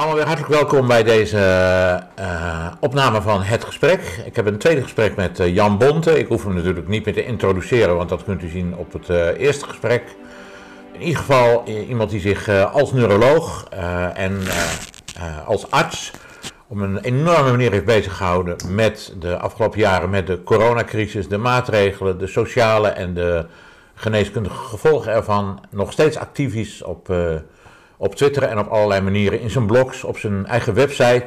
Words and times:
Allemaal 0.00 0.18
weer 0.18 0.26
hartelijk 0.26 0.54
welkom 0.54 0.86
bij 0.86 1.02
deze 1.02 1.38
uh, 2.18 2.66
opname 2.80 3.22
van 3.22 3.42
Het 3.42 3.64
Gesprek. 3.64 4.22
Ik 4.24 4.36
heb 4.36 4.46
een 4.46 4.58
tweede 4.58 4.82
gesprek 4.82 5.16
met 5.16 5.40
uh, 5.40 5.54
Jan 5.54 5.78
Bonte. 5.78 6.18
Ik 6.18 6.26
hoef 6.26 6.44
hem 6.44 6.54
natuurlijk 6.54 6.88
niet 6.88 7.04
meer 7.04 7.14
te 7.14 7.24
introduceren, 7.24 7.96
want 7.96 8.08
dat 8.08 8.24
kunt 8.24 8.42
u 8.42 8.48
zien 8.48 8.76
op 8.76 8.92
het 8.92 9.08
uh, 9.08 9.38
eerste 9.38 9.66
gesprek. 9.66 10.16
In 10.92 11.00
ieder 11.00 11.18
geval 11.18 11.64
iemand 11.68 12.10
die 12.10 12.20
zich 12.20 12.48
als 12.72 12.92
neuroloog 12.92 13.64
en 14.14 14.38
als 15.46 15.70
arts 15.70 16.10
op 16.66 16.76
een 16.76 16.98
enorme 16.98 17.50
manier 17.50 17.70
heeft 17.70 17.84
bezig 17.84 18.16
gehouden 18.16 18.56
met 18.68 19.14
de 19.18 19.38
afgelopen 19.38 19.78
jaren 19.78 20.10
met 20.10 20.26
de 20.26 20.42
coronacrisis, 20.42 21.28
de 21.28 21.38
maatregelen, 21.38 22.18
de 22.18 22.26
sociale 22.26 22.88
en 22.88 23.14
de 23.14 23.46
geneeskundige 23.94 24.56
gevolgen 24.56 25.12
ervan. 25.12 25.60
Nog 25.70 25.92
steeds 25.92 26.16
actief 26.16 26.54
is 26.54 26.82
op 26.82 27.08
op 28.00 28.14
Twitter 28.14 28.42
en 28.42 28.58
op 28.58 28.68
allerlei 28.68 29.00
manieren. 29.00 29.40
In 29.40 29.50
zijn 29.50 29.66
blogs, 29.66 30.04
op 30.04 30.18
zijn 30.18 30.46
eigen 30.46 30.74
website. 30.74 31.26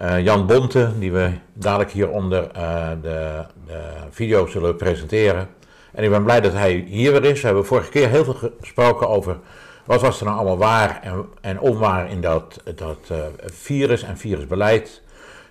Uh, 0.00 0.20
Jan 0.20 0.46
Bonte, 0.46 0.90
die 0.98 1.12
we 1.12 1.30
dadelijk 1.52 1.90
hieronder 1.90 2.50
uh, 2.56 2.88
de, 3.02 3.44
de 3.66 3.80
video 4.10 4.46
zullen 4.46 4.76
presenteren. 4.76 5.48
En 5.92 6.04
ik 6.04 6.10
ben 6.10 6.24
blij 6.24 6.40
dat 6.40 6.52
hij 6.52 6.84
hier 6.86 7.12
weer 7.12 7.24
is. 7.24 7.40
We 7.40 7.46
hebben 7.46 7.66
vorige 7.66 7.90
keer 7.90 8.08
heel 8.08 8.24
veel 8.24 8.50
gesproken 8.60 9.08
over 9.08 9.38
wat 9.84 10.00
was 10.00 10.20
er 10.20 10.26
nou 10.26 10.38
allemaal 10.38 10.58
waar 10.58 11.00
en, 11.02 11.26
en 11.40 11.60
onwaar 11.60 12.10
in 12.10 12.20
dat, 12.20 12.60
dat 12.74 13.08
uh, 13.12 13.18
virus 13.44 14.02
en 14.02 14.18
virusbeleid. 14.18 15.02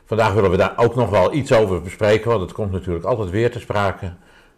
Vandaag 0.05 0.33
willen 0.33 0.51
we 0.51 0.57
daar 0.57 0.73
ook 0.75 0.95
nog 0.95 1.09
wel 1.09 1.33
iets 1.33 1.53
over 1.53 1.81
bespreken, 1.81 2.29
want 2.29 2.41
het 2.41 2.51
komt 2.51 2.71
natuurlijk 2.71 3.05
altijd 3.05 3.29
weer 3.29 3.51
te 3.51 3.59
sprake. 3.59 4.13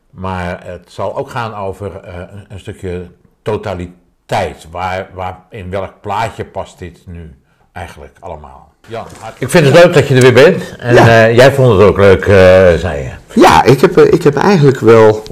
Maar 0.09 0.65
het 0.65 0.91
zal 0.91 1.17
ook 1.17 1.29
gaan 1.29 1.55
over 1.55 2.07
een 2.47 2.59
stukje 2.59 3.07
totaliteit 3.41 4.03
tijd. 4.25 4.67
Waar, 4.71 5.09
waar, 5.13 5.39
in 5.49 5.69
welk 5.69 5.93
plaatje 6.01 6.45
past 6.45 6.79
dit 6.79 6.99
nu 7.05 7.33
eigenlijk 7.71 8.17
allemaal? 8.19 8.73
Jan, 8.87 9.05
ik 9.37 9.49
vind 9.49 9.65
het 9.65 9.83
leuk 9.83 9.93
dat 9.93 10.07
je 10.07 10.15
er 10.15 10.21
weer 10.21 10.33
bent. 10.33 10.75
En 10.77 10.93
ja. 10.93 11.27
uh, 11.27 11.35
jij 11.35 11.51
vond 11.51 11.71
het 11.71 11.81
ook 11.81 11.97
leuk, 11.97 12.25
uh, 12.25 12.35
zei 12.73 13.03
je. 13.03 13.41
Ja, 13.41 13.63
ik 13.63 13.81
heb, 13.81 13.97
ik 13.97 14.23
heb 14.23 14.35
eigenlijk 14.35 14.79
wel. 14.79 15.23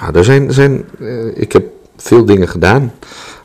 Nou, 0.00 0.16
er 0.16 0.24
zijn, 0.24 0.46
er 0.46 0.54
zijn, 0.54 0.84
uh, 0.98 1.36
ik 1.36 1.52
heb 1.52 1.64
veel 1.96 2.24
dingen 2.24 2.48
gedaan. 2.48 2.92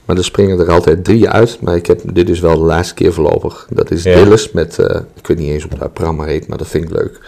Maar 0.06 0.18
er 0.18 0.24
springen 0.24 0.60
er 0.60 0.72
altijd 0.72 1.04
drie 1.04 1.30
uit. 1.30 1.62
Maar 1.62 1.76
ik 1.76 1.86
heb 1.86 2.02
dit 2.04 2.30
is 2.30 2.40
wel 2.40 2.58
de 2.58 2.66
laatste 2.66 2.94
keer 2.94 3.14
voorlopig. 3.14 3.68
Dat 3.70 3.92
is 3.92 4.04
ja. 4.04 4.16
Dillis 4.16 4.52
met, 4.52 4.78
ik 5.16 5.28
weet 5.28 5.38
niet 5.38 5.50
eens 5.50 5.64
hoe 5.64 5.78
dat 5.80 5.94
programma 5.94 6.24
heet, 6.24 6.48
maar 6.48 6.58
dat 6.58 6.68
vind 6.68 6.84
ik 6.84 6.90
leuk. 6.90 7.20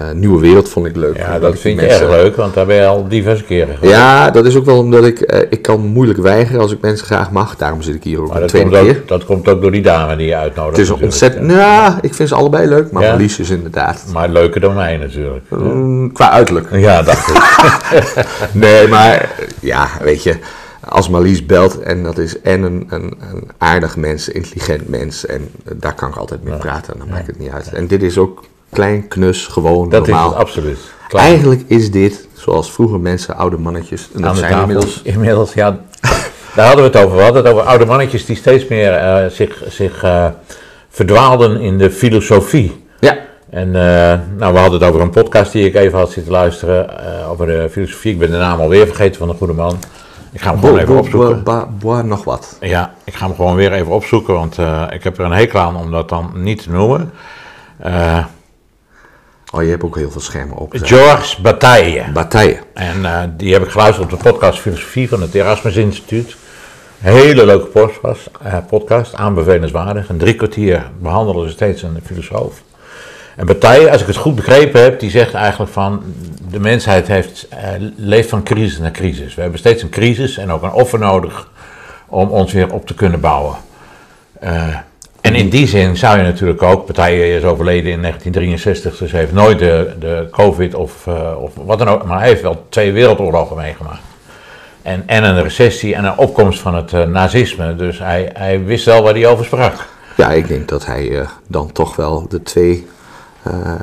Uh, 0.00 0.10
Nieuwe 0.10 0.40
Wereld 0.40 0.68
vond 0.68 0.86
ik 0.86 0.96
leuk. 0.96 1.16
Ja, 1.16 1.38
dat 1.38 1.58
vind 1.58 1.80
je 1.80 1.86
erg 1.86 2.08
leuk, 2.08 2.36
want 2.36 2.54
daar 2.54 2.66
ben 2.66 2.76
je 2.76 2.86
al 2.86 3.08
diverse 3.08 3.44
keren 3.44 3.74
geweest. 3.74 3.92
Ja, 3.92 4.30
dat 4.30 4.44
is 4.46 4.56
ook 4.56 4.64
wel 4.64 4.78
omdat 4.78 5.04
ik, 5.04 5.34
uh, 5.34 5.40
ik 5.50 5.62
kan 5.62 5.80
moeilijk 5.80 6.18
weigeren 6.18 6.60
als 6.60 6.72
ik 6.72 6.80
mensen 6.80 7.06
graag 7.06 7.30
mag. 7.30 7.56
Daarom 7.56 7.82
zit 7.82 7.94
ik 7.94 8.04
hier 8.04 8.20
ook 8.20 8.28
maar 8.28 8.42
een 8.42 8.48
tweede 8.48 8.70
keer. 8.70 8.96
Ook, 8.96 9.08
dat 9.08 9.24
komt 9.24 9.48
ook 9.48 9.60
door 9.60 9.70
die 9.70 9.82
dame 9.82 10.16
die 10.16 10.26
je 10.26 10.36
uitnodigt. 10.36 10.76
Het 10.76 10.86
is 10.86 11.02
ontzettend, 11.02 11.50
ja. 11.50 11.98
ik 12.00 12.14
vind 12.14 12.28
ze 12.28 12.34
allebei 12.34 12.68
leuk, 12.68 12.90
maar 12.90 13.02
ja. 13.02 13.08
Marlies 13.08 13.38
is 13.38 13.50
inderdaad. 13.50 14.04
Maar 14.12 14.28
leuker 14.28 14.60
dan 14.60 14.74
mij 14.74 14.96
natuurlijk. 14.96 15.44
Um, 15.52 16.12
qua 16.12 16.30
uiterlijk. 16.30 16.68
Ja, 16.72 17.02
dacht 17.02 17.28
ik. 17.28 17.36
nee, 18.64 18.88
maar 18.88 19.30
ja, 19.60 19.88
weet 20.00 20.22
je 20.22 20.36
als 20.88 21.08
Marlies 21.08 21.46
belt 21.46 21.80
en 21.80 22.02
dat 22.02 22.18
is 22.18 22.40
en 22.40 22.62
een, 22.62 22.86
een, 22.90 23.14
een 23.32 23.50
aardig 23.58 23.96
mens, 23.96 24.28
intelligent 24.28 24.88
mens 24.88 25.26
en 25.26 25.50
daar 25.74 25.94
kan 25.94 26.08
ik 26.08 26.16
altijd 26.16 26.44
mee 26.44 26.56
praten, 26.56 26.98
dan 26.98 27.08
maakt 27.08 27.26
het 27.26 27.38
niet 27.38 27.50
uit. 27.50 27.72
En 27.72 27.86
dit 27.86 28.02
is 28.02 28.18
ook 28.18 28.42
klein, 28.74 29.08
knus, 29.08 29.46
gewoon, 29.46 29.88
dat 29.88 30.06
normaal. 30.06 30.26
is 30.26 30.32
het, 30.32 30.40
absoluut. 30.40 30.78
Eigenlijk 31.08 31.62
is 31.66 31.90
dit, 31.90 32.28
zoals 32.32 32.72
vroeger 32.72 33.00
mensen, 33.00 33.36
oude 33.36 33.58
mannetjes, 33.58 34.08
en 34.14 34.22
dat 34.22 34.36
zijn 34.36 34.58
inmiddels... 34.60 35.00
Inmiddels, 35.02 35.52
ja, 35.52 35.78
daar 36.54 36.66
hadden 36.66 36.90
we 36.90 36.98
het 36.98 37.06
over. 37.06 37.16
We 37.16 37.22
hadden 37.22 37.44
het 37.44 37.52
over 37.52 37.64
oude 37.66 37.84
mannetjes 37.84 38.26
die 38.26 38.36
steeds 38.36 38.68
meer 38.68 38.92
uh, 38.92 39.26
zich, 39.30 39.62
zich 39.68 40.04
uh, 40.04 40.26
verdwaalden 40.88 41.60
in 41.60 41.78
de 41.78 41.90
filosofie. 41.90 42.84
Ja. 43.00 43.16
En 43.50 43.68
uh, 43.68 43.74
nou, 44.38 44.52
we 44.52 44.58
hadden 44.58 44.80
het 44.80 44.88
over 44.88 45.00
een 45.00 45.10
podcast 45.10 45.52
die 45.52 45.66
ik 45.66 45.74
even 45.74 45.98
had 45.98 46.10
zitten 46.10 46.32
luisteren, 46.32 46.88
over 47.28 47.46
de 47.46 47.68
filosofie. 47.70 48.12
Ik 48.12 48.18
ben 48.18 48.30
de 48.30 48.36
naam 48.36 48.60
alweer 48.60 48.86
vergeten 48.86 49.18
van 49.18 49.28
de 49.28 49.34
goede 49.34 49.52
man. 49.52 49.76
Ik 50.32 50.40
ga 50.40 50.50
hem 50.50 50.60
gewoon 50.60 50.78
even 50.78 50.98
opzoeken. 50.98 51.42
Bois 51.78 52.04
nog 52.04 52.24
wat. 52.24 52.56
Ja, 52.60 52.94
ik 53.04 53.14
ga 53.14 53.26
hem 53.26 53.34
gewoon 53.34 53.56
weer 53.56 53.72
even 53.72 53.92
opzoeken, 53.92 54.34
want 54.34 54.58
ik 54.90 55.04
heb 55.04 55.18
er 55.18 55.24
een 55.24 55.32
hekel 55.32 55.60
aan 55.60 55.76
om 55.76 55.90
dat 55.90 56.08
dan 56.08 56.30
niet 56.34 56.62
te 56.62 56.70
noemen. 56.70 57.12
Oh, 59.54 59.62
je 59.62 59.70
hebt 59.70 59.82
ook 59.82 59.96
heel 59.96 60.10
veel 60.10 60.20
schermen 60.20 60.56
op. 60.56 60.72
Georges 60.76 61.36
Bataille. 61.36 62.04
Bataille. 62.12 62.58
En 62.72 63.00
uh, 63.00 63.22
die 63.36 63.52
heb 63.52 63.62
ik 63.62 63.70
geluisterd 63.70 64.12
op 64.12 64.18
de 64.18 64.30
podcast 64.30 64.58
Filosofie 64.58 65.08
van 65.08 65.20
het 65.20 65.34
Erasmus 65.34 65.76
Instituut. 65.76 66.36
Hele 66.98 67.46
leuke 67.46 67.66
podcast, 67.66 68.30
uh, 68.46 68.56
podcast 68.68 69.14
aanbevelenswaardig. 69.14 70.08
Een 70.08 70.18
drie 70.18 70.34
kwartier 70.34 70.90
behandelen 70.98 71.46
ze 71.46 71.52
steeds 71.52 71.82
een 71.82 71.98
filosoof. 72.04 72.62
En 73.36 73.46
Bataille, 73.46 73.90
als 73.90 74.00
ik 74.00 74.06
het 74.06 74.16
goed 74.16 74.34
begrepen 74.34 74.82
heb, 74.82 75.00
die 75.00 75.10
zegt 75.10 75.34
eigenlijk 75.34 75.72
van 75.72 76.02
de 76.50 76.60
mensheid 76.60 77.06
heeft, 77.06 77.48
uh, 77.52 77.58
leeft 77.96 78.28
van 78.28 78.42
crisis 78.42 78.78
naar 78.78 78.90
crisis. 78.90 79.34
We 79.34 79.42
hebben 79.42 79.60
steeds 79.60 79.82
een 79.82 79.90
crisis 79.90 80.36
en 80.36 80.50
ook 80.50 80.62
een 80.62 80.72
offer 80.72 80.98
nodig 80.98 81.48
om 82.06 82.28
ons 82.28 82.52
weer 82.52 82.72
op 82.72 82.86
te 82.86 82.94
kunnen 82.94 83.20
bouwen. 83.20 83.56
En 85.24 85.34
in 85.34 85.48
die 85.48 85.66
zin 85.66 85.96
zou 85.96 86.18
je 86.18 86.22
natuurlijk 86.22 86.62
ook, 86.62 86.84
Partij 86.84 87.36
is 87.36 87.44
overleden 87.44 87.92
in 87.92 88.00
1963, 88.00 88.98
dus 88.98 89.12
heeft 89.12 89.32
nooit 89.32 89.58
de, 89.58 89.92
de 89.98 90.28
COVID 90.30 90.74
of, 90.74 91.06
uh, 91.08 91.42
of 91.42 91.52
wat 91.64 91.78
dan 91.78 91.88
ook, 91.88 92.04
maar 92.04 92.18
hij 92.18 92.28
heeft 92.28 92.42
wel 92.42 92.66
twee 92.68 92.92
wereldoorlogen 92.92 93.56
meegemaakt. 93.56 94.02
En, 94.82 95.02
en 95.06 95.24
een 95.24 95.42
recessie 95.42 95.94
en 95.94 96.04
een 96.04 96.18
opkomst 96.18 96.60
van 96.60 96.74
het 96.74 96.92
uh, 96.92 97.04
nazisme, 97.04 97.76
dus 97.76 97.98
hij, 97.98 98.30
hij 98.32 98.64
wist 98.64 98.84
wel 98.84 99.02
waar 99.02 99.14
hij 99.14 99.26
over 99.26 99.44
sprak. 99.44 99.86
Ja, 100.16 100.30
ik 100.30 100.48
denk 100.48 100.68
dat 100.68 100.86
hij 100.86 101.08
uh, 101.08 101.28
dan 101.46 101.72
toch 101.72 101.96
wel 101.96 102.26
de 102.28 102.42
twee. 102.42 102.86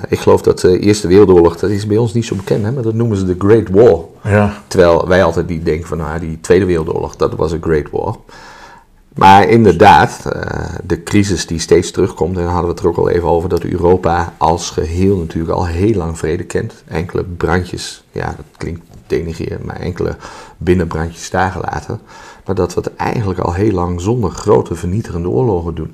ik 0.07 0.19
geloof 0.19 0.41
dat 0.41 0.59
de 0.59 0.79
Eerste 0.79 1.07
Wereldoorlog, 1.07 1.57
dat 1.57 1.69
is 1.69 1.87
bij 1.87 1.97
ons 1.97 2.13
niet 2.13 2.25
zo 2.25 2.35
bekend, 2.35 2.65
hè, 2.65 2.71
maar 2.71 2.83
dat 2.83 2.93
noemen 2.93 3.17
ze 3.17 3.25
de 3.25 3.35
Great 3.37 3.69
War. 3.69 3.99
Ja. 4.23 4.53
Terwijl 4.67 5.07
wij 5.07 5.23
altijd 5.23 5.47
die 5.47 5.63
denken 5.63 5.87
van, 5.87 5.97
nou, 5.97 6.19
die 6.19 6.39
Tweede 6.41 6.65
Wereldoorlog, 6.65 7.15
dat 7.15 7.33
was 7.35 7.51
een 7.51 7.63
Great 7.63 7.89
War. 7.91 8.15
Maar 9.15 9.49
inderdaad, 9.49 10.23
uh, 10.25 10.75
de 10.83 11.03
crisis 11.03 11.45
die 11.45 11.59
steeds 11.59 11.91
terugkomt, 11.91 12.37
en 12.37 12.43
daar 12.43 12.51
hadden 12.51 12.69
we 12.69 12.75
het 12.75 12.83
er 12.83 12.89
ook 12.89 12.97
al 12.97 13.09
even 13.09 13.27
over, 13.27 13.49
dat 13.49 13.63
Europa 13.63 14.33
als 14.37 14.69
geheel 14.69 15.17
natuurlijk 15.17 15.53
al 15.53 15.65
heel 15.65 15.93
lang 15.93 16.17
vrede 16.17 16.43
kent. 16.43 16.83
Enkele 16.87 17.23
brandjes, 17.23 18.03
ja, 18.11 18.25
dat 18.25 18.45
klinkt 18.57 18.81
denigrerend, 19.07 19.65
maar 19.65 19.75
enkele 19.75 20.15
binnenbrandjes 20.57 21.29
daar 21.29 21.51
gelaten. 21.51 21.99
Maar 22.45 22.55
dat 22.55 22.73
we 22.73 22.79
het 22.79 22.95
eigenlijk 22.95 23.39
al 23.39 23.53
heel 23.53 23.71
lang 23.71 24.01
zonder 24.01 24.29
grote 24.29 24.75
vernietigende 24.75 25.29
oorlogen 25.29 25.75
doen. 25.75 25.93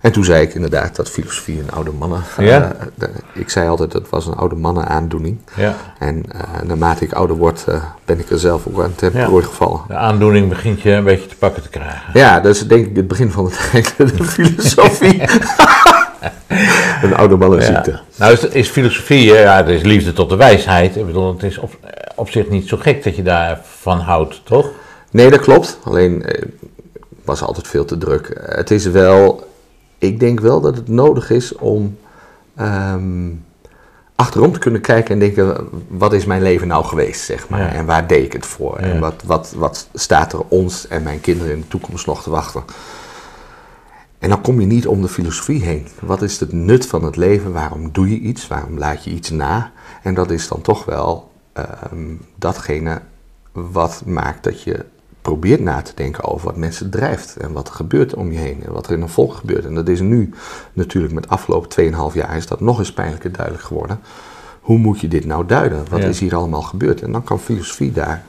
En 0.00 0.12
toen 0.12 0.24
zei 0.24 0.42
ik 0.42 0.54
inderdaad 0.54 0.96
dat 0.96 1.10
filosofie 1.10 1.60
een 1.60 1.70
oude 1.70 1.90
mannen. 1.90 2.22
Ja. 2.38 2.72
Uh, 2.98 3.08
ik 3.34 3.50
zei 3.50 3.68
altijd 3.68 3.92
dat 3.92 4.02
het 4.02 4.10
was 4.10 4.26
een 4.26 4.34
oude 4.34 4.54
mannen 4.54 4.86
aandoening. 4.86 5.38
Ja. 5.56 5.74
En 5.98 6.24
uh, 6.34 6.62
naarmate 6.62 7.04
ik 7.04 7.12
ouder 7.12 7.36
word, 7.36 7.64
uh, 7.68 7.84
ben 8.04 8.18
ik 8.18 8.30
er 8.30 8.38
zelf 8.38 8.66
ook 8.66 8.82
aan 8.82 8.94
ten 8.94 9.10
prooi 9.10 9.44
gevallen. 9.44 9.80
De 9.88 9.94
aandoening 9.94 10.48
begint 10.48 10.80
je 10.80 10.90
een 10.90 11.04
beetje 11.04 11.26
te 11.26 11.36
pakken 11.36 11.62
te 11.62 11.68
krijgen. 11.68 12.10
Ja, 12.12 12.40
dat 12.40 12.54
is 12.54 12.66
denk 12.66 12.86
ik 12.86 12.96
het 12.96 13.08
begin 13.08 13.30
van 13.30 13.44
het 13.44 13.94
de 13.96 14.24
filosofie. 14.24 15.22
een 17.02 17.14
oude 17.14 17.36
mannenziekte. 17.36 17.90
Ja. 17.90 18.00
Nou 18.16 18.32
is, 18.32 18.44
is 18.44 18.68
filosofie, 18.68 19.24
ja, 19.24 19.56
het 19.56 19.68
is 19.68 19.82
liefde 19.82 20.12
tot 20.12 20.28
de 20.28 20.36
wijsheid. 20.36 20.96
Ik 20.96 21.06
bedoel, 21.06 21.32
het 21.32 21.42
is 21.42 21.58
op, 21.58 21.76
op 22.14 22.30
zich 22.30 22.48
niet 22.48 22.68
zo 22.68 22.76
gek 22.76 23.04
dat 23.04 23.16
je 23.16 23.22
daarvan 23.22 23.98
houdt, 23.98 24.40
toch? 24.44 24.68
Nee, 25.10 25.30
dat 25.30 25.40
klopt. 25.40 25.78
Alleen 25.84 26.24
was 27.24 27.42
altijd 27.42 27.68
veel 27.68 27.84
te 27.84 27.98
druk. 27.98 28.40
Het 28.42 28.70
is 28.70 28.86
wel 28.86 29.48
ik 30.00 30.20
denk 30.20 30.40
wel 30.40 30.60
dat 30.60 30.76
het 30.76 30.88
nodig 30.88 31.30
is 31.30 31.54
om 31.54 31.98
um, 32.60 33.44
achterom 34.14 34.52
te 34.52 34.58
kunnen 34.58 34.80
kijken 34.80 35.14
en 35.14 35.18
denken: 35.20 35.68
wat 35.88 36.12
is 36.12 36.24
mijn 36.24 36.42
leven 36.42 36.68
nou 36.68 36.84
geweest, 36.84 37.24
zeg 37.24 37.48
maar? 37.48 37.60
Ja. 37.60 37.72
En 37.72 37.86
waar 37.86 38.06
deed 38.06 38.24
ik 38.24 38.32
het 38.32 38.46
voor? 38.46 38.80
Ja. 38.80 38.86
En 38.86 39.00
wat, 39.00 39.22
wat, 39.24 39.52
wat 39.56 39.88
staat 39.94 40.32
er 40.32 40.42
ons 40.48 40.86
en 40.88 41.02
mijn 41.02 41.20
kinderen 41.20 41.52
in 41.52 41.60
de 41.60 41.68
toekomst 41.68 42.06
nog 42.06 42.22
te 42.22 42.30
wachten? 42.30 42.62
En 44.18 44.28
dan 44.28 44.40
kom 44.40 44.60
je 44.60 44.66
niet 44.66 44.86
om 44.86 45.02
de 45.02 45.08
filosofie 45.08 45.62
heen. 45.62 45.86
Wat 46.00 46.22
is 46.22 46.40
het 46.40 46.52
nut 46.52 46.86
van 46.86 47.04
het 47.04 47.16
leven? 47.16 47.52
Waarom 47.52 47.92
doe 47.92 48.10
je 48.10 48.18
iets? 48.18 48.48
Waarom 48.48 48.78
laat 48.78 49.04
je 49.04 49.10
iets 49.10 49.30
na? 49.30 49.72
En 50.02 50.14
dat 50.14 50.30
is 50.30 50.48
dan 50.48 50.60
toch 50.60 50.84
wel 50.84 51.30
um, 51.92 52.20
datgene 52.36 53.00
wat 53.52 54.02
maakt 54.06 54.44
dat 54.44 54.62
je 54.62 54.84
probeert 55.22 55.60
na 55.60 55.82
te 55.82 55.92
denken 55.94 56.24
over 56.24 56.46
wat 56.46 56.56
mensen 56.56 56.90
drijft 56.90 57.36
en 57.36 57.52
wat 57.52 57.68
er 57.68 57.74
gebeurt 57.74 58.14
om 58.14 58.32
je 58.32 58.38
heen 58.38 58.62
en 58.64 58.72
wat 58.72 58.86
er 58.86 58.92
in 58.92 59.02
een 59.02 59.08
volk 59.08 59.34
gebeurt. 59.34 59.64
En 59.64 59.74
dat 59.74 59.88
is 59.88 60.00
nu 60.00 60.30
natuurlijk 60.72 61.14
met 61.14 61.28
afgelopen 61.28 61.92
2,5 62.10 62.14
jaar 62.14 62.36
is 62.36 62.46
dat 62.46 62.60
nog 62.60 62.78
eens 62.78 62.92
pijnlijker 62.92 63.32
duidelijk 63.32 63.64
geworden. 63.64 64.00
Hoe 64.60 64.78
moet 64.78 65.00
je 65.00 65.08
dit 65.08 65.24
nou 65.24 65.46
duiden? 65.46 65.84
Wat 65.90 66.02
ja. 66.02 66.08
is 66.08 66.20
hier 66.20 66.34
allemaal 66.34 66.62
gebeurd? 66.62 67.02
En 67.02 67.12
dan 67.12 67.24
kan 67.24 67.40
filosofie 67.40 67.92
daar 67.92 68.24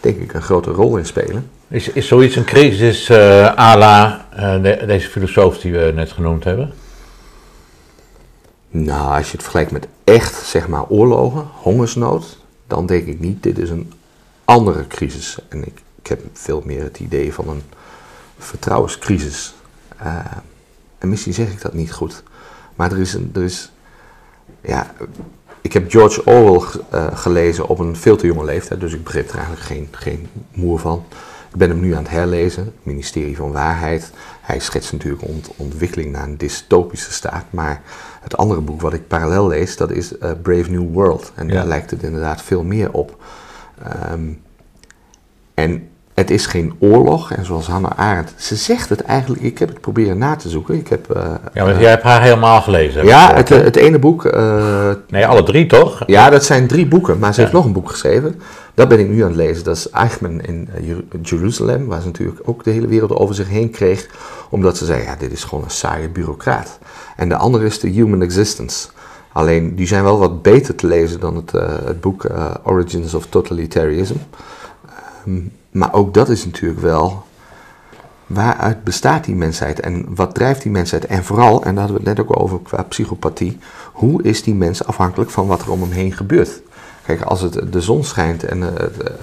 denk 0.00 0.20
ik 0.20 0.34
een 0.34 0.42
grote 0.42 0.70
rol 0.70 0.96
in 0.96 1.06
spelen. 1.06 1.50
Is, 1.68 1.88
is 1.88 2.06
zoiets 2.06 2.36
een 2.36 2.44
crisis 2.44 3.10
uh, 3.10 3.18
à 3.58 3.76
la 3.76 4.26
uh, 4.34 4.62
de, 4.62 4.84
deze 4.86 5.08
filosoof 5.08 5.58
die 5.58 5.72
we 5.72 5.92
net 5.94 6.12
genoemd 6.12 6.44
hebben? 6.44 6.72
Nou, 8.70 9.16
als 9.16 9.26
je 9.26 9.32
het 9.32 9.42
vergelijkt 9.42 9.70
met 9.70 9.88
echt, 10.04 10.34
zeg 10.34 10.68
maar, 10.68 10.88
oorlogen, 10.88 11.46
hongersnood, 11.52 12.38
dan 12.66 12.86
denk 12.86 13.06
ik 13.06 13.20
niet, 13.20 13.42
dit 13.42 13.58
is 13.58 13.70
een 13.70 13.92
andere 14.44 14.86
crisis. 14.86 15.38
En 15.48 15.66
ik 15.66 15.82
ik 16.06 16.12
heb 16.18 16.20
veel 16.32 16.62
meer 16.64 16.82
het 16.82 16.98
idee 16.98 17.34
van 17.34 17.48
een 17.48 17.62
vertrouwenscrisis. 18.38 19.54
Uh, 20.02 20.18
en 20.98 21.08
misschien 21.08 21.34
zeg 21.34 21.50
ik 21.50 21.60
dat 21.60 21.74
niet 21.74 21.92
goed, 21.92 22.22
maar 22.74 22.92
er 22.92 22.98
is, 22.98 23.14
een, 23.14 23.30
er 23.34 23.42
is 23.42 23.72
ja, 24.60 24.94
ik 25.60 25.72
heb 25.72 25.90
George 25.90 26.24
Orwell 26.24 26.80
uh, 26.94 27.16
gelezen 27.16 27.68
op 27.68 27.78
een 27.78 27.96
veel 27.96 28.16
te 28.16 28.26
jonge 28.26 28.44
leeftijd, 28.44 28.80
dus 28.80 28.92
ik 28.92 29.04
begreep 29.04 29.28
er 29.28 29.34
eigenlijk 29.34 29.66
geen, 29.66 29.88
geen 29.90 30.28
moer 30.52 30.78
van. 30.78 31.04
Ik 31.50 31.56
ben 31.56 31.68
hem 31.68 31.80
nu 31.80 31.92
aan 31.92 32.02
het 32.02 32.12
herlezen, 32.12 32.64
het 32.64 32.74
ministerie 32.82 33.36
van 33.36 33.52
Waarheid. 33.52 34.10
Hij 34.40 34.58
schetst 34.58 34.92
natuurlijk 34.92 35.22
ont 35.22 35.50
ontwikkeling 35.56 36.12
naar 36.12 36.24
een 36.24 36.36
dystopische 36.36 37.12
staat, 37.12 37.44
maar 37.50 37.82
het 38.20 38.36
andere 38.36 38.60
boek 38.60 38.80
wat 38.80 38.92
ik 38.92 39.08
parallel 39.08 39.46
lees, 39.46 39.76
dat 39.76 39.90
is 39.90 40.12
uh, 40.12 40.30
Brave 40.42 40.70
New 40.70 40.92
World. 40.92 41.32
En 41.34 41.48
daar 41.48 41.66
lijkt 41.66 41.90
het 41.90 42.02
inderdaad 42.02 42.42
veel 42.42 42.62
meer 42.62 42.92
op. 42.92 43.22
Um, 44.12 44.44
en 45.54 45.88
het 46.16 46.30
is 46.30 46.46
geen 46.46 46.74
oorlog. 46.78 47.32
En 47.32 47.44
zoals 47.44 47.66
Hannah 47.66 47.98
Arendt, 47.98 48.32
ze 48.36 48.56
zegt 48.56 48.88
het 48.88 49.00
eigenlijk, 49.00 49.42
ik 49.42 49.58
heb 49.58 49.68
het 49.68 49.80
proberen 49.80 50.18
na 50.18 50.36
te 50.36 50.48
zoeken. 50.48 50.74
Ik 50.74 50.88
heb, 50.88 51.16
uh, 51.16 51.22
ja, 51.54 51.64
maar 51.64 51.80
jij 51.80 51.90
hebt 51.90 52.02
haar 52.02 52.22
helemaal 52.22 52.60
gelezen. 52.60 53.04
Ja, 53.04 53.34
het, 53.34 53.48
het, 53.48 53.76
ene 53.76 53.98
boek. 53.98 54.24
Uh, 54.24 54.90
nee, 55.08 55.26
alle 55.26 55.42
drie 55.42 55.66
toch? 55.66 56.02
Ja, 56.06 56.30
dat 56.30 56.44
zijn 56.44 56.66
drie 56.66 56.86
boeken, 56.86 57.18
maar 57.18 57.34
ze 57.34 57.40
heeft 57.40 57.52
nog 57.52 57.64
een 57.64 57.72
boek 57.72 57.90
geschreven. 57.90 58.40
Dat 58.74 58.88
ben 58.88 58.98
ik 58.98 59.08
nu 59.08 59.22
aan 59.22 59.28
het 59.28 59.36
lezen. 59.36 59.64
Dat 59.64 59.76
is 59.76 59.90
Eichmann 59.90 60.40
in 60.40 60.68
uh, 60.80 60.96
Jeruzalem, 61.22 61.86
waar 61.86 62.00
ze 62.00 62.06
natuurlijk 62.06 62.40
ook 62.44 62.64
de 62.64 62.70
hele 62.70 62.86
wereld 62.86 63.12
over 63.12 63.34
zich 63.34 63.48
heen 63.48 63.70
kreeg. 63.70 64.06
Omdat 64.50 64.76
ze 64.76 64.84
zei, 64.84 65.02
ja, 65.02 65.16
dit 65.18 65.32
is 65.32 65.44
gewoon 65.44 65.64
een 65.64 65.70
saaie 65.70 66.08
bureaucraat. 66.08 66.78
En 67.16 67.28
de 67.28 67.36
andere 67.36 67.64
is 67.64 67.78
The 67.78 67.88
Human 67.88 68.22
Existence. 68.22 68.88
Alleen, 69.32 69.74
die 69.74 69.86
zijn 69.86 70.02
wel 70.02 70.18
wat 70.18 70.42
beter 70.42 70.74
te 70.74 70.86
lezen 70.86 71.20
dan 71.20 71.36
het, 71.36 71.52
het 71.84 72.00
boek 72.00 72.26
Origins 72.62 73.14
of 73.14 73.26
Totalitarianism. 73.26 74.16
Um, 75.26 75.52
maar 75.76 75.92
ook 75.92 76.14
dat 76.14 76.28
is 76.28 76.44
natuurlijk 76.44 76.80
wel 76.80 77.24
waaruit 78.26 78.84
bestaat 78.84 79.24
die 79.24 79.34
mensheid 79.34 79.80
en 79.80 80.14
wat 80.14 80.34
drijft 80.34 80.62
die 80.62 80.72
mensheid? 80.72 81.06
En 81.06 81.24
vooral, 81.24 81.64
en 81.64 81.74
daar 81.74 81.84
hadden 81.84 82.02
we 82.02 82.08
het 82.08 82.18
net 82.18 82.26
ook 82.26 82.40
over 82.40 82.60
qua 82.60 82.82
psychopathie, 82.82 83.58
hoe 83.92 84.22
is 84.22 84.42
die 84.42 84.54
mens 84.54 84.84
afhankelijk 84.84 85.30
van 85.30 85.46
wat 85.46 85.62
er 85.62 85.70
om 85.70 85.80
hem 85.80 85.90
heen 85.90 86.12
gebeurt? 86.12 86.60
Kijk, 87.04 87.22
als 87.22 87.40
het, 87.40 87.72
de 87.72 87.80
zon 87.80 88.04
schijnt 88.04 88.44
en 88.44 88.58
uh, 88.58 88.68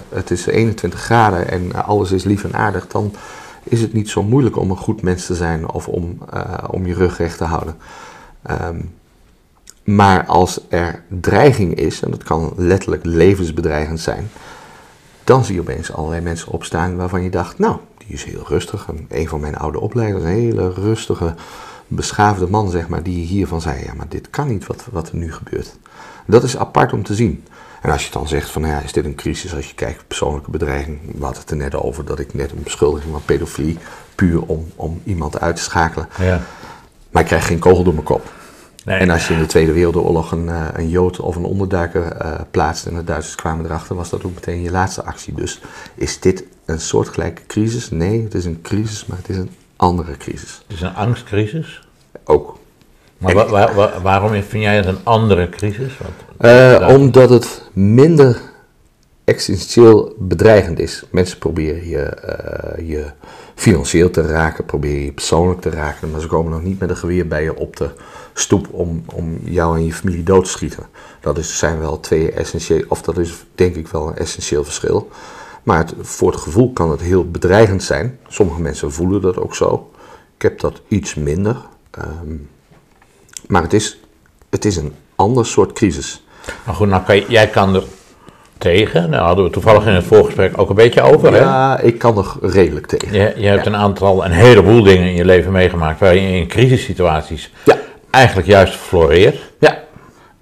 het 0.10 0.32
is 0.32 0.46
21 0.46 1.00
graden 1.00 1.50
en 1.50 1.86
alles 1.86 2.12
is 2.12 2.24
lief 2.24 2.44
en 2.44 2.56
aardig, 2.56 2.88
dan 2.88 3.14
is 3.64 3.82
het 3.82 3.94
niet 3.94 4.10
zo 4.10 4.24
moeilijk 4.24 4.58
om 4.58 4.70
een 4.70 4.78
goed 4.78 5.02
mens 5.02 5.26
te 5.26 5.36
zijn 5.36 5.70
of 5.70 5.88
om, 5.88 6.18
om 6.70 6.86
je 6.86 6.94
rug 6.94 7.18
recht 7.18 7.38
te 7.38 7.44
houden. 7.44 7.76
Um, 8.52 8.92
maar 9.84 10.26
als 10.26 10.60
er 10.70 11.04
dreiging 11.08 11.76
is, 11.76 12.02
en 12.02 12.12
dat 12.12 12.24
kan 12.24 12.54
letterlijk 12.56 13.06
levensbedreigend 13.06 14.00
zijn, 14.00 14.30
dan 15.24 15.46
zie 15.46 15.56
je 15.56 15.62
opeens 15.62 15.94
allerlei 15.94 16.22
mensen 16.22 16.52
opstaan 16.52 16.96
waarvan 16.96 17.24
je 17.24 17.30
dacht, 17.30 17.60
nou, 17.60 17.78
die 17.98 18.14
is 18.14 18.24
heel 18.24 18.44
rustig. 18.48 18.86
En 18.88 19.06
een 19.10 19.28
van 19.28 19.40
mijn 19.40 19.58
oude 19.58 19.80
opleiders, 19.80 20.24
een 20.24 20.30
hele 20.30 20.74
rustige, 20.74 21.34
beschaafde 21.88 22.48
man, 22.48 22.70
zeg 22.70 22.88
maar, 22.88 23.04
die 23.04 23.26
hiervan 23.26 23.62
zei, 23.62 23.84
ja, 23.84 23.94
maar 23.94 24.10
dit 24.10 24.30
kan 24.30 24.48
niet 24.48 24.68
wat, 24.68 24.86
wat 24.92 25.10
er 25.10 25.16
nu 25.16 25.34
gebeurt. 25.34 25.76
Dat 26.26 26.44
is 26.44 26.58
apart 26.58 26.94
om 26.94 27.04
te 27.04 27.16
zien. 27.16 27.44
En 27.82 27.92
als 27.92 28.06
je 28.06 28.12
dan 28.12 28.28
zegt 28.28 28.50
van, 28.50 28.66
ja, 28.66 28.80
is 28.80 28.94
dit 28.94 29.06
een 29.06 29.16
crisis 29.16 29.56
als 29.56 29.68
je 29.68 29.76
kijkt 29.76 30.08
persoonlijke 30.08 30.52
bedreiging. 30.52 31.00
We 31.02 31.24
hadden 31.24 31.42
het 31.42 31.52
er 31.52 31.58
net 31.58 31.76
over 31.76 32.06
dat 32.06 32.20
ik 32.20 32.34
net 32.34 32.52
een 32.52 32.64
beschuldiging 32.64 33.12
van 33.12 33.22
pedofilie, 33.26 33.78
puur 34.16 34.42
om, 34.42 34.72
om 34.76 35.02
iemand 35.04 35.40
uit 35.40 35.56
te 35.56 35.62
schakelen. 35.62 36.10
Ja. 36.20 36.42
Maar 37.12 37.22
ik 37.22 37.28
krijg 37.28 37.48
geen 37.48 37.60
kogel 37.60 37.84
door 37.84 37.94
mijn 37.94 38.06
kop. 38.06 38.32
Nee. 38.84 38.98
En 38.98 39.10
als 39.10 39.28
je 39.28 39.34
in 39.34 39.40
de 39.40 39.46
Tweede 39.46 39.72
Wereldoorlog 39.72 40.32
een, 40.32 40.46
uh, 40.46 40.68
een 40.74 40.90
Jood 40.90 41.20
of 41.20 41.36
een 41.36 41.44
onderduiker 41.44 42.22
uh, 42.22 42.40
plaatst 42.52 42.86
en 42.86 42.96
de 42.96 43.04
Duitsers 43.04 43.36
kwamen 43.36 43.66
erachter, 43.66 43.96
was 43.96 44.10
dat 44.10 44.24
ook 44.24 44.34
meteen 44.34 44.62
je 44.62 44.72
laatste 44.72 45.04
actie. 45.04 45.34
Dus 45.34 45.62
is 45.96 46.20
dit 46.20 46.44
een 46.66 46.80
soortgelijke 46.80 47.42
crisis? 47.48 47.90
Nee, 47.90 48.24
het 48.24 48.34
is 48.34 48.46
een 48.46 48.62
crisis, 48.62 49.06
maar 49.06 49.18
het 49.18 49.30
is 49.30 49.38
een 49.38 49.52
andere 49.76 50.18
crisis. 50.18 50.62
Het 50.68 50.76
is 50.76 50.82
een 50.82 50.96
angstcrisis? 50.96 51.88
Ook. 52.24 52.58
Maar 53.18 53.34
wa 53.34 53.50
wa 53.50 53.74
wa 53.74 54.02
waarom 54.02 54.30
vind 54.30 54.64
jij 54.64 54.76
het 54.76 54.86
een 54.86 55.00
andere 55.04 55.50
crisis? 55.50 55.92
Uh, 56.40 56.88
omdat 56.90 57.30
het 57.30 57.70
minder 57.74 58.42
existentieel 59.24 60.16
bedreigend 60.20 60.80
is. 60.80 61.04
Mensen 61.12 61.38
proberen 61.38 61.88
je, 61.88 62.18
je 62.86 63.06
financieel 63.56 64.10
te 64.10 64.22
raken, 64.22 64.66
proberen 64.66 65.04
je 65.04 65.12
persoonlijk 65.12 65.62
te 65.62 65.70
raken, 65.70 66.12
maar 66.12 66.22
ze 66.22 66.28
komen 66.28 66.52
nog 66.52 66.62
niet 66.62 66.80
met 66.80 66.90
een 66.90 66.98
geweer 66.98 67.28
bij 67.28 67.44
je 67.44 67.56
op 67.56 67.76
te 67.76 67.90
stoep 68.34 68.68
om, 68.72 69.04
om 69.14 69.40
jou 69.44 69.78
en 69.78 69.86
je 69.86 69.94
familie 69.94 70.24
dood 70.24 70.44
te 70.44 70.50
schieten. 70.50 70.86
Dat 71.22 71.38
is, 71.38 71.58
zijn 71.58 71.80
wel 71.80 72.00
twee 72.00 72.32
essentieel, 72.32 72.84
of 72.88 73.02
dat 73.02 73.18
is 73.18 73.46
denk 73.56 73.76
ik 73.76 73.88
wel 73.88 74.08
een 74.08 74.18
essentieel 74.18 74.64
verschil. 74.64 75.10
Maar 75.64 75.78
het, 75.78 75.94
voor 76.02 76.32
het 76.32 76.42
gevoel 76.42 76.74
kan 76.74 76.92
het 76.92 77.02
heel 77.02 77.32
bedreigend 77.32 77.84
zijn. 77.84 78.20
Sommige 78.28 78.62
mensen 78.62 78.92
voelen 78.92 79.22
dat 79.22 79.38
ook 79.38 79.56
zo. 79.56 79.92
Ik 80.36 80.42
heb 80.42 80.60
dat 80.60 80.82
iets 80.88 81.16
minder. 81.16 81.58
Um, 82.00 82.50
maar 83.48 83.62
het 83.62 83.74
is, 83.74 84.00
het 84.50 84.66
is 84.66 84.76
een 84.76 84.94
ander 85.16 85.46
soort 85.46 85.74
crisis. 85.74 86.24
Maar 86.66 86.76
goed, 86.76 86.88
nou 86.88 87.04
kan 87.04 87.20
jij 87.20 87.48
kan 87.48 87.76
er 87.76 87.84
tegen. 88.64 89.12
Daar 89.12 89.22
hadden 89.22 89.46
we 89.46 89.52
toevallig 89.52 89.86
in 89.86 89.94
het 89.94 90.06
voorgesprek 90.06 90.58
ook 90.58 90.70
een 90.70 90.76
beetje 90.76 91.02
over. 91.02 91.36
Ja, 91.36 91.80
ik 91.80 91.98
kan 91.98 92.18
er 92.18 92.52
redelijk 92.52 92.86
tegen. 92.86 93.14
Je, 93.14 93.34
je 93.38 93.48
hebt 93.48 93.66
een 93.66 93.76
aantal, 93.76 94.26
een 94.26 94.32
heleboel 94.32 94.84
dingen 94.84 95.08
in 95.08 95.16
je 95.16 95.26
leven 95.26 95.52
meegemaakt 95.52 96.00
waarin 96.00 96.24
je 96.24 96.38
in 96.38 96.48
crisissituaties 96.48 97.52
ja 97.64 97.76
eigenlijk 98.14 98.48
juist 98.48 98.76
floreert. 98.76 99.38
Ja. 99.60 99.78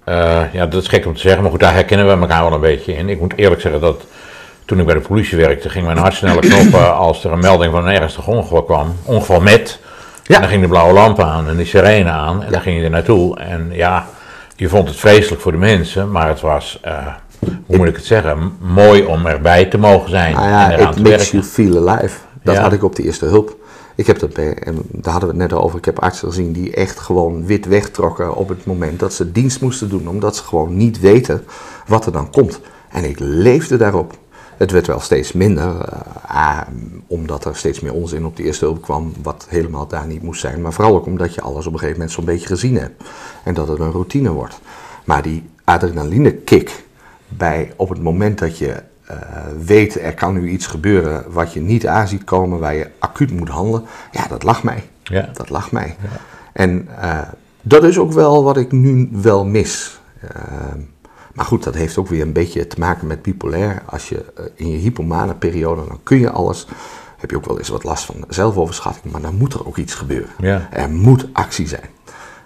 Uh, 0.08 0.42
ja, 0.52 0.66
dat 0.66 0.82
is 0.82 0.88
gek 0.88 1.06
om 1.06 1.14
te 1.14 1.20
zeggen, 1.20 1.42
maar 1.42 1.50
goed, 1.50 1.60
daar 1.60 1.74
herkennen 1.74 2.06
we 2.06 2.20
elkaar 2.20 2.42
wel 2.42 2.52
een 2.52 2.60
beetje 2.60 2.96
in. 2.96 3.08
Ik 3.08 3.20
moet 3.20 3.36
eerlijk 3.36 3.60
zeggen 3.60 3.80
dat 3.80 4.04
toen 4.64 4.80
ik 4.80 4.86
bij 4.86 4.94
de 4.94 5.00
politie 5.00 5.38
werkte, 5.38 5.68
ging 5.68 5.86
mijn 5.86 5.98
hart 5.98 6.14
sneller 6.14 6.40
knoppen 6.40 6.94
als 7.06 7.24
er 7.24 7.32
een 7.32 7.40
melding 7.40 7.72
van 7.72 7.86
een 7.86 8.00
ernstig 8.00 8.26
ongeval 8.26 8.62
kwam. 8.62 8.96
Ongeval 9.04 9.40
met. 9.40 9.78
Ja. 10.22 10.34
En 10.34 10.40
dan 10.40 10.50
ging 10.50 10.62
de 10.62 10.68
blauwe 10.68 10.92
lamp 10.92 11.20
aan 11.20 11.48
en 11.48 11.56
de 11.56 11.64
sirene 11.64 12.10
aan 12.10 12.42
en 12.42 12.52
dan 12.52 12.60
ging 12.60 12.78
je 12.78 12.84
er 12.84 12.90
naartoe. 12.90 13.38
En 13.38 13.70
ja, 13.72 14.06
je 14.56 14.68
vond 14.68 14.88
het 14.88 14.96
vreselijk 14.96 15.42
voor 15.42 15.52
de 15.52 15.58
mensen, 15.58 16.10
maar 16.10 16.28
het 16.28 16.40
was, 16.40 16.80
uh, 16.86 17.06
hoe 17.66 17.76
moet 17.76 17.88
ik 17.88 17.96
het 17.96 18.04
zeggen, 18.04 18.52
mooi 18.60 19.04
om 19.04 19.26
erbij 19.26 19.64
te 19.64 19.78
mogen 19.78 20.10
zijn. 20.10 20.36
Ah 20.36 20.42
ja, 20.42 20.70
en 20.70 20.78
eraan 20.78 20.88
it 20.88 20.96
te 20.96 21.02
makes 21.02 21.30
werken. 21.30 21.38
you 21.38 21.44
feel 21.44 21.88
alive. 21.88 22.18
Dat 22.42 22.54
ja. 22.54 22.62
had 22.62 22.72
ik 22.72 22.82
op 22.82 22.96
de 22.96 23.02
eerste 23.02 23.26
hulp. 23.26 23.56
Ik 23.94 24.06
heb 24.06 24.18
dat 24.18 24.32
bij, 24.32 24.54
en 24.54 24.76
daar 24.90 25.12
hadden 25.12 25.30
we 25.30 25.42
het 25.42 25.50
net 25.50 25.60
over, 25.60 25.78
ik 25.78 25.84
heb 25.84 25.98
artsen 25.98 26.28
gezien 26.28 26.52
die 26.52 26.74
echt 26.74 26.98
gewoon 26.98 27.46
wit 27.46 27.66
wegtrokken 27.66 28.34
op 28.34 28.48
het 28.48 28.64
moment 28.64 29.00
dat 29.00 29.14
ze 29.14 29.32
dienst 29.32 29.60
moesten 29.60 29.88
doen, 29.88 30.08
omdat 30.08 30.36
ze 30.36 30.42
gewoon 30.42 30.76
niet 30.76 31.00
weten 31.00 31.44
wat 31.86 32.06
er 32.06 32.12
dan 32.12 32.30
komt. 32.30 32.60
En 32.90 33.04
ik 33.04 33.18
leefde 33.18 33.76
daarop. 33.76 34.18
Het 34.56 34.70
werd 34.70 34.86
wel 34.86 35.00
steeds 35.00 35.32
minder, 35.32 35.74
uh, 36.30 36.60
omdat 37.06 37.44
er 37.44 37.56
steeds 37.56 37.80
meer 37.80 37.92
onzin 37.92 38.26
op 38.26 38.36
de 38.36 38.42
eerste 38.42 38.64
hulp 38.64 38.82
kwam, 38.82 39.12
wat 39.22 39.46
helemaal 39.48 39.86
daar 39.86 40.06
niet 40.06 40.22
moest 40.22 40.40
zijn. 40.40 40.60
Maar 40.60 40.72
vooral 40.72 40.94
ook 40.94 41.06
omdat 41.06 41.34
je 41.34 41.40
alles 41.40 41.66
op 41.66 41.72
een 41.72 41.78
gegeven 41.78 41.98
moment 41.98 42.16
zo'n 42.16 42.24
beetje 42.24 42.46
gezien 42.46 42.76
hebt. 42.76 43.04
En 43.44 43.54
dat 43.54 43.68
het 43.68 43.78
een 43.78 43.90
routine 43.90 44.30
wordt. 44.30 44.60
Maar 45.04 45.22
die 45.22 45.44
adrenaline 45.64 46.32
kick 46.32 46.84
bij 47.36 47.72
op 47.76 47.88
het 47.88 48.02
moment 48.02 48.38
dat 48.38 48.58
je 48.58 48.82
uh, 49.10 49.16
weet 49.64 50.00
er 50.00 50.14
kan 50.14 50.34
nu 50.34 50.48
iets 50.48 50.66
gebeuren 50.66 51.24
wat 51.32 51.52
je 51.52 51.60
niet 51.60 51.86
aanziet 51.86 52.24
komen, 52.24 52.58
waar 52.58 52.74
je 52.74 52.90
acuut 52.98 53.30
moet 53.30 53.48
handelen, 53.48 53.84
ja, 54.10 54.26
dat 54.26 54.42
lag 54.42 54.62
mij. 54.62 54.88
Ja. 55.02 55.28
Dat 55.32 55.50
lag 55.50 55.72
mij. 55.72 55.96
Ja. 56.02 56.08
En 56.52 56.88
uh, 56.98 57.20
dat 57.62 57.84
is 57.84 57.98
ook 57.98 58.12
wel 58.12 58.44
wat 58.44 58.56
ik 58.56 58.72
nu 58.72 59.08
wel 59.12 59.44
mis. 59.44 60.00
Uh, 60.24 60.30
maar 61.32 61.44
goed, 61.44 61.64
dat 61.64 61.74
heeft 61.74 61.98
ook 61.98 62.08
weer 62.08 62.22
een 62.22 62.32
beetje 62.32 62.66
te 62.66 62.78
maken 62.78 63.06
met 63.06 63.22
bipolair. 63.22 63.82
Als 63.86 64.08
je 64.08 64.24
in 64.54 64.70
je 64.70 64.76
hypomane 64.76 65.34
periode, 65.34 65.86
dan 65.88 66.00
kun 66.02 66.18
je 66.18 66.30
alles. 66.30 66.66
Heb 67.16 67.30
je 67.30 67.36
ook 67.36 67.46
wel 67.46 67.58
eens 67.58 67.68
wat 67.68 67.84
last 67.84 68.04
van 68.04 68.24
zelfoverschatting, 68.28 69.12
maar 69.12 69.22
dan 69.22 69.34
moet 69.34 69.52
er 69.52 69.66
ook 69.66 69.76
iets 69.76 69.94
gebeuren. 69.94 70.30
Ja. 70.38 70.68
Er 70.70 70.90
moet 70.90 71.28
actie 71.32 71.68
zijn. 71.68 71.88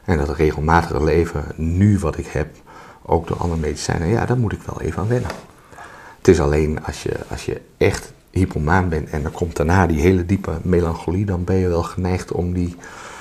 En 0.04 0.18
dat 0.18 0.36
regelmatige 0.36 1.04
leven, 1.04 1.44
nu 1.56 1.98
wat 1.98 2.18
ik 2.18 2.26
heb, 2.26 2.48
ook 3.06 3.26
door 3.26 3.36
andere 3.36 3.60
medicijnen, 3.60 4.08
ja, 4.08 4.26
daar 4.26 4.38
moet 4.38 4.52
ik 4.52 4.62
wel 4.62 4.80
even 4.80 5.02
aan 5.02 5.08
wennen. 5.08 5.30
Het 6.18 6.28
is 6.28 6.40
alleen 6.40 6.84
als 6.84 7.02
je, 7.02 7.12
als 7.30 7.44
je 7.44 7.60
echt 7.76 8.12
hypomaan 8.30 8.88
bent 8.88 9.10
en 9.10 9.24
er 9.24 9.30
komt 9.30 9.56
daarna 9.56 9.86
die 9.86 10.00
hele 10.00 10.26
diepe 10.26 10.58
melancholie, 10.62 11.24
dan 11.24 11.44
ben 11.44 11.56
je 11.56 11.68
wel 11.68 11.82
geneigd 11.82 12.32
om 12.32 12.52
die 12.52 12.76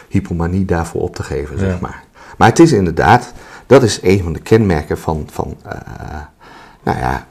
hypomanie 0.09 0.65
daarvoor 0.65 1.01
op 1.01 1.15
te 1.15 1.23
geven, 1.23 1.59
zeg 1.59 1.79
maar. 1.79 2.03
Maar 2.37 2.49
het 2.49 2.59
is 2.59 2.71
inderdaad, 2.71 3.33
dat 3.65 3.83
is 3.83 3.99
een 4.01 4.23
van 4.23 4.33
de 4.33 4.39
kenmerken 4.39 4.97
van, 4.97 5.27
van 5.31 5.57
uh, 5.65 5.71
nou 6.83 6.97
ja, 6.97 7.27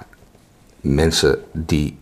mensen 0.81 1.39
die, 1.53 1.99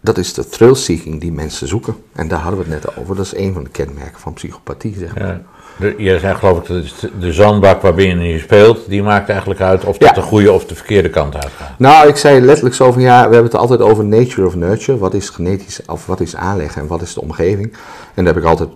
dat 0.00 0.18
is 0.18 0.34
de 0.34 0.48
thrill-seeking 0.48 1.20
die 1.20 1.32
mensen 1.32 1.68
zoeken. 1.68 1.96
En 2.12 2.28
daar 2.28 2.40
hadden 2.40 2.64
we 2.64 2.72
het 2.72 2.84
net 2.84 2.96
over, 2.96 3.16
dat 3.16 3.24
is 3.24 3.36
een 3.36 3.52
van 3.52 3.64
de 3.64 3.70
kenmerken 3.70 4.20
van 4.20 4.32
psychopathie, 4.32 4.94
zeg 4.98 5.14
maar. 5.14 5.26
Ja. 5.26 5.42
De, 5.76 5.94
je 5.98 6.18
zei 6.18 6.34
geloof 6.34 6.58
ik, 6.58 6.66
de, 6.66 7.10
de 7.18 7.32
zandbak 7.32 7.82
waarbinnen 7.82 8.26
je 8.26 8.38
speelt, 8.38 8.88
die 8.88 9.02
maakt 9.02 9.28
eigenlijk 9.28 9.60
uit 9.60 9.84
of 9.84 9.98
dat 9.98 10.14
de 10.14 10.20
goede 10.22 10.52
of 10.52 10.66
de 10.66 10.74
verkeerde 10.74 11.10
kant 11.10 11.34
uitgaat. 11.34 11.78
Nou, 11.78 12.08
ik 12.08 12.16
zei 12.16 12.40
letterlijk 12.40 12.74
zo 12.74 12.92
van 12.92 13.02
ja, 13.02 13.16
we 13.28 13.34
hebben 13.34 13.52
het 13.52 13.60
altijd 13.60 13.80
over 13.80 14.04
nature 14.04 14.46
of 14.46 14.54
nurture. 14.54 14.98
Wat 14.98 15.14
is 15.14 15.28
genetisch, 15.28 15.80
of 15.86 16.06
wat 16.06 16.20
is 16.20 16.36
aanleg 16.36 16.76
en 16.76 16.86
wat 16.86 17.02
is 17.02 17.14
de 17.14 17.20
omgeving. 17.20 17.72
En 18.14 18.24
daar 18.24 18.34
heb 18.34 18.42
ik 18.42 18.48
altijd, 18.48 18.68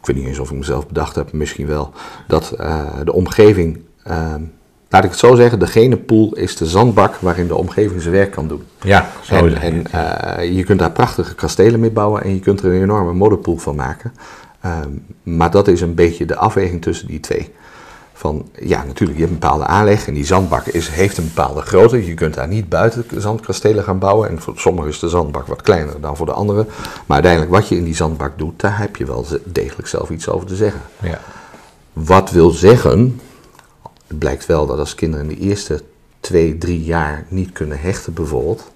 ik 0.00 0.06
weet 0.06 0.16
niet 0.16 0.26
eens 0.26 0.38
of 0.38 0.50
ik 0.50 0.56
mezelf 0.56 0.86
bedacht 0.86 1.14
heb, 1.14 1.32
misschien 1.32 1.66
wel, 1.66 1.92
dat 2.26 2.54
uh, 2.60 2.84
de 3.04 3.12
omgeving, 3.12 3.80
uh, 4.06 4.34
laat 4.88 5.04
ik 5.04 5.10
het 5.10 5.18
zo 5.18 5.34
zeggen, 5.34 5.58
de 5.58 5.66
genepool 5.66 6.34
is 6.34 6.56
de 6.56 6.66
zandbak 6.66 7.14
waarin 7.14 7.46
de 7.46 7.56
omgeving 7.56 8.02
zijn 8.02 8.14
werk 8.14 8.30
kan 8.30 8.48
doen. 8.48 8.62
Ja, 8.82 9.08
zo 9.20 9.34
En, 9.34 9.60
en 9.60 9.84
uh, 9.94 10.56
je 10.56 10.64
kunt 10.64 10.78
daar 10.78 10.92
prachtige 10.92 11.34
kastelen 11.34 11.80
mee 11.80 11.90
bouwen 11.90 12.22
en 12.22 12.34
je 12.34 12.40
kunt 12.40 12.60
er 12.60 12.72
een 12.72 12.82
enorme 12.82 13.12
modderpoel 13.12 13.56
van 13.56 13.74
maken. 13.74 14.12
Ehm, 14.62 14.90
maar 15.22 15.50
dat 15.50 15.68
is 15.68 15.80
een 15.80 15.94
beetje 15.94 16.26
de 16.26 16.36
afweging 16.36 16.82
tussen 16.82 17.06
die 17.06 17.20
twee. 17.20 17.50
Van, 18.12 18.48
ja, 18.60 18.84
natuurlijk, 18.84 19.18
je 19.18 19.24
hebt 19.24 19.34
een 19.34 19.40
bepaalde 19.40 19.66
aanleg 19.66 20.06
en 20.06 20.14
die 20.14 20.24
zandbak 20.24 20.66
is, 20.66 20.88
heeft 20.88 21.18
een 21.18 21.30
bepaalde 21.34 21.60
grootte. 21.60 22.06
Je 22.06 22.14
kunt 22.14 22.34
daar 22.34 22.48
niet 22.48 22.68
buiten 22.68 23.04
zandkastelen 23.16 23.84
gaan 23.84 23.98
bouwen. 23.98 24.28
En 24.28 24.40
voor 24.40 24.58
sommigen 24.58 24.90
is 24.90 24.98
de 24.98 25.08
zandbak 25.08 25.46
wat 25.46 25.62
kleiner 25.62 26.00
dan 26.00 26.16
voor 26.16 26.26
de 26.26 26.32
anderen. 26.32 26.66
Maar 27.06 27.16
uiteindelijk, 27.16 27.52
wat 27.52 27.68
je 27.68 27.76
in 27.76 27.84
die 27.84 27.94
zandbak 27.94 28.38
doet, 28.38 28.60
daar 28.60 28.78
heb 28.78 28.96
je 28.96 29.04
wel 29.04 29.26
degelijk 29.44 29.88
zelf 29.88 30.10
iets 30.10 30.28
over 30.28 30.46
te 30.46 30.56
zeggen. 30.56 30.80
Ja. 31.00 31.20
Wat 31.92 32.30
wil 32.30 32.50
zeggen, 32.50 33.20
het 34.06 34.18
blijkt 34.18 34.46
wel 34.46 34.66
dat 34.66 34.78
als 34.78 34.94
kinderen 34.94 35.30
in 35.30 35.36
de 35.36 35.40
eerste 35.40 35.82
twee, 36.20 36.58
drie 36.58 36.84
jaar 36.84 37.24
niet 37.28 37.52
kunnen 37.52 37.80
hechten 37.80 38.12
bijvoorbeeld, 38.12 38.70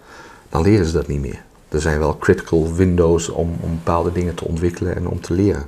dan 0.49 0.63
leren 0.63 0.87
ze 0.87 0.93
dat 0.93 1.07
niet 1.07 1.21
meer. 1.21 1.45
Er 1.69 1.81
zijn 1.81 1.99
wel 1.99 2.19
critical 2.19 2.75
windows 2.75 3.29
om, 3.29 3.57
om 3.61 3.71
bepaalde 3.71 4.13
dingen 4.13 4.35
te 4.35 4.45
ontwikkelen 4.45 4.97
en 4.97 5.09
om 5.09 5.21
te 5.21 5.33
leren. 5.33 5.65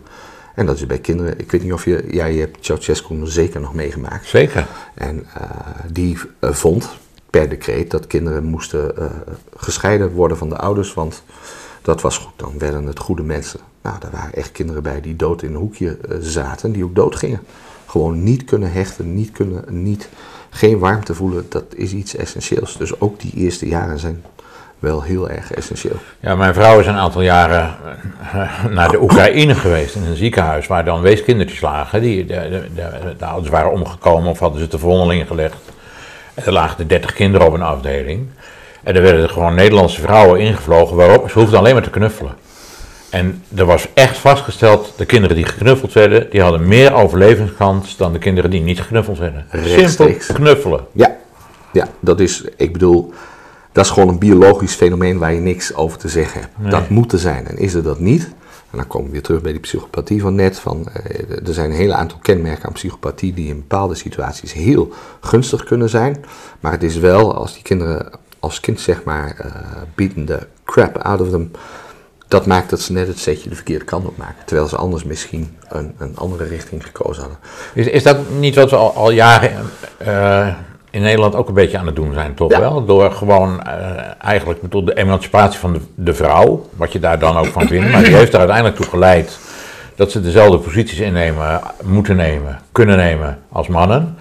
En 0.55 0.67
dat 0.67 0.77
is 0.77 0.87
bij 0.87 0.99
kinderen, 0.99 1.39
ik 1.39 1.51
weet 1.51 1.63
niet 1.63 1.73
of 1.73 1.85
je, 1.85 2.05
ja, 2.11 2.25
je 2.25 2.41
hebt 2.41 2.65
Ceausescu 2.65 3.27
zeker 3.27 3.61
nog 3.61 3.75
meegemaakt. 3.75 4.27
Zeker. 4.27 4.67
En 4.95 5.27
uh, 5.37 5.51
die 5.93 6.19
uh, 6.41 6.51
vond 6.53 6.89
per 7.31 7.49
decreet 7.49 7.91
dat 7.91 8.07
kinderen 8.07 8.45
moesten 8.45 8.93
uh, 8.99 9.05
gescheiden 9.57 10.11
worden 10.11 10.37
van 10.37 10.49
de 10.49 10.57
ouders, 10.57 10.95
want 10.95 11.23
dat 11.83 12.01
was 12.01 12.19
goed, 12.19 12.33
dan 12.37 12.59
werden 12.59 12.87
het 12.87 12.99
goede 12.99 13.23
mensen. 13.23 13.61
Nou, 13.83 14.01
daar 14.01 14.11
waren 14.11 14.35
echt 14.35 14.53
kinderen 14.53 14.83
bij 14.83 15.01
die 15.01 15.17
dood 15.17 15.43
in 15.43 15.51
een 15.51 15.57
hoekje 15.57 15.99
zaten, 16.21 16.73
die 16.73 16.85
ook 16.85 16.95
dood 16.95 17.17
gingen. 17.17 17.41
Gewoon 17.87 18.23
niet 18.23 18.45
kunnen 18.45 18.73
hechten, 18.73 19.15
niet 19.15 19.31
kunnen, 19.31 19.83
niet, 19.83 20.09
geen 20.51 20.79
warmte 20.79 21.15
voelen, 21.15 21.47
dat 21.49 21.65
is 21.75 21.93
iets 21.93 22.17
essentieels. 22.17 22.77
Dus 22.77 23.01
ook 23.01 23.21
die 23.21 23.33
eerste 23.35 23.69
jaren 23.69 23.99
zijn 23.99 24.25
wel 24.79 25.03
heel 25.03 25.31
erg 25.31 25.53
essentieel. 25.53 25.97
Ja, 26.21 26.35
mijn 26.37 26.55
vrouw 26.55 26.81
is 26.81 26.87
een 26.87 26.97
aantal 26.97 27.23
jaren 27.23 27.77
eh, 28.33 28.65
naar 28.71 28.91
de 28.91 29.03
Oekraïne 29.03 29.55
geweest 29.55 29.95
in 29.95 30.03
een 30.05 30.17
ziekenhuis 30.17 30.67
waar 30.67 30.85
dan 30.85 31.01
weeskindertjes 31.01 31.61
lagen. 31.61 32.01
Die, 32.01 32.27
de, 32.27 32.35
de, 32.35 32.67
de, 32.75 33.15
de 33.19 33.25
ouders 33.25 33.51
waren 33.51 33.73
omgekomen 33.73 34.31
of 34.31 34.39
hadden 34.39 34.61
ze 34.61 34.69
te 34.69 34.79
verwondeling 34.79 35.27
gelegd. 35.27 35.57
En 36.35 36.45
er 36.45 36.53
lagen 36.53 36.79
er 36.79 36.89
30 36.89 37.13
kinderen 37.13 37.47
op 37.47 37.53
een 37.53 37.63
afdeling. 37.63 38.29
En 38.83 38.97
er 38.97 39.03
werden 39.03 39.23
er 39.23 39.29
gewoon 39.29 39.55
Nederlandse 39.55 40.01
vrouwen 40.01 40.41
ingevlogen 40.41 40.97
waarop 40.97 41.31
ze 41.31 41.39
hoefden 41.39 41.59
alleen 41.59 41.75
maar 41.75 41.83
te 41.83 41.91
knuffelen. 41.91 42.35
En 43.11 43.43
er 43.57 43.65
was 43.65 43.89
echt 43.95 44.17
vastgesteld, 44.17 44.93
de 44.97 45.05
kinderen 45.05 45.37
die 45.37 45.45
geknuffeld 45.45 45.93
werden, 45.93 46.31
die 46.31 46.43
hadden 46.43 46.69
meer 46.69 46.95
overlevingskans 46.95 47.97
dan 47.97 48.13
de 48.13 48.19
kinderen 48.19 48.51
die 48.51 48.61
niet 48.61 48.81
geknuffeld 48.81 49.19
werden. 49.19 49.47
Simpel 49.65 50.35
knuffelen. 50.35 50.81
Ja, 50.93 51.17
ja, 51.73 51.89
dat 52.01 52.21
is, 52.21 52.45
ik 52.57 52.73
bedoel, 52.73 53.13
dat 53.79 53.87
is 53.87 53.93
gewoon 53.93 54.09
een 54.09 54.19
biologisch 54.19 54.75
fenomeen 54.75 55.19
waar 55.19 55.33
je 55.33 55.41
niks 55.41 55.75
over 55.75 55.99
te 55.99 56.09
zeggen 56.09 56.41
hebt. 56.41 56.59
Nee. 56.59 56.71
Dat 56.71 56.89
moet 56.89 57.13
er 57.13 57.19
zijn. 57.19 57.47
En 57.47 57.59
is 57.59 57.75
er 57.75 57.83
dat 57.83 57.99
niet, 58.01 58.25
en 58.71 58.79
dan 58.79 58.87
komen 58.87 59.07
we 59.07 59.13
weer 59.13 59.23
terug 59.23 59.41
bij 59.41 59.53
die 59.53 59.61
psychopathie 59.61 60.21
van 60.21 60.35
net. 60.35 60.59
Van, 60.59 60.89
eh, 60.93 61.47
er 61.47 61.55
zijn 61.55 61.71
een 61.71 61.77
hele 61.77 61.95
aantal 61.95 62.19
kenmerken 62.23 62.65
aan 62.67 62.73
psychopathie 62.73 63.35
die 63.35 63.49
in 63.49 63.57
bepaalde 63.57 63.95
situaties 63.95 64.53
heel 64.53 64.93
gunstig 65.21 65.65
kunnen 65.65 65.89
zijn. 65.89 66.25
Maar 66.61 66.73
het 66.73 66.83
is 66.83 66.97
wel, 66.97 67.35
als 67.35 67.53
die 67.53 67.63
kinderen 67.63 68.11
als 68.39 68.61
kind 68.61 68.81
zeg 68.81 69.05
maar 69.05 69.37
uh, 69.45 69.53
beaten 69.95 70.25
de 70.25 70.47
crap 70.65 70.99
out 70.99 71.21
of 71.21 71.31
them, 71.31 71.51
dat 72.29 72.47
maakt 72.47 72.71
dat 72.71 72.81
ze 72.81 72.93
net 72.93 73.07
het 73.07 73.19
setje 73.19 73.49
de 73.49 73.55
verkeerde 73.55 73.85
kant 73.85 74.07
op 74.07 74.17
maken. 74.17 74.45
Terwijl 74.45 74.69
ze 74.69 74.77
anders 74.77 75.05
misschien 75.05 75.57
een, 75.69 75.95
een 75.99 76.17
andere 76.17 76.45
richting 76.45 76.85
gekozen 76.85 77.23
hadden. 77.23 77.41
Is, 77.75 77.87
is 77.87 78.03
dat 78.03 78.19
niet 78.39 78.55
wat 78.55 78.71
we 78.71 78.77
al, 78.77 78.95
al 78.95 79.11
jaren 79.11 79.67
uh, 80.03 80.55
in 80.91 81.03
Nederland 81.03 81.35
ook 81.35 81.49
een 81.49 81.55
beetje 81.55 81.79
aan 81.79 81.87
het 81.87 81.97
doen 81.97 82.13
zijn, 82.15 82.35
toch 82.35 82.51
Ja. 82.51 82.61
wel? 82.61 82.85
Door 82.85 83.13
gewoon 83.13 83.63
uh, 83.67 83.73
eigenlijk 84.25 84.61
bedoel, 84.61 84.85
de 84.85 84.97
emancipatie 84.97 85.59
van 85.61 85.73
de, 85.73 85.81
de 85.95 86.15
vrouw, 86.15 86.69
wat 86.77 86.93
je 86.93 86.99
daar 86.99 87.19
dan 87.19 87.37
ook 87.37 87.47
van 87.47 87.67
vindt, 87.67 87.91
maar 87.93 88.03
die 88.05 88.15
heeft 88.15 88.33
er 88.33 88.39
uiteindelijk 88.39 88.77
toe 88.77 88.87
geleid 88.87 89.39
dat 89.97 90.11
ze 90.11 90.21
dezelfde 90.21 90.59
posities 90.59 90.99
innemen, 90.99 91.61
moeten 91.85 92.17
nemen, 92.17 92.59
kunnen 92.73 92.97
nemen 92.97 93.39
als 93.53 93.69
mannen. 93.69 94.17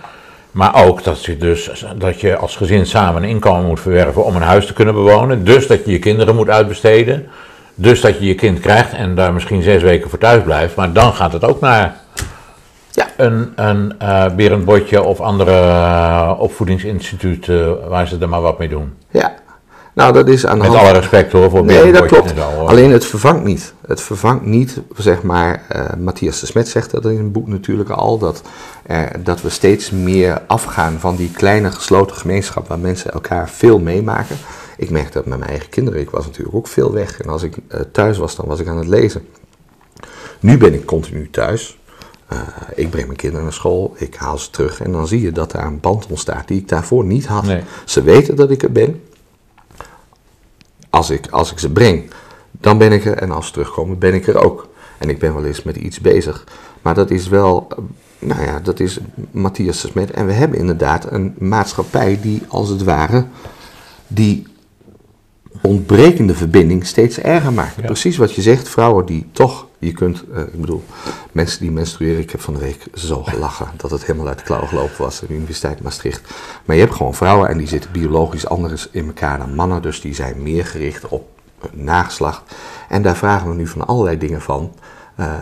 Maar 0.52 0.86
ook 0.86 1.04
dat 1.04 1.26
je, 1.26 1.38
dus, 1.38 1.86
dat 1.98 2.22
je 2.22 2.38
als 2.38 2.56
gezin 2.56 2.86
samen 2.86 3.24
een 3.24 3.30
inkomen 3.30 3.66
moet 3.66 3.80
verwerven 3.80 4.24
om 4.26 4.36
een 4.36 4.42
huis 4.42 4.66
te 4.66 4.74
kunnen 4.74 4.94
bewonen. 4.94 5.44
Dus 5.44 5.68
dat 5.68 5.86
je 5.86 5.92
je 5.92 6.00
kinderen 6.00 6.36
moet 6.36 6.50
uitbesteden. 6.50 7.28
Dus 7.76 8.02
dat 8.02 8.20
je 8.20 8.26
je 8.26 8.36
kind 8.36 8.60
krijgt 8.60 8.94
en 8.94 9.16
daar 9.16 9.34
misschien 9.34 9.62
zes 9.62 9.82
weken 9.82 10.10
voor 10.10 10.20
thuis 10.20 10.44
blijft. 10.44 10.76
Maar 10.76 10.94
dan 10.94 11.14
gaat 11.14 11.34
het 11.34 11.44
ook 11.44 11.60
naar 11.62 11.96
Ja. 12.98 13.08
een, 13.18 13.52
een 13.56 13.96
uh, 14.92 15.08
of 15.08 15.20
andere 15.20 15.52
uh, 15.52 16.34
opvoedingsinstituten 16.40 17.90
waar 17.90 18.08
ze 18.08 18.18
er 18.18 18.30
maar 18.30 18.42
wat 18.42 18.60
mee 18.60 18.70
doen. 18.70 18.94
Ja, 19.10 19.36
nou 19.94 20.14
dat 20.14 20.28
is 20.28 20.46
aan 20.46 20.58
de 20.60 20.64
Met 20.64 20.74
hand... 20.74 20.88
alle 20.88 21.00
respect 21.00 21.32
hoor 21.32 21.50
voor 21.50 21.66
Nee, 21.66 21.92
dat 21.92 22.06
klopt. 22.06 22.34
zo. 22.38 22.66
Alleen 22.66 22.92
het 22.92 23.06
vervangt 23.06 23.44
niet. 23.44 23.74
Het 23.88 24.02
vervangt 24.02 24.46
niet, 24.46 24.82
zeg 24.96 25.22
maar, 25.22 25.64
uh, 25.76 25.86
Matthias 25.98 26.40
de 26.40 26.46
Smet 26.46 26.68
zegt 26.68 26.92
dat 26.92 27.06
in 27.06 27.18
het 27.18 27.32
boek 27.32 27.48
natuurlijk 27.48 27.90
al, 27.90 28.18
dat, 28.18 28.42
dat 29.20 29.42
we 29.42 29.50
steeds 29.50 29.92
meer 29.92 30.42
afgaan 30.48 31.00
van 31.00 31.16
die 31.16 31.32
kleine 31.32 31.72
gesloten 31.72 32.16
gemeenschap 32.16 32.68
waar 32.68 32.80
mensen 32.80 33.12
elkaar 33.12 33.50
veel 33.50 33.80
meemaken. 33.80 34.36
Ik 34.78 34.90
merk 34.90 35.14
dat 35.14 35.26
met 35.26 35.40
mijn 35.40 35.52
eigen 35.52 35.70
kinderen. 35.70 36.00
Ik 36.00 36.10
was 36.10 36.26
natuurlijk 36.26 36.56
ook 36.56 36.68
veel 36.68 36.94
weg. 36.94 37.22
En 37.22 37.30
als 37.30 37.44
ik 37.44 37.58
thuis 37.92 38.18
was, 38.18 38.36
dan 38.36 38.46
was 38.48 38.60
ik 38.60 38.68
aan 38.68 38.78
het 38.78 38.88
lezen. 38.88 39.28
Nu 40.40 40.58
ben 40.58 40.74
ik 40.74 40.86
continu 40.86 41.30
thuis. 41.30 41.78
Uh, 42.34 42.40
ik 42.76 42.90
breng 42.90 43.06
mijn 43.06 43.18
kinderen 43.18 43.46
naar 43.46 43.54
school, 43.54 43.96
ik 43.98 44.16
haal 44.16 44.38
ze 44.38 44.50
terug 44.50 44.82
en 44.82 44.92
dan 44.92 45.08
zie 45.08 45.22
je 45.22 45.32
dat 45.32 45.52
daar 45.52 45.66
een 45.66 45.80
band 45.80 46.08
ontstaat 46.08 46.48
die 46.48 46.60
ik 46.60 46.68
daarvoor 46.68 47.06
niet 47.06 47.26
had. 47.26 47.44
Nee. 47.44 47.64
Ze 47.86 48.02
weten 48.02 48.36
dat 48.36 48.52
ik 48.52 48.64
er 48.64 48.72
ben. 48.72 49.02
Als 50.90 51.10
ik, 51.10 51.28
als 51.30 51.52
ik 51.52 51.60
ze 51.60 51.72
breng, 51.72 52.12
dan 52.52 52.78
ben 52.78 52.92
ik 52.92 53.06
er 53.06 53.18
en 53.18 53.32
als 53.32 53.46
ze 53.46 53.52
terugkomen, 53.52 53.98
ben 53.98 54.14
ik 54.14 54.28
er 54.28 54.44
ook. 54.44 54.68
En 54.98 55.10
ik 55.10 55.20
ben 55.20 55.34
wel 55.34 55.46
eens 55.46 55.64
met 55.64 55.76
iets 55.76 56.00
bezig. 56.00 56.44
Maar 56.82 56.96
dat 56.96 57.12
is 57.12 57.28
wel, 57.28 57.68
nou 58.20 58.42
ja, 58.42 58.60
dat 58.60 58.80
is 58.80 59.00
Matthias 59.32 59.82
de 59.82 59.88
Smet. 59.88 60.12
En 60.12 60.26
we 60.26 60.32
hebben 60.32 60.60
inderdaad 60.60 61.12
een 61.12 61.36
maatschappij 61.40 62.20
die 62.22 62.42
als 62.48 62.70
het 62.70 62.84
ware 62.84 63.26
die 64.08 64.48
ontbrekende 65.62 66.36
verbinding 66.36 66.86
steeds 66.86 67.20
erger 67.20 67.54
maakt. 67.54 67.76
Ja. 67.76 67.86
Precies 67.86 68.18
wat 68.18 68.34
je 68.34 68.42
zegt, 68.42 68.70
vrouwen 68.70 69.06
die 69.06 69.28
toch, 69.32 69.67
je 69.80 69.92
kunt, 69.92 70.24
uh, 70.32 70.40
ik 70.40 70.62
bedoel, 70.62 70.84
mensen 71.32 71.60
die 71.60 71.72
menstrueren, 71.72 72.22
ik 72.22 72.32
heb 72.32 72.42
van 72.42 72.54
de 72.54 72.60
week 72.60 72.86
zo 72.94 73.24
gelachen 73.24 73.68
dat 73.78 73.92
het 73.92 74.06
helemaal 74.06 74.28
uit 74.28 74.38
de 74.38 74.44
klauwen 74.44 74.70
gelopen 74.70 74.98
was 74.98 75.22
aan 75.22 75.28
de 75.28 75.34
Universiteit 75.34 75.82
Maastricht. 75.82 76.34
Maar 76.66 76.76
je 76.76 76.82
hebt 76.82 76.96
gewoon 76.96 77.16
vrouwen 77.16 77.50
en 77.50 77.58
die 77.58 77.68
zitten 77.68 77.92
biologisch 77.92 78.48
anders 78.48 78.90
in 78.92 79.08
elkaar 79.08 79.38
dan 79.38 79.56
mannen, 79.56 79.82
dus 79.82 80.02
die 80.02 80.14
zijn 80.14 80.44
meer 80.44 80.66
gericht 80.66 81.08
op 81.08 81.30
nageslacht. 81.72 82.56
En 82.90 83.02
daar 83.02 83.16
vragen 83.16 83.50
we 83.50 83.56
nu 83.56 83.68
van 83.68 83.88
allerlei 83.88 84.18
dingen 84.18 84.42
van. 84.42 84.74
Uh, 85.20 85.36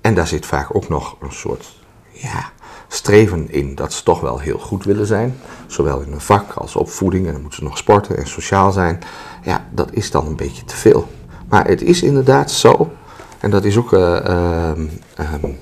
en 0.00 0.14
daar 0.14 0.26
zit 0.26 0.46
vaak 0.46 0.74
ook 0.74 0.88
nog 0.88 1.16
een 1.20 1.32
soort, 1.32 1.76
ja, 2.12 2.50
streven 2.88 3.50
in 3.50 3.74
dat 3.74 3.92
ze 3.92 4.02
toch 4.02 4.20
wel 4.20 4.38
heel 4.38 4.58
goed 4.58 4.84
willen 4.84 5.06
zijn. 5.06 5.38
Zowel 5.66 6.00
in 6.00 6.12
een 6.12 6.20
vak 6.20 6.52
als 6.52 6.76
opvoeding. 6.76 7.26
En 7.26 7.32
dan 7.32 7.40
moeten 7.40 7.58
ze 7.58 7.64
nog 7.64 7.78
sporten 7.78 8.16
en 8.16 8.26
sociaal 8.26 8.72
zijn. 8.72 8.98
Ja, 9.42 9.66
dat 9.70 9.92
is 9.92 10.10
dan 10.10 10.26
een 10.26 10.36
beetje 10.36 10.64
te 10.64 10.76
veel. 10.76 11.08
Maar 11.48 11.66
het 11.66 11.82
is 11.82 12.02
inderdaad 12.02 12.50
zo. 12.50 12.92
En 13.40 13.50
dat 13.50 13.64
is 13.64 13.76
ook. 13.76 13.92
Um, 13.92 14.90
um, 15.42 15.58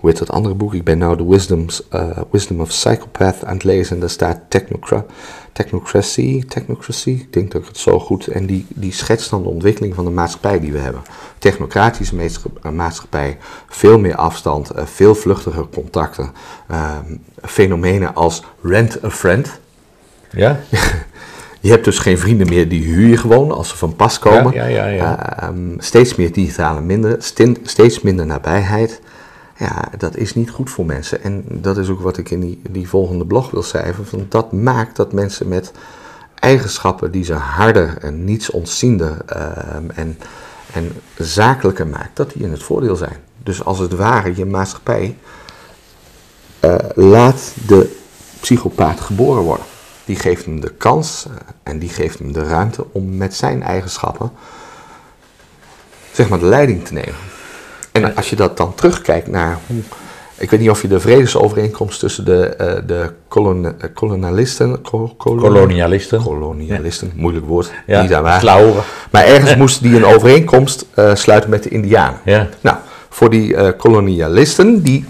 hoe 0.00 0.10
heet 0.10 0.18
dat 0.18 0.30
andere 0.30 0.54
boek? 0.54 0.74
Ik 0.74 0.84
ben 0.84 0.98
nou 0.98 1.16
de 1.16 1.24
Wisdoms, 1.24 1.82
uh, 1.92 2.18
Wisdom 2.30 2.60
of 2.60 2.68
Psychopath 2.68 3.44
aan 3.44 3.54
het 3.54 3.64
lezen. 3.64 3.94
En 3.94 4.00
daar 4.00 4.10
staat 4.10 4.40
technocra 4.48 5.04
Technocracy, 5.52 6.44
Technocracy. 6.48 7.10
Ik 7.10 7.32
denk 7.32 7.52
dat 7.52 7.60
ik 7.60 7.68
het 7.68 7.78
zo 7.78 7.98
goed. 7.98 8.26
En 8.26 8.46
die, 8.46 8.66
die 8.68 8.92
schetst 8.92 9.30
dan 9.30 9.42
de 9.42 9.48
ontwikkeling 9.48 9.94
van 9.94 10.04
de 10.04 10.10
maatschappij 10.10 10.60
die 10.60 10.72
we 10.72 10.78
hebben. 10.78 11.02
Technocratische 11.38 12.14
maatschappij, 12.72 13.38
veel 13.68 13.98
meer 13.98 14.14
afstand, 14.14 14.70
veel 14.74 15.14
vluchtiger 15.14 15.68
contacten. 15.68 16.32
Uh, 16.70 16.98
fenomenen 17.42 18.14
als 18.14 18.42
rent 18.62 19.04
a 19.04 19.10
friend. 19.10 19.60
Ja? 20.30 20.60
Je 21.60 21.70
hebt 21.70 21.84
dus 21.84 21.98
geen 21.98 22.18
vrienden 22.18 22.48
meer, 22.48 22.68
die 22.68 22.82
huur 22.82 23.08
je 23.08 23.16
gewoon 23.16 23.50
als 23.50 23.68
ze 23.68 23.76
van 23.76 23.96
pas 23.96 24.18
komen. 24.18 24.52
Ja, 24.52 24.64
ja, 24.64 24.86
ja, 24.86 24.86
ja. 24.86 25.48
Um, 25.48 25.76
steeds 25.78 26.14
meer 26.14 26.32
digitale 26.32 26.80
minder, 26.80 27.16
steeds 27.62 28.00
minder 28.00 28.26
nabijheid. 28.26 29.00
Ja, 29.56 29.88
dat 29.98 30.16
is 30.16 30.34
niet 30.34 30.50
goed 30.50 30.70
voor 30.70 30.86
mensen. 30.86 31.22
En 31.22 31.44
dat 31.48 31.76
is 31.76 31.88
ook 31.88 32.00
wat 32.00 32.18
ik 32.18 32.30
in 32.30 32.40
die, 32.40 32.60
die 32.70 32.88
volgende 32.88 33.24
blog 33.24 33.50
wil 33.50 33.62
schrijven. 33.62 34.06
Van 34.06 34.26
dat 34.28 34.52
maakt 34.52 34.96
dat 34.96 35.12
mensen 35.12 35.48
met 35.48 35.72
eigenschappen 36.34 37.10
die 37.10 37.24
ze 37.24 37.34
harder 37.34 37.98
en 38.00 38.24
niets 38.24 38.50
ontziender 38.50 39.16
um, 39.76 39.90
en, 39.90 40.18
en 40.72 40.92
zakelijker 41.18 41.86
maakt, 41.86 42.16
dat 42.16 42.32
die 42.32 42.42
in 42.42 42.50
het 42.50 42.62
voordeel 42.62 42.96
zijn. 42.96 43.16
Dus 43.42 43.64
als 43.64 43.78
het 43.78 43.94
ware 43.94 44.36
je 44.36 44.44
maatschappij 44.44 45.16
uh, 46.64 46.74
laat 46.94 47.52
de 47.66 47.96
psychopaat 48.40 49.00
geboren 49.00 49.42
worden. 49.42 49.66
Die 50.04 50.16
geeft 50.16 50.44
hem 50.44 50.60
de 50.60 50.72
kans 50.72 51.26
uh, 51.28 51.34
en 51.62 51.78
die 51.78 51.88
geeft 51.88 52.18
hem 52.18 52.32
de 52.32 52.44
ruimte 52.44 52.86
om 52.92 53.16
met 53.16 53.34
zijn 53.34 53.62
eigenschappen 53.62 54.32
zeg 56.12 56.28
maar 56.28 56.38
de 56.38 56.46
leiding 56.46 56.84
te 56.84 56.92
nemen. 56.92 57.14
En 57.92 58.16
als 58.16 58.30
je 58.30 58.36
dat 58.36 58.56
dan 58.56 58.74
terugkijkt 58.74 59.26
naar 59.26 59.58
hoe. 59.66 59.82
Ik 60.36 60.50
weet 60.50 60.60
niet 60.60 60.70
of 60.70 60.82
je 60.82 60.88
de 60.88 61.00
vredesovereenkomst 61.00 62.00
tussen 62.00 62.24
de, 62.24 62.56
uh, 62.60 62.88
de 62.88 63.10
kolon, 63.28 63.74
kolonialisten. 63.94 64.82
Kol, 64.82 65.14
kolon, 65.16 65.40
kolonialisten. 65.40 66.22
Kolonialisten, 66.22 67.12
ja. 67.14 67.20
moeilijk 67.20 67.46
woord. 67.46 67.72
Ja, 67.86 68.02
niet 68.02 68.14
aan 68.14 68.22
waar. 68.22 68.40
Slauwen. 68.40 68.82
Maar 69.10 69.24
ergens 69.24 69.56
moesten 69.56 69.82
die 69.82 69.96
een 69.96 70.04
overeenkomst 70.04 70.86
uh, 70.94 71.14
sluiten 71.14 71.50
met 71.50 71.62
de 71.62 71.68
Indianen. 71.68 72.20
Ja. 72.24 72.48
Nou, 72.60 72.76
voor 73.08 73.30
die 73.30 73.56
eh, 73.56 73.78
kolonialisten 73.78 74.82
die 74.82 75.04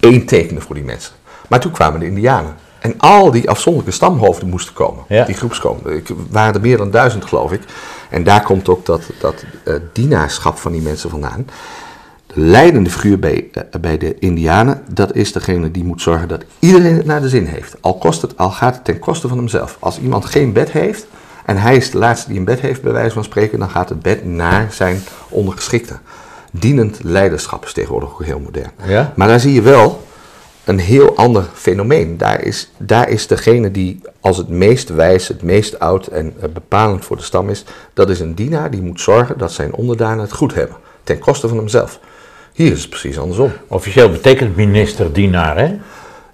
één 0.00 0.26
tekenden 0.26 0.62
voor 0.62 0.74
die 0.74 0.84
mensen. 0.84 1.12
Maar 1.48 1.60
toen 1.60 1.72
kwamen 1.72 2.00
de 2.00 2.06
Indianen. 2.06 2.56
En 2.82 2.94
al 2.98 3.30
die 3.30 3.50
afzonderlijke 3.50 3.94
stamhoofden 3.94 4.48
moesten 4.48 4.74
komen. 4.74 5.04
Ja. 5.08 5.24
Die 5.24 5.34
groepskomen. 5.34 5.96
Ik 5.96 6.08
waren 6.30 6.54
er 6.54 6.60
meer 6.60 6.76
dan 6.76 6.90
duizend, 6.90 7.24
geloof 7.24 7.52
ik. 7.52 7.62
En 8.10 8.24
daar 8.24 8.42
komt 8.42 8.68
ook 8.68 8.86
dat, 8.86 9.02
dat 9.20 9.44
eh, 9.64 9.74
dienaarschap 9.92 10.58
van 10.58 10.72
die 10.72 10.82
mensen 10.82 11.10
vandaan. 11.10 11.46
De 12.26 12.40
leidende 12.40 12.90
figuur 12.90 13.18
bij, 13.18 13.48
eh, 13.52 13.80
bij 13.80 13.98
de 13.98 14.18
Indianen, 14.18 14.82
dat 14.88 15.14
is 15.14 15.32
degene 15.32 15.70
die 15.70 15.84
moet 15.84 16.02
zorgen 16.02 16.28
dat 16.28 16.44
iedereen 16.58 16.96
het 16.96 17.06
naar 17.06 17.20
de 17.20 17.28
zin 17.28 17.46
heeft. 17.46 17.76
Al, 17.80 17.98
kost 17.98 18.22
het, 18.22 18.36
al 18.36 18.50
gaat 18.50 18.74
het 18.74 18.84
ten 18.84 18.98
koste 18.98 19.28
van 19.28 19.36
hemzelf. 19.36 19.76
Als 19.80 19.98
iemand 19.98 20.24
geen 20.24 20.52
bed 20.52 20.70
heeft 20.70 21.06
en 21.44 21.56
hij 21.56 21.76
is 21.76 21.90
de 21.90 21.98
laatste 21.98 22.28
die 22.28 22.38
een 22.38 22.44
bed 22.44 22.60
heeft, 22.60 22.82
bij 22.82 22.92
wijze 22.92 23.14
van 23.14 23.24
spreken, 23.24 23.58
dan 23.58 23.70
gaat 23.70 23.88
het 23.88 24.02
bed 24.02 24.24
naar 24.24 24.72
zijn 24.72 25.02
ondergeschikte. 25.28 25.98
Dienend 26.50 26.98
leiderschap 27.02 27.64
is 27.64 27.72
tegenwoordig 27.72 28.10
ook 28.10 28.24
heel 28.24 28.40
modern. 28.40 28.70
Ja? 28.84 29.12
Maar 29.16 29.28
daar 29.28 29.40
zie 29.40 29.52
je 29.52 29.62
wel 29.62 30.02
een 30.64 30.78
heel 30.78 31.16
ander 31.16 31.44
fenomeen. 31.54 32.16
Daar 32.18 32.42
is, 32.42 32.70
daar 32.76 33.08
is 33.08 33.26
degene 33.26 33.70
die 33.70 34.00
als 34.20 34.36
het 34.36 34.48
meest 34.48 34.88
wijs, 34.88 35.28
het 35.28 35.42
meest 35.42 35.78
oud 35.78 36.06
en 36.06 36.34
eh, 36.40 36.48
bepalend 36.48 37.04
voor 37.04 37.16
de 37.16 37.22
stam 37.22 37.48
is, 37.48 37.64
dat 37.94 38.10
is 38.10 38.20
een 38.20 38.34
dienaar 38.34 38.70
die 38.70 38.82
moet 38.82 39.00
zorgen 39.00 39.38
dat 39.38 39.52
zijn 39.52 39.74
onderdanen 39.74 40.20
het 40.20 40.32
goed 40.32 40.54
hebben, 40.54 40.76
ten 41.04 41.18
koste 41.18 41.48
van 41.48 41.56
hemzelf. 41.56 41.98
Hier 42.52 42.72
is 42.72 42.80
het 42.80 42.90
precies 42.90 43.18
andersom. 43.18 43.52
Officieel 43.68 44.10
betekent 44.10 44.56
minister-dienaar, 44.56 45.58
hè? 45.58 45.78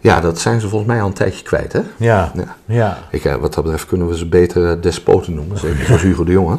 Ja, 0.00 0.20
dat 0.20 0.38
zijn 0.38 0.61
ze 0.61 0.68
volgens 0.68 0.90
mij 0.90 1.00
al 1.00 1.06
een 1.06 1.12
tijdje 1.12 1.42
kwijt, 1.44 1.73
hè? 1.73 1.80
Ja. 1.97 2.32
Ja. 2.35 2.56
Ja. 2.64 2.99
Ik, 3.11 3.25
eh, 3.25 3.35
wat 3.35 3.54
dat 3.54 3.64
betreft 3.64 3.87
kunnen 3.87 4.08
we 4.08 4.16
ze 4.16 4.26
beter 4.26 4.70
eh, 4.70 4.82
despoten 4.82 5.35
noemen, 5.35 5.58
zeker 5.68 5.85
zoals 5.87 6.02
Hugo 6.02 6.25
de 6.25 6.32
Jonge. 6.32 6.58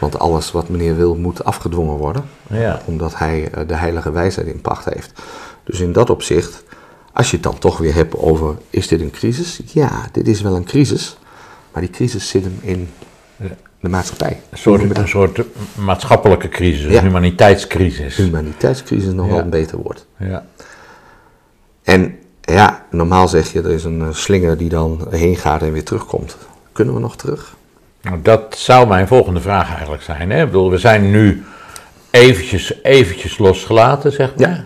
Want 0.00 0.18
alles 0.18 0.52
wat 0.52 0.68
meneer 0.68 0.96
wil 0.96 1.14
moet 1.14 1.44
afgedwongen 1.44 1.96
worden, 1.96 2.24
Ja. 2.46 2.80
omdat 2.84 3.18
hij 3.18 3.50
de 3.66 3.74
heilige 3.74 4.10
wijsheid 4.12 4.46
in 4.46 4.60
pacht 4.60 4.84
heeft. 4.84 5.12
Dus 5.64 5.80
in 5.80 5.92
dat 5.92 6.10
opzicht, 6.10 6.62
als 7.12 7.30
je 7.30 7.34
het 7.36 7.44
dan 7.44 7.58
toch 7.58 7.78
weer 7.78 7.94
hebt 7.94 8.16
over, 8.16 8.56
is 8.70 8.88
dit 8.88 9.00
een 9.00 9.10
crisis? 9.10 9.60
Ja, 9.66 10.06
dit 10.12 10.28
is 10.28 10.40
wel 10.40 10.56
een 10.56 10.64
crisis, 10.64 11.16
maar 11.72 11.82
die 11.82 11.90
crisis 11.90 12.28
zit 12.28 12.44
hem 12.44 12.58
in 12.60 12.88
de 13.80 13.88
maatschappij. 13.88 14.40
Een 14.50 14.58
soort, 14.58 14.98
een 14.98 15.08
soort 15.08 15.40
maatschappelijke 15.74 16.48
crisis, 16.48 16.84
een 16.84 16.90
Ja. 16.92 17.02
humaniteitscrisis. 17.02 18.16
Humaniteitscrisis 18.16 19.06
is 19.08 19.14
nog 19.14 19.26
wel 19.26 19.36
Ja. 19.36 19.42
een 19.42 19.50
beter 19.50 19.78
woord. 19.78 20.06
Ja. 20.18 20.44
En 21.82 22.16
ja, 22.40 22.86
normaal 22.90 23.28
zeg 23.28 23.52
je, 23.52 23.62
er 23.62 23.70
is 23.70 23.84
een 23.84 24.02
eh, 24.02 24.08
slinger 24.12 24.56
die 24.56 24.68
dan 24.68 25.06
heen 25.10 25.36
gaat 25.36 25.62
en 25.62 25.72
weer 25.72 25.84
terugkomt. 25.84 26.36
Kunnen 26.72 26.94
we 26.94 27.00
nog 27.00 27.16
terug? 27.16 27.56
Nou, 28.02 28.18
dat 28.22 28.54
zou 28.58 28.86
mijn 28.88 29.06
volgende 29.06 29.40
vraag 29.40 29.74
eigenlijk 29.74 30.02
zijn. 30.02 30.30
Hè? 30.30 30.40
Ik 30.40 30.46
bedoel, 30.46 30.70
we 30.70 30.78
zijn 30.78 31.10
nu 31.10 31.44
eventjes, 32.10 32.82
eventjes 32.82 33.38
losgelaten, 33.38 34.12
zeg 34.12 34.34
maar. 34.36 34.48
Ja. 34.48 34.64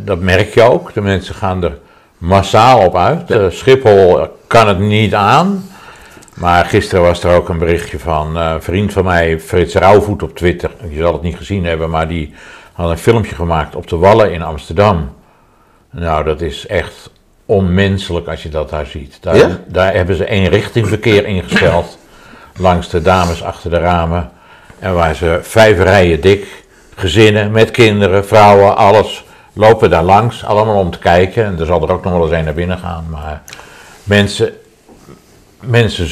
Dat 0.00 0.20
merk 0.20 0.54
je 0.54 0.62
ook. 0.62 0.94
De 0.94 1.00
mensen 1.00 1.34
gaan 1.34 1.64
er 1.64 1.78
massaal 2.18 2.86
op 2.86 2.96
uit. 2.96 3.30
Eh, 3.30 3.44
Schiphol 3.50 4.28
kan 4.46 4.68
het 4.68 4.78
niet 4.78 5.14
aan. 5.14 5.64
Maar 6.34 6.64
gisteren 6.64 7.02
was 7.04 7.24
er 7.24 7.34
ook 7.36 7.48
een 7.48 7.58
berichtje 7.58 7.98
van 7.98 8.38
eh, 8.38 8.50
een 8.54 8.62
vriend 8.62 8.92
van 8.92 9.04
mij, 9.04 9.40
Frits 9.40 9.74
Rauwvoet 9.74 10.22
op 10.22 10.36
Twitter. 10.36 10.70
Je 10.88 10.98
zal 11.00 11.12
het 11.12 11.22
niet 11.22 11.36
gezien 11.36 11.64
hebben, 11.64 11.90
maar 11.90 12.08
die 12.08 12.34
had 12.72 12.90
een 12.90 12.98
filmpje 12.98 13.34
gemaakt 13.34 13.74
op 13.76 13.88
de 13.88 13.96
Wallen 13.96 14.32
in 14.32 14.42
Amsterdam. 14.42 15.12
Nou, 15.90 16.24
dat 16.24 16.40
is 16.40 16.66
echt 16.66 17.10
onmenselijk 17.46 18.28
als 18.28 18.42
je 18.42 18.48
dat 18.48 18.70
daar 18.70 18.86
ziet. 18.86 19.18
Daar, 19.20 19.36
Ja? 19.36 19.58
daar 19.66 19.94
hebben 19.94 20.16
ze 20.16 20.24
één 20.24 20.48
richtingverkeer 20.48 21.26
ingesteld 21.26 21.98
langs 22.56 22.88
de 22.88 23.02
dames 23.02 23.42
achter 23.42 23.70
de 23.70 23.78
ramen. 23.78 24.30
En 24.78 24.94
waar 24.94 25.14
ze 25.14 25.38
vijf 25.42 25.82
rijen 25.82 26.20
dik, 26.20 26.46
gezinnen 26.94 27.50
met 27.50 27.70
kinderen, 27.70 28.26
vrouwen, 28.26 28.76
alles, 28.76 29.24
lopen 29.52 29.90
daar 29.90 30.02
langs. 30.04 30.44
Allemaal 30.44 30.78
om 30.78 30.90
te 30.90 30.98
kijken. 30.98 31.44
En 31.44 31.58
er 31.58 31.66
zal 31.66 31.82
er 31.82 31.92
ook 31.92 32.04
nog 32.04 32.12
wel 32.12 32.22
eens 32.22 32.32
een 32.38 32.44
naar 32.44 32.54
binnen 32.54 32.78
gaan. 32.78 33.06
Maar 33.10 33.42
mensen, 34.04 34.52
mensen 35.60 36.08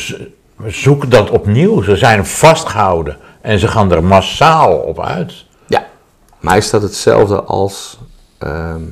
zoeken 0.66 1.10
dat 1.10 1.30
opnieuw. 1.30 1.82
Ze 1.82 1.96
zijn 1.96 2.26
vastgehouden. 2.26 3.16
En 3.40 3.58
ze 3.58 3.68
gaan 3.68 3.92
er 3.92 4.04
massaal 4.04 4.76
op 4.76 5.00
uit. 5.00 5.44
Ja. 5.66 5.86
Maar 6.40 6.56
is 6.56 6.70
dat 6.70 6.82
hetzelfde 6.82 7.42
als 7.42 7.98
ehm, 8.38 8.82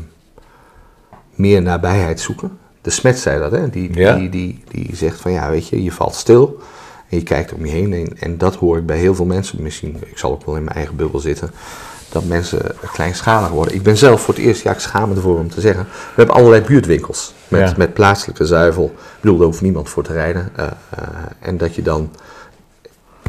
meer 1.35 1.62
nabijheid 1.62 2.20
zoeken? 2.20 2.59
De 2.82 2.90
Smet 2.90 3.18
zei 3.18 3.38
dat, 3.40 3.50
hè? 3.50 3.70
Die, 3.70 3.98
Ja. 3.98 4.14
die, 4.14 4.28
die, 4.28 4.62
die 4.68 4.96
zegt 4.96 5.20
van 5.20 5.32
ja, 5.32 5.50
weet 5.50 5.68
je, 5.68 5.82
je 5.82 5.92
valt 5.92 6.14
stil 6.14 6.61
en 7.09 7.16
je 7.16 7.22
kijkt 7.22 7.52
om 7.52 7.66
je 7.66 7.72
heen. 7.72 7.92
En, 7.92 8.18
en 8.18 8.38
dat 8.38 8.54
hoor 8.54 8.78
ik 8.78 8.87
bij 8.87 8.98
heel 8.98 9.14
veel 9.14 9.24
mensen, 9.24 9.62
misschien, 9.62 9.96
ik 10.06 10.18
zal 10.18 10.30
ook 10.32 10.46
wel 10.46 10.56
in 10.56 10.64
mijn 10.64 10.76
eigen 10.76 10.96
bubbel 10.96 11.20
zitten, 11.20 11.50
dat 12.12 12.25
mensen 12.25 12.61
kleinschalig 12.92 13.49
worden. 13.49 13.75
Ik 13.75 13.83
ben 13.83 13.97
zelf 13.97 14.21
voor 14.21 14.35
het 14.35 14.42
eerst, 14.42 14.62
ja, 14.62 14.73
ik 14.73 14.79
schaam 14.79 15.09
me 15.09 15.14
ervoor 15.14 15.38
om 15.38 15.51
te 15.51 15.61
zeggen, 15.61 15.85
we 15.92 16.12
hebben 16.14 16.35
allerlei 16.35 16.62
buurtwinkels 16.62 17.35
met, 17.49 17.61
Ja. 17.61 17.75
met 17.77 17.95
plaatselijke 17.95 18.45
zuivel. 18.47 18.85
Ik 18.85 19.21
bedoel, 19.21 19.37
daar 19.37 19.47
hoeft 19.47 19.62
niemand 19.62 19.88
voor 19.88 20.03
te 20.03 20.12
rijden. 20.12 20.51
eh, 20.57 20.64
eh, 20.66 20.99
en 21.40 21.57
dat 21.57 21.75
je 21.75 21.83
dan 21.83 22.11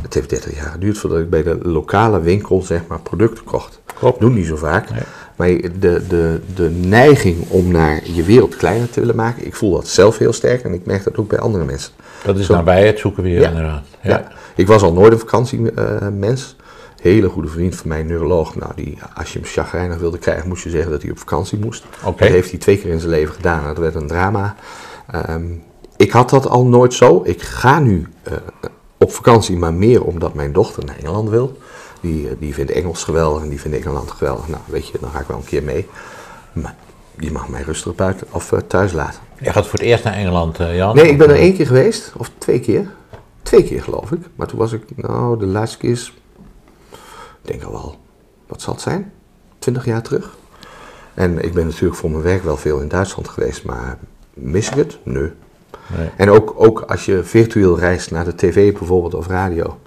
het 0.02 0.14
heeft 0.14 0.30
30 0.30 0.56
jaar 0.56 0.72
geduurd 0.72 0.98
voordat 0.98 1.20
ik 1.20 1.30
bij 1.30 1.44
de 1.44 1.58
lokale 1.62 2.20
winkel 2.22 2.62
zeg 2.62 2.82
maar 2.88 3.00
producten 3.00 3.44
kocht. 3.44 3.80
Klopt. 4.00 4.20
Doe 4.20 4.30
niet 4.30 4.46
zo 4.46 4.56
vaak. 4.56 4.90
Nee. 4.90 5.02
Maar 5.36 5.48
de, 5.80 6.08
de, 6.08 6.42
de 6.56 6.70
neiging 6.70 7.50
om 7.50 7.72
naar 7.72 8.00
je 8.04 8.24
wereld 8.24 8.56
kleiner 8.56 8.90
te 8.90 9.00
willen 9.00 9.16
maken, 9.16 9.46
ik 9.46 9.56
voel 9.56 9.72
dat 9.72 9.88
zelf 9.88 10.18
heel 10.18 10.34
sterk 10.34 10.64
en 10.64 10.74
ik 10.74 10.86
merk 10.86 11.04
dat 11.04 11.18
ook 11.18 11.28
bij 11.30 11.40
andere 11.40 11.66
mensen. 11.66 11.92
Dat 12.24 12.38
is 12.38 12.46
Zo. 12.46 12.54
nabij 12.54 12.86
het 12.88 13.00
zoeken 13.00 13.24
weer 13.24 13.40
Ja. 13.40 13.48
inderdaad. 13.50 13.84
Ja. 14.02 14.10
Ja. 14.10 14.28
Ik 14.56 14.68
was 14.68 14.82
al 14.82 14.94
nooit 14.94 15.12
een 15.14 15.20
vakantiemens. 15.20 16.56
Hele 17.08 17.30
goede 17.30 17.48
vriend 17.48 17.76
van 17.76 17.88
mij, 17.88 18.00
een 18.00 18.08
neuroloog. 18.08 18.56
Nou, 18.56 18.72
die, 18.76 18.98
als 19.16 19.34
je 19.34 19.40
hem 19.40 19.48
chagrijnig 19.48 19.98
wilde 19.98 20.18
krijgen, 20.18 20.48
moest 20.48 20.64
je 20.64 20.70
zeggen 20.70 20.92
dat 20.92 21.02
hij 21.02 21.12
op 21.12 21.20
vakantie 21.20 21.60
moest. 21.60 21.86
Oké. 22.04 22.24
Dat 22.24 22.34
heeft 22.34 22.50
hij 22.50 22.60
twee 22.60 22.78
keer 22.78 22.92
in 22.92 23.00
zijn 23.00 23.12
leven 23.12 23.34
gedaan. 23.34 23.64
Dat 23.64 23.78
werd 23.78 23.96
een 23.96 24.08
drama. 24.08 24.56
Ehm, 25.12 25.46
ik 25.98 26.12
had 26.12 26.30
dat 26.30 26.48
al 26.48 26.66
nooit 26.66 26.94
zo. 26.94 27.22
Ik 27.24 27.42
ga 27.42 27.80
nu 27.80 28.08
eh, 28.24 28.34
op 28.98 29.12
vakantie, 29.12 29.58
maar 29.58 29.74
meer 29.74 30.04
omdat 30.04 30.34
mijn 30.34 30.54
dochter 30.54 30.86
naar 30.86 30.96
Engeland 30.98 31.30
wil. 31.30 31.58
Die, 32.02 32.28
eh, 32.28 32.36
die 32.40 32.54
vindt 32.54 32.72
Engels 32.72 33.04
geweldig 33.04 33.44
en 33.44 33.50
die 33.50 33.62
vindt 33.62 33.78
Engeland 33.78 34.12
geweldig. 34.12 34.48
Nou, 34.48 34.62
weet 34.66 34.88
je, 34.88 34.98
dan 35.02 35.10
ga 35.10 35.20
ik 35.20 35.28
wel 35.28 35.38
een 35.38 35.44
keer 35.44 35.64
mee. 35.64 35.88
Maar 36.54 36.76
die 37.16 37.32
mag 37.32 37.50
mij 37.50 37.62
rustig 37.62 37.96
buiten 37.96 38.28
of 38.32 38.52
eh, 38.52 38.60
thuis 38.68 38.92
laten. 38.92 39.20
Je 39.40 39.52
gaat 39.52 39.68
voor 39.68 39.80
het 39.80 39.88
eerst 39.88 40.04
naar 40.04 40.14
Engeland, 40.14 40.58
Jan? 40.58 40.96
Nee, 40.96 41.10
ik 41.10 41.18
ben 41.18 41.30
er 41.30 41.36
één 41.36 41.54
keer 41.54 41.68
geweest, 41.68 42.14
of 42.18 42.32
twee 42.38 42.60
keer. 42.60 42.92
Twee 43.42 43.64
keer 43.64 43.84
geloof 43.84 44.12
ik. 44.12 44.20
Maar 44.36 44.48
toen 44.48 44.60
was 44.60 44.72
ik, 44.72 44.84
nou, 44.96 45.40
de 45.40 45.46
laatste 45.46 45.78
keer 45.78 45.92
is, 45.92 46.14
denk 47.48 47.64
al 47.64 47.72
wel, 47.72 47.96
wat 48.48 48.62
zal 48.62 48.74
het 48.74 48.82
zijn? 48.82 49.12
Twintig 49.60 49.86
jaar 49.86 50.02
terug. 50.02 50.36
En 51.14 51.44
ik 51.44 51.54
ben 51.54 51.66
natuurlijk 51.66 51.96
voor 51.96 52.12
mijn 52.12 52.24
werk 52.24 52.44
wel 52.44 52.58
veel 52.58 52.80
in 52.80 52.88
Duitsland 52.88 53.28
geweest, 53.28 53.64
maar 53.64 53.98
mis 54.34 54.70
ik 54.70 54.76
het? 54.76 54.98
Nee. 55.04 55.32
Nee. 55.98 56.10
En 56.18 56.30
ook, 56.30 56.54
ook 56.58 56.82
als 56.82 57.06
je 57.06 57.24
virtueel 57.24 57.80
reist 57.80 58.12
naar 58.12 58.26
de 58.26 58.36
tv 58.36 58.74
bijvoorbeeld 58.78 59.14
of 59.14 59.28
radio. 59.28 59.80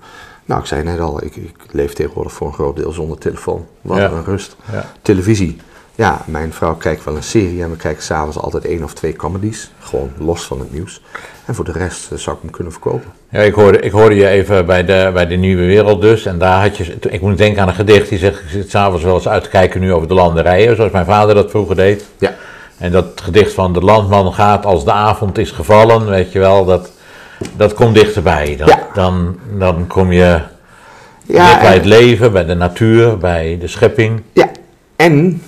Nou, 0.44 0.60
ik 0.60 0.66
zei 0.66 0.82
net 0.82 1.00
al, 1.00 1.24
ik, 1.24 1.36
ik 1.36 1.54
leef 1.70 1.92
tegenwoordig 1.92 2.32
voor 2.32 2.46
een 2.46 2.52
groot 2.52 2.76
deel 2.76 2.92
zonder 2.92 3.18
telefoon. 3.18 3.66
Wat 3.80 3.96
Ja. 3.98 4.10
een 4.10 4.24
rust. 4.24 4.56
Ja. 4.72 4.92
Televisie. 5.02 5.56
Ja, 5.94 6.22
mijn 6.26 6.52
vrouw 6.52 6.74
kijkt 6.74 7.04
wel 7.04 7.16
een 7.16 7.22
serie 7.22 7.62
en 7.62 7.70
we 7.70 7.76
kijken 7.76 8.02
s'avonds 8.02 8.38
altijd 8.38 8.64
één 8.64 8.82
of 8.84 8.94
twee 8.94 9.16
comedies. 9.16 9.70
Gewoon 9.78 10.10
los 10.18 10.44
van 10.46 10.58
het 10.60 10.72
nieuws. 10.72 11.02
En 11.44 11.54
voor 11.54 11.64
de 11.64 11.72
rest 11.72 12.12
eh, 12.12 12.18
zou 12.18 12.36
ik 12.36 12.42
hem 12.42 12.50
kunnen 12.50 12.72
verkopen. 12.72 13.12
Ja, 13.30 13.40
ik 13.40 13.54
hoorde, 13.54 13.80
ik 13.80 13.92
hoorde 13.92 14.14
je 14.14 14.28
even 14.28 14.66
bij 14.66 14.84
de, 14.84 15.10
bij 15.14 15.26
de 15.26 15.34
Nieuwe 15.36 15.64
Wereld 15.66 16.00
dus. 16.00 16.26
En 16.26 16.38
daar 16.38 16.62
had 16.62 16.76
je, 16.76 16.96
ik 17.08 17.20
moet 17.20 17.38
denken 17.38 17.62
aan 17.62 17.68
een 17.68 17.74
gedicht 17.74 18.08
die 18.08 18.18
zegt, 18.18 18.40
ik 18.40 18.48
zit 18.48 18.70
s'avonds 18.70 19.04
wel 19.04 19.14
eens 19.14 19.28
uit 19.28 19.42
te 19.42 19.48
kijken 19.48 19.80
nu 19.80 19.92
over 19.92 20.08
de 20.08 20.14
landerijen, 20.14 20.76
zoals 20.76 20.92
mijn 20.92 21.04
vader 21.04 21.34
dat 21.34 21.50
vroeger 21.50 21.76
deed. 21.76 22.04
Ja. 22.18 22.34
En 22.78 22.92
dat 22.92 23.20
gedicht 23.22 23.52
van 23.52 23.72
de 23.72 23.80
landman 23.80 24.32
gaat 24.32 24.66
als 24.66 24.84
de 24.84 24.92
avond 24.92 25.38
is 25.38 25.50
gevallen, 25.50 26.06
weet 26.08 26.32
je 26.32 26.38
wel, 26.38 26.64
dat, 26.64 26.90
dat 27.56 27.74
komt 27.74 27.94
dichterbij. 27.94 28.56
Dan, 28.56 28.68
Ja. 28.68 28.86
dan, 28.94 29.38
dan 29.58 29.86
kom 29.86 30.12
je 30.12 30.40
Ja, 31.26 31.60
bij 31.60 31.72
het 31.72 31.82
en, 31.82 31.88
leven, 31.88 32.32
bij 32.32 32.44
de 32.44 32.54
natuur, 32.54 33.18
bij 33.18 33.56
de 33.60 33.66
schepping. 33.66 34.22
ja, 34.32 34.50
en 34.96 35.42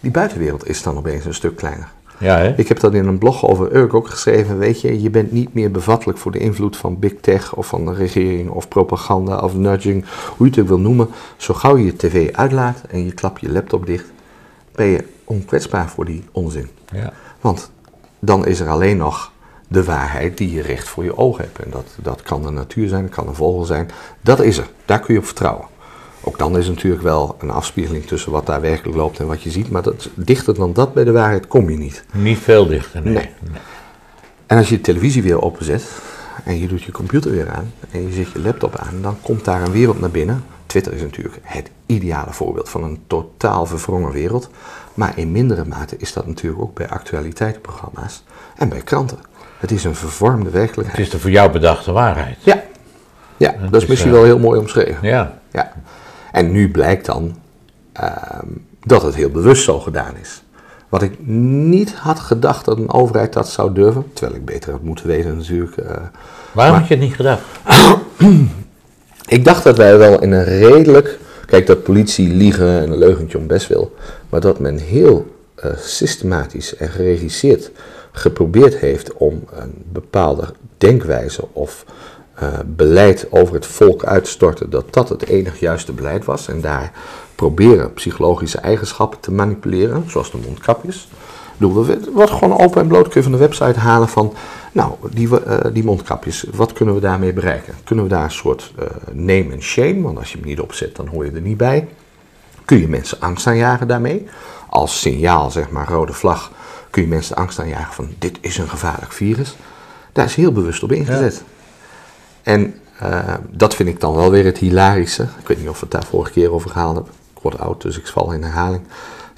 die 0.00 0.10
buitenwereld 0.10 0.68
is 0.68 0.82
dan 0.82 0.96
opeens 0.96 1.24
een 1.24 1.34
stuk 1.34 1.56
kleiner. 1.56 1.88
Ja, 2.18 2.36
hè? 2.38 2.54
Ik 2.56 2.68
heb 2.68 2.80
dat 2.80 2.94
in 2.94 3.06
een 3.06 3.18
blog 3.18 3.46
over 3.46 3.76
Urk 3.76 3.94
ook 3.94 4.08
geschreven. 4.08 4.58
Weet 4.58 4.80
je, 4.80 5.02
je 5.02 5.10
bent 5.10 5.32
niet 5.32 5.54
meer 5.54 5.70
bevattelijk 5.70 6.18
voor 6.18 6.32
de 6.32 6.38
invloed 6.38 6.76
van 6.76 6.98
big 6.98 7.14
tech 7.20 7.54
of 7.54 7.66
van 7.66 7.84
de 7.84 7.94
regering 7.94 8.50
of 8.50 8.68
propaganda 8.68 9.38
of 9.38 9.54
nudging, 9.54 10.04
hoe 10.36 10.46
je 10.46 10.52
het 10.52 10.60
ook 10.60 10.68
wil 10.68 10.78
noemen. 10.78 11.08
Zo 11.36 11.54
gauw 11.54 11.76
je 11.76 11.84
je 11.84 11.96
tv 11.96 12.32
uitlaat 12.32 12.82
en 12.88 13.04
je 13.04 13.12
klapt 13.12 13.40
je 13.40 13.52
laptop 13.52 13.86
dicht, 13.86 14.06
ben 14.74 14.86
je 14.86 15.04
onkwetsbaar 15.24 15.88
voor 15.88 16.04
die 16.04 16.24
onzin. 16.32 16.68
Ja. 16.92 17.12
Want 17.40 17.70
dan 18.18 18.46
is 18.46 18.60
er 18.60 18.68
alleen 18.68 18.96
nog 18.96 19.32
de 19.68 19.84
waarheid 19.84 20.38
die 20.38 20.52
je 20.52 20.62
recht 20.62 20.88
voor 20.88 21.04
je 21.04 21.16
ogen 21.16 21.44
hebt. 21.44 21.58
En 21.58 21.70
dat, 21.70 21.96
dat 22.02 22.22
kan 22.22 22.42
de 22.42 22.50
natuur 22.50 22.88
zijn, 22.88 23.02
dat 23.02 23.14
kan 23.14 23.28
een 23.28 23.34
vogel 23.34 23.64
zijn. 23.64 23.90
Dat 24.20 24.40
is 24.40 24.58
er. 24.58 24.68
Daar 24.84 25.00
kun 25.00 25.14
je 25.14 25.20
op 25.20 25.26
vertrouwen. 25.26 25.66
Ook 26.28 26.38
dan 26.38 26.58
is 26.58 26.68
natuurlijk 26.68 27.02
wel 27.02 27.36
een 27.40 27.50
afspiegeling 27.50 28.06
tussen 28.06 28.32
wat 28.32 28.46
daar 28.46 28.60
werkelijk 28.60 28.96
loopt 28.96 29.18
en 29.18 29.26
wat 29.26 29.42
je 29.42 29.50
ziet. 29.50 29.70
Maar 29.70 29.82
dat, 29.82 30.08
dichter 30.14 30.54
dan 30.54 30.72
dat 30.72 30.94
bij 30.94 31.04
de 31.04 31.12
waarheid 31.12 31.46
kom 31.46 31.70
je 31.70 31.76
niet. 31.76 32.04
Niet 32.12 32.38
veel 32.38 32.66
dichter, 32.66 33.02
nee. 33.02 33.14
Nee. 33.14 33.30
En 34.46 34.58
als 34.58 34.68
je 34.68 34.74
de 34.76 34.80
televisie 34.80 35.22
weer 35.22 35.42
openzet 35.42 35.82
en 36.44 36.58
je 36.58 36.68
doet 36.68 36.82
je 36.82 36.92
computer 36.92 37.30
weer 37.30 37.50
aan 37.50 37.72
en 37.90 38.02
je 38.02 38.12
zet 38.12 38.30
je 38.32 38.40
laptop 38.40 38.76
aan, 38.76 39.02
dan 39.02 39.16
komt 39.22 39.44
daar 39.44 39.62
een 39.62 39.72
wereld 39.72 40.00
naar 40.00 40.10
binnen. 40.10 40.44
Twitter 40.66 40.92
is 40.92 41.00
natuurlijk 41.00 41.38
het 41.42 41.70
ideale 41.86 42.32
voorbeeld 42.32 42.68
van 42.68 42.82
een 42.84 43.00
totaal 43.06 43.66
verwrongen 43.66 44.12
wereld. 44.12 44.50
Maar 44.94 45.18
in 45.18 45.32
mindere 45.32 45.64
mate 45.64 45.96
is 45.98 46.12
dat 46.12 46.26
natuurlijk 46.26 46.62
ook 46.62 46.74
bij 46.74 46.88
actualiteitenprogramma's 46.88 48.24
en 48.56 48.68
bij 48.68 48.80
kranten. 48.80 49.18
Het 49.58 49.70
is 49.70 49.84
een 49.84 49.94
vervormde 49.94 50.44
Het 50.44 50.52
werkelijkheid. 50.52 50.98
is 50.98 51.10
de 51.10 51.18
voor 51.18 51.30
jou 51.30 51.50
bedachte 51.50 51.92
waarheid. 51.92 52.36
Ja, 52.40 52.62
ja 53.36 53.54
dat 53.60 53.74
is 53.74 53.82
is, 53.82 53.88
misschien 53.88 54.10
eh, 54.10 54.16
wel 54.16 54.24
heel 54.24 54.38
mooi 54.38 54.60
omschreven. 54.60 55.08
Ja. 55.08 55.38
Ja. 55.52 55.72
En 56.36 56.50
nu 56.52 56.70
blijkt 56.70 57.06
dan 57.06 57.36
ehm, 57.92 58.46
dat 58.82 59.02
het 59.02 59.14
heel 59.14 59.30
bewust 59.30 59.64
zo 59.64 59.78
gedaan 59.80 60.14
is. 60.20 60.42
Wat 60.88 61.02
ik 61.02 61.26
niet 61.26 61.92
had 61.94 62.18
gedacht 62.18 62.64
dat 62.64 62.78
een 62.78 62.92
overheid 62.92 63.32
dat 63.32 63.48
zou 63.48 63.72
durven, 63.72 64.04
terwijl 64.12 64.36
ik 64.36 64.44
beter 64.44 64.70
had 64.72 64.82
moeten 64.82 65.06
weten 65.06 65.36
natuurlijk. 65.36 65.76
eh. 65.76 65.86
Waarom 65.86 66.10
Maar- 66.52 66.80
had 66.80 66.88
je 66.88 66.94
het 66.94 67.02
niet 67.02 67.14
gedacht? 67.14 67.42
ik 69.36 69.44
dacht 69.44 69.64
dat 69.64 69.76
wij 69.76 69.98
wel 69.98 70.22
in 70.22 70.32
een 70.32 70.44
redelijk, 70.44 71.18
kijk 71.46 71.66
dat 71.66 71.82
politie 71.82 72.28
liegen 72.28 72.80
en 72.80 72.90
een 72.90 72.98
leugentje 72.98 73.38
om 73.38 73.46
best 73.46 73.66
wil, 73.68 73.94
maar 74.28 74.40
dat 74.40 74.58
men 74.60 74.76
heel 74.78 75.34
eh, 75.54 75.70
systematisch 75.76 76.76
en 76.76 76.88
geregisseerd 76.88 77.70
geprobeerd 78.12 78.76
heeft 78.76 79.12
om 79.14 79.44
een 79.52 79.84
bepaalde 79.92 80.44
denkwijze 80.78 81.42
of 81.52 81.84
eh, 82.36 82.48
beleid 82.66 83.26
over 83.30 83.54
het 83.54 83.66
volk 83.66 84.04
uit 84.04 84.24
te 84.24 84.30
storten, 84.30 84.70
dat 84.70 84.84
dat 84.90 85.08
het 85.08 85.26
enig 85.26 85.60
juiste 85.60 85.92
beleid 85.92 86.24
was. 86.24 86.48
En 86.48 86.60
daar 86.60 86.92
proberen 87.34 87.92
psychologische 87.92 88.58
eigenschappen 88.58 89.20
te 89.20 89.32
manipuleren, 89.32 90.04
zoals 90.06 90.30
de 90.30 90.38
mondkapjes. 90.44 91.08
We 91.56 92.10
wat 92.12 92.30
gewoon 92.30 92.58
open 92.58 92.80
en 92.80 92.86
bloot 92.86 93.08
kun 93.08 93.14
je 93.14 93.22
van 93.22 93.32
de 93.32 93.38
website 93.38 93.78
halen 93.78 94.08
van, 94.08 94.34
nou, 94.72 94.92
die, 95.10 95.40
eh, 95.40 95.72
die 95.72 95.84
mondkapjes, 95.84 96.44
wat 96.54 96.72
kunnen 96.72 96.94
we 96.94 97.00
daarmee 97.00 97.32
bereiken? 97.32 97.74
Kunnen 97.84 98.04
we 98.04 98.10
daar 98.10 98.24
een 98.24 98.30
soort 98.30 98.72
eh, 98.78 98.86
name 99.12 99.52
en 99.52 99.62
shame, 99.62 100.00
want 100.00 100.18
als 100.18 100.32
je 100.32 100.38
hem 100.38 100.46
niet 100.46 100.60
opzet, 100.60 100.96
dan 100.96 101.06
hoor 101.06 101.24
je 101.24 101.30
er 101.30 101.40
niet 101.40 101.56
bij. 101.56 101.88
Kun 102.64 102.78
je 102.78 102.88
mensen 102.88 103.20
angst 103.20 103.46
aanjagen 103.46 103.88
daarmee? 103.88 104.26
Als 104.68 105.00
signaal, 105.00 105.50
zeg 105.50 105.70
maar, 105.70 105.88
rode 105.88 106.12
vlag, 106.12 106.52
kun 106.90 107.02
je 107.02 107.08
mensen 107.08 107.36
angst 107.36 107.60
aanjagen 107.60 107.94
van, 107.94 108.08
dit 108.18 108.38
is 108.40 108.58
een 108.58 108.68
gevaarlijk 108.68 109.12
virus. 109.12 109.56
Daar 110.12 110.24
is 110.24 110.34
heel 110.34 110.52
bewust 110.52 110.82
op 110.82 110.92
ingezet. 110.92 111.44
En 112.46 112.74
eh, 112.98 113.34
dat 113.50 113.74
vind 113.74 113.88
ik 113.88 114.00
dan 114.00 114.14
wel 114.14 114.30
weer 114.30 114.44
het 114.44 114.58
hilarische. 114.58 115.22
Ik 115.22 115.48
weet 115.48 115.58
niet 115.58 115.68
of 115.68 115.74
we 115.74 115.80
het 115.80 115.90
daar 115.90 116.04
vorige 116.04 116.32
keer 116.32 116.52
over 116.52 116.70
gehaald 116.70 116.94
hebben. 116.94 117.12
Ik 117.34 117.42
word 117.42 117.58
oud, 117.58 117.82
dus 117.82 117.98
ik 117.98 118.06
val 118.06 118.32
in 118.32 118.42
herhaling. 118.42 118.82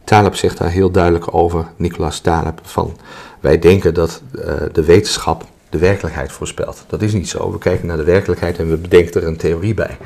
Taleb 0.05 0.35
zegt 0.35 0.59
daar 0.59 0.71
heel 0.71 0.91
duidelijk 0.91 1.35
over, 1.35 1.67
Nicolas 1.77 2.21
Taleb, 2.21 2.61
van 2.63 2.97
wij 3.41 3.59
denken 3.59 3.95
dat 3.95 4.23
eh, 4.45 4.55
de 4.73 4.85
wetenschap 4.85 5.45
de 5.71 5.79
werkelijkheid 5.79 6.33
voorspelt. 6.33 6.85
Dat 6.87 7.03
is 7.03 7.13
niet 7.13 7.29
zo. 7.29 7.53
We 7.53 7.59
kijken 7.59 7.87
naar 7.87 7.97
de 7.97 8.05
werkelijkheid 8.05 8.59
en 8.59 8.71
we 8.71 8.77
bedenken 8.77 9.21
er 9.21 9.27
een 9.27 9.37
theorie 9.37 9.75
bij. 9.75 9.97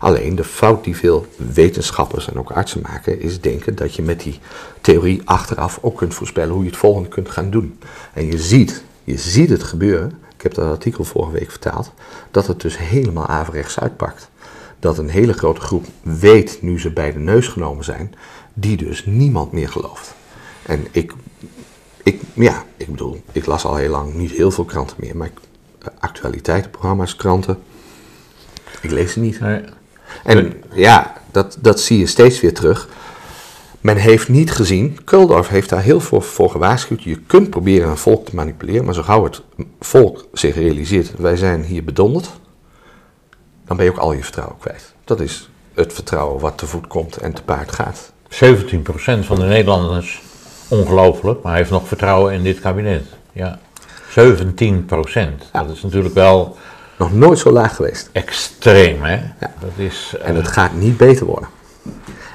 Alleen 0.00 0.34
de 0.34 0.44
fout 0.44 0.84
die 0.84 0.96
veel 0.96 1.26
wetenschappers 1.36 2.28
en 2.28 2.38
ook 2.38 2.50
artsen 2.50 2.80
maken, 2.82 3.20
is 3.20 3.40
denken 3.40 3.74
dat 3.74 3.94
je 3.94 4.02
met 4.02 4.20
die 4.20 4.38
theorie 4.80 5.22
achteraf 5.24 5.78
ook 5.82 5.96
kunt 5.96 6.14
voorspellen 6.14 6.52
hoe 6.52 6.62
je 6.62 6.70
het 6.70 6.78
volgende 6.78 7.08
kunt 7.08 7.30
gaan 7.30 7.50
doen. 7.50 7.78
En 8.12 8.26
je 8.26 8.38
ziet, 8.38 8.82
je 9.04 9.18
ziet 9.18 9.50
het 9.50 9.62
gebeuren. 9.62 10.18
Ik 10.40 10.46
heb 10.46 10.54
dat 10.54 10.70
artikel 10.70 11.04
vorige 11.04 11.32
week 11.32 11.50
vertaald, 11.50 11.92
dat 12.30 12.46
het 12.46 12.60
dus 12.60 12.78
helemaal 12.78 13.26
averechts 13.26 13.80
uitpakt. 13.80 14.30
Dat 14.78 14.98
een 14.98 15.08
hele 15.08 15.32
grote 15.32 15.60
groep 15.60 15.86
weet, 16.02 16.62
nu 16.62 16.80
ze 16.80 16.90
bij 16.90 17.12
de 17.12 17.18
neus 17.18 17.48
genomen 17.48 17.84
zijn, 17.84 18.14
die 18.54 18.76
dus 18.76 19.04
niemand 19.06 19.52
meer 19.52 19.68
gelooft. 19.68 20.14
En 20.62 20.86
ik, 20.90 21.12
ik, 22.02 22.20
ja, 22.32 22.64
ik 22.76 22.86
bedoel, 22.90 23.22
ik 23.32 23.46
las 23.46 23.64
al 23.64 23.76
heel 23.76 23.90
lang 23.90 24.14
niet 24.14 24.30
heel 24.30 24.50
veel 24.50 24.64
kranten 24.64 24.96
meer, 25.00 25.16
maar 25.16 25.30
eh, 25.78 25.88
actualiteitenprogramma's, 25.98 27.16
kranten, 27.16 27.58
ik 28.80 28.90
lees 28.90 29.12
ze 29.12 29.20
niet. 29.20 29.40
Nee. 29.40 29.62
En 30.24 30.62
ja, 30.72 31.22
dat, 31.30 31.58
dat 31.60 31.80
zie 31.80 31.98
je 31.98 32.06
steeds 32.06 32.40
weer 32.40 32.54
terug. 32.54 32.88
Men 33.80 33.96
heeft 33.96 34.28
niet 34.28 34.50
gezien, 34.52 35.04
Kuldorf 35.04 35.48
heeft 35.48 35.68
daar 35.68 35.82
heel 35.82 36.00
veel 36.00 36.20
voor 36.20 36.50
gewaarschuwd. 36.50 37.02
Je 37.02 37.16
kunt 37.26 37.50
proberen 37.50 37.88
een 37.88 37.96
volk 37.96 38.24
te 38.26 38.34
manipuleren, 38.34 38.84
maar 38.84 38.94
zo 38.94 39.02
gauw 39.02 39.24
het 39.24 39.42
volk 39.80 40.26
zich 40.32 40.54
realiseert, 40.54 41.12
wij 41.18 41.36
zijn 41.36 41.62
hier 41.64 41.84
bedonderd, 41.84 42.30
dan 43.66 43.76
ben 43.76 43.84
je 43.86 43.90
ook 43.92 43.98
al 43.98 44.12
je 44.12 44.22
vertrouwen 44.22 44.56
kwijt. 44.58 44.94
Dat 45.04 45.20
is 45.20 45.48
het 45.74 45.92
vertrouwen 45.92 46.40
wat 46.40 46.58
te 46.58 46.66
voet 46.66 46.86
komt 46.86 47.16
en 47.16 47.32
te 47.32 47.42
paard 47.42 47.72
gaat. 47.72 48.12
17% 48.28 48.28
van 49.20 49.36
de 49.38 49.44
Nederlanders, 49.44 50.22
ongelooflijk, 50.68 51.42
maar 51.42 51.56
heeft 51.56 51.70
nog 51.70 51.88
vertrouwen 51.88 52.32
in 52.34 52.42
dit 52.42 52.60
kabinet. 52.60 53.04
Ja. 53.32 53.58
17%. 54.10 54.12
Dat 55.52 55.70
is 55.72 55.82
natuurlijk 55.82 56.14
wel 56.14 56.56
Nog 56.98 57.12
nooit 57.12 57.38
zo 57.38 57.50
laag 57.50 57.76
geweest. 57.76 58.08
extreem, 58.12 59.02
hè? 59.02 59.20
Dat 59.38 59.70
is... 59.76 60.14
eh, 60.20 60.28
En 60.28 60.34
het 60.36 60.48
gaat 60.48 60.72
niet 60.72 60.96
beter 60.96 61.26
worden. 61.26 61.48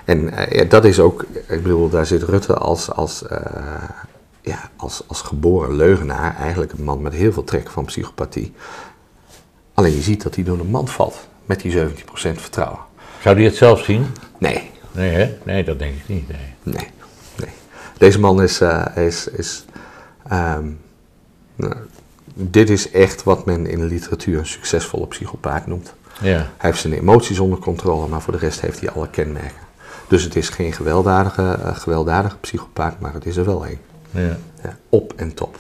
En 0.05 0.29
eh, 0.29 0.59
ja, 0.59 0.63
dat 0.63 0.85
is 0.85 0.99
ook, 0.99 1.25
ik 1.47 1.63
bedoel, 1.63 1.89
daar 1.89 2.05
zit 2.05 2.23
Rutte 2.23 2.53
als, 2.53 2.91
als, 2.91 3.27
eh, 3.27 3.83
ja, 4.41 4.69
als, 4.75 5.03
als 5.07 5.21
geboren 5.21 5.75
leugenaar, 5.75 6.35
eigenlijk 6.35 6.71
een 6.71 6.83
man 6.83 7.01
met 7.01 7.13
heel 7.13 7.33
veel 7.33 7.43
trek 7.43 7.69
van 7.69 7.85
psychopathie. 7.85 8.53
Alleen 9.73 9.95
je 9.95 10.01
ziet 10.01 10.23
dat 10.23 10.35
hij 10.35 10.43
door 10.43 10.57
de 10.57 10.63
mand 10.63 10.91
valt 10.91 11.27
met 11.45 11.61
die 11.61 11.71
17% 11.71 11.91
vertrouwen. 12.15 12.79
Zou 13.21 13.35
die 13.35 13.45
het 13.45 13.55
zelf 13.55 13.83
zien? 13.83 14.05
Nee, 14.37 14.71
Nee, 14.95 15.11
hè? 15.11 15.37
Nee, 15.43 15.63
dat 15.63 15.79
denk 15.79 15.95
ik 15.95 16.07
niet. 16.07 16.27
Nee. 16.27 16.53
nee, 16.63 16.87
nee. 17.37 17.53
Deze 17.97 18.19
man 18.19 18.41
is, 18.41 18.61
eh, 18.61 18.85
is, 18.95 19.27
is 19.27 19.65
ehm, 20.27 20.67
nou, 21.55 21.73
dit 22.33 22.69
is 22.69 22.91
echt 22.91 23.23
wat 23.23 23.45
men 23.45 23.65
in 23.67 23.79
de 23.79 23.85
literatuur 23.85 24.37
een 24.37 24.45
succesvolle 24.45 25.07
psychopaat 25.07 25.67
noemt. 25.67 25.93
Ja. 26.21 26.37
Hij 26.37 26.69
heeft 26.69 26.79
zijn 26.79 26.93
emoties 26.93 27.39
onder 27.39 27.59
controle, 27.59 28.07
maar 28.07 28.21
voor 28.21 28.33
de 28.33 28.39
rest 28.39 28.61
heeft 28.61 28.79
hij 28.79 28.89
alle 28.89 29.09
kenmerken. 29.09 29.64
Dus 30.07 30.23
het 30.23 30.35
is 30.35 30.49
geen 30.49 30.73
gewelddadige, 30.73 31.57
eh, 31.63 31.75
gewelddadige 31.75 32.37
psychopaat, 32.37 32.99
maar 32.99 33.13
het 33.13 33.25
is 33.25 33.37
er 33.37 33.45
wel 33.45 33.65
een. 33.65 33.79
ja. 34.11 34.37
Ja, 34.63 34.77
op 34.89 35.13
en 35.15 35.33
top. 35.33 35.57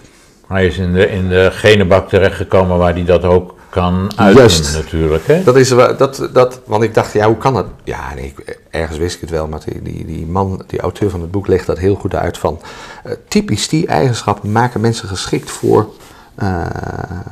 Hij 0.47 0.65
is 0.65 0.77
in 0.77 0.93
de, 0.93 1.07
in 1.09 1.29
de 1.29 1.49
genenbak 1.51 2.09
terechtgekomen 2.09 2.77
waar 2.77 2.93
hij 2.93 3.05
dat 3.05 3.23
ook 3.23 3.55
kan 3.69 4.11
uiten 4.15 4.39
Juist. 4.39 4.73
natuurlijk, 4.73 5.27
hè? 5.27 5.43
Dat 5.43 5.55
is 5.55 5.69
dat, 5.69 6.29
dat, 6.33 6.61
want 6.65 6.83
ik 6.83 6.93
dacht, 6.93 7.13
ja, 7.13 7.27
hoe 7.27 7.37
kan 7.37 7.53
dat? 7.53 7.65
Ja, 7.83 8.13
nee, 8.13 8.33
ergens 8.69 8.97
wist 8.97 9.15
ik 9.15 9.21
het 9.21 9.29
wel, 9.29 9.47
maar 9.47 9.59
die, 9.65 9.81
die, 9.81 10.05
die 10.05 10.25
man, 10.25 10.63
die 10.67 10.79
auteur 10.79 11.09
van 11.09 11.21
het 11.21 11.31
boek, 11.31 11.47
legt 11.47 11.65
dat 11.65 11.77
heel 11.77 11.95
goed 11.95 12.15
uit. 12.15 12.37
Van, 12.37 12.61
eh, 13.03 13.11
typisch 13.27 13.67
die 13.67 13.87
eigenschappen 13.87 14.51
maken 14.51 14.81
mensen 14.81 15.07
geschikt 15.07 15.51
voor, 15.51 15.89
eh, 16.35 16.65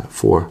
voor 0.08 0.47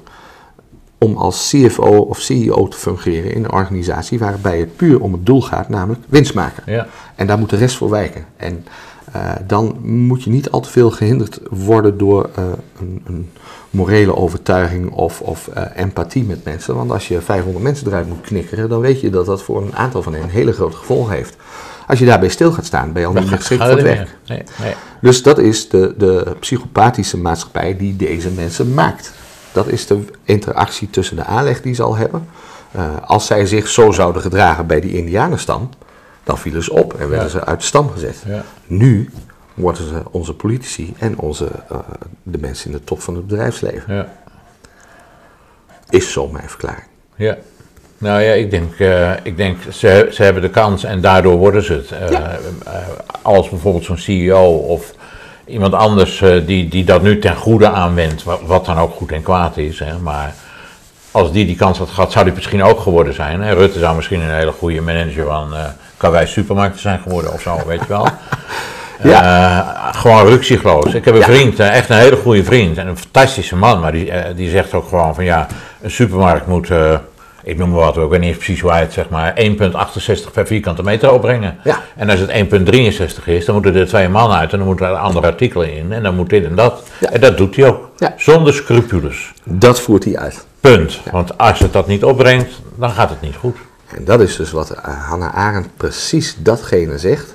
om 1.03 1.17
als 1.17 1.49
CFO 1.49 1.97
of 1.97 2.19
CEO 2.19 2.69
te 2.69 2.77
fungeren 2.77 3.35
in 3.35 3.45
een 3.45 3.53
organisatie 3.53 4.19
waarbij 4.19 4.59
het 4.59 4.77
puur 4.77 5.01
om 5.01 5.13
het 5.13 5.27
doel 5.27 5.43
gaat, 5.43 5.69
namelijk 5.69 6.03
winst 6.09 6.35
maken. 6.35 6.63
Ja. 6.67 6.87
En 7.15 7.27
daar 7.27 7.39
moet 7.39 7.51
de 7.51 7.57
rest 7.57 7.77
voor 7.77 7.91
wijken. 7.91 8.25
En 8.37 8.65
eh, 9.13 9.33
dan 9.47 9.77
moet 9.83 10.23
je 10.23 10.31
niet 10.31 10.51
al 10.51 10.61
te 10.61 10.71
veel 10.71 10.91
gehinderd 10.91 11.41
worden 11.51 11.99
door 11.99 12.31
eh, 12.35 12.45
een, 12.81 13.03
een 13.07 13.31
morele 13.71 14.17
overtuiging 14.17 14.91
of, 14.91 15.21
of 15.21 15.49
eh, 15.49 15.63
empathie 15.75 16.25
met 16.25 16.45
mensen. 16.45 16.75
Want 16.75 16.91
als 16.91 17.09
je 17.09 17.21
500 17.21 17.65
mensen 17.65 17.87
eruit 17.87 18.09
moet 18.09 18.21
knikkeren, 18.21 18.69
dan 18.69 18.81
weet 18.81 19.01
je 19.01 19.11
dat 19.11 19.27
dat 19.27 19.43
voor 19.43 19.63
een 19.63 19.77
aantal 19.77 20.03
van 20.03 20.15
hen 20.15 20.29
hele 20.29 20.53
grote 20.53 20.77
gevolgen 20.77 21.15
heeft. 21.15 21.37
Als 21.87 21.99
je 21.99 22.05
daarbij 22.05 22.29
stil 22.29 22.53
gaat 22.53 22.65
staan, 22.67 22.93
ben 22.93 23.03
je 23.03 23.09
al 23.09 23.15
niet 23.15 23.31
meer 23.31 23.39
geschikt 23.39 23.63
voor 23.63 23.71
het 23.71 23.79
er 23.79 23.85
werk. 23.85 24.17
Nee, 24.27 24.43
nee. 24.61 24.75
Dus 25.01 25.23
dat 25.23 25.39
is 25.39 25.69
de, 25.69 25.95
de 25.99 26.37
psychopathische 26.41 27.19
maatschappij 27.19 27.77
die 27.77 27.97
deze 27.97 28.31
mensen 28.31 28.75
maakt. 28.75 29.13
Dat 29.53 29.67
is 29.69 29.87
de 29.87 30.05
interactie 30.25 30.91
tussen 30.91 31.17
de 31.17 31.25
aanleg 31.25 31.63
die 31.63 31.75
ze 31.75 31.83
al 31.83 31.97
hebben. 31.97 32.29
Eh, 32.73 32.97
als 33.07 33.27
zij 33.27 33.47
zich 33.47 33.69
zo 33.69 33.91
zouden 33.91 34.23
gedragen 34.23 34.67
bij 34.67 34.81
die 34.81 34.97
Indianenstam, 34.97 35.69
dan 36.25 36.39
vielen 36.39 36.63
ze 36.63 36.73
op 36.73 36.93
en 36.95 37.09
werden 37.09 37.27
Ja. 37.27 37.33
ze 37.33 37.45
uit 37.45 37.61
de 37.61 37.67
stam 37.67 37.91
gezet. 37.91 38.23
Ja. 38.27 38.45
Nu 38.67 39.11
worden 39.55 39.89
ze 39.89 40.03
onze 40.11 40.35
politici 40.35 40.95
en 40.99 41.19
onze, 41.19 41.49
eh, 41.69 41.79
de 42.23 42.39
mensen 42.39 42.67
in 42.71 42.77
de 42.77 42.85
top 42.85 43.01
van 43.01 43.15
het 43.15 43.27
bedrijfsleven. 43.27 43.95
Ja. 43.95 44.13
Is 45.91 46.13
zo 46.13 46.29
mijn 46.29 46.49
verklaring. 46.49 46.87
Ja. 47.17 47.37
Nou 47.99 48.21
ja, 48.21 48.33
ik 48.33 48.51
denk, 48.51 48.79
eh, 48.79 49.13
ik 49.23 49.37
denk 49.37 49.59
ze, 49.73 50.09
ze 50.13 50.23
hebben 50.23 50.43
de 50.43 50.51
kans 50.51 50.85
en 50.85 51.01
daardoor 51.01 51.37
worden 51.37 51.63
ze 51.63 51.73
het. 51.73 51.93
Als 53.23 53.49
bijvoorbeeld 53.49 53.85
zo'n 53.85 53.99
CEO 53.99 54.45
of 54.57 54.95
iemand 55.47 55.75
anders 55.75 56.21
eh, 56.23 56.31
die, 56.47 56.69
die 56.69 56.85
dat 56.85 57.03
nu 57.03 57.19
ten 57.19 57.37
goede 57.37 57.69
aanwendt, 57.69 58.25
wat, 58.25 58.41
wat 58.47 58.67
dan 58.67 58.79
ook 58.79 58.95
goed 58.97 59.13
en 59.13 59.23
kwaad 59.23 59.57
is. 59.57 59.79
Hè, 59.79 59.99
maar 59.99 60.35
als 61.11 61.33
die 61.33 61.47
die 61.47 61.57
kans 61.57 61.79
had 61.79 61.91
gehad, 61.91 62.13
zou 62.13 62.25
die 62.25 62.35
misschien 62.35 62.63
ook 62.63 62.81
geworden 62.81 63.15
zijn. 63.15 63.43
Hè. 63.43 63.53
Rutte 63.55 63.79
zou 63.79 63.97
misschien 63.97 64.21
een 64.21 64.35
hele 64.35 64.53
goede 64.53 64.81
manager 64.81 65.25
van 65.27 65.55
eh 65.55 65.65
Karwei 65.97 66.27
Supermarkten 66.27 66.81
zijn 66.81 67.01
geworden 67.01 67.33
of 67.33 67.41
zo, 67.41 67.59
weet 67.67 67.81
je 67.81 67.87
wel. 67.89 68.07
Eh, 69.03 69.59
gewoon 69.93 70.27
ruksigloos. 70.27 70.95
Ik 70.95 71.05
heb 71.05 71.15
een 71.15 71.21
Ja. 71.21 71.27
vriend, 71.27 71.61
echt 71.61 71.89
een 71.91 71.97
hele 71.97 72.17
goede 72.17 72.45
vriend 72.45 72.79
en 72.79 72.87
een 72.87 72.99
fantastische 72.99 73.57
man, 73.57 73.81
maar 73.81 73.93
die, 73.93 74.13
die 74.35 74.51
zegt 74.51 74.75
ook 74.75 74.89
gewoon 74.89 75.15
van 75.15 75.25
ja, 75.25 75.47
een 75.81 75.91
supermarkt 75.91 76.47
moet, 76.47 76.69
ik 77.45 77.59
noem 77.59 77.71
maar 77.71 77.79
wat, 77.81 77.97
ik 77.97 78.09
weet 78.09 78.21
niet 78.21 78.29
eens 78.29 78.37
precies 78.37 78.61
hoe 78.61 78.71
hij 78.71 78.81
het 78.81 78.93
zeg 78.93 79.09
maar, 79.09 79.35
1,68 80.27 80.33
per 80.33 80.47
vierkante 80.47 80.83
meter 80.83 81.13
opbrengen. 81.13 81.59
Ja. 81.65 81.83
En 81.97 82.11
als 82.11 82.21
het 82.21 82.31
1,63 82.31 83.25
is, 83.25 83.45
dan 83.45 83.55
moeten 83.55 83.75
er 83.75 83.87
twee 83.87 84.09
mannen 84.09 84.39
uit 84.39 84.53
en 84.53 84.59
dan 84.59 84.67
moeten 84.67 84.87
er 84.87 84.93
andere 84.93 85.27
artikelen 85.27 85.75
in 85.77 85.93
en 85.93 86.03
dan 86.03 86.15
moet 86.15 86.31
dit 86.31 86.45
en 86.45 86.55
dat. 86.55 86.83
Ja. 87.01 87.11
En 87.11 87.21
dat 87.21 87.37
doet 87.37 87.57
hij 87.57 87.67
ook, 87.69 87.89
Ja. 87.97 88.15
zonder 88.17 88.55
scrupules. 88.55 89.33
Dat 89.45 89.81
voert 89.81 90.05
hij 90.05 90.17
uit. 90.17 90.47
Punt. 90.61 91.01
Want 91.11 91.39
als 91.39 91.59
het 91.59 91.73
dat 91.73 91.87
niet 91.87 92.05
opbrengt, 92.05 92.61
dan 92.77 92.91
gaat 92.91 93.11
het 93.11 93.21
niet 93.21 93.37
goed. 93.37 93.57
En 93.97 94.05
dat 94.05 94.21
is 94.21 94.37
dus 94.37 94.51
wat 94.51 94.71
eh, 94.71 95.09
Hannah 95.09 95.35
Arendt 95.35 95.69
precies 95.77 96.37
datgene 96.39 96.99
zegt. 96.99 97.35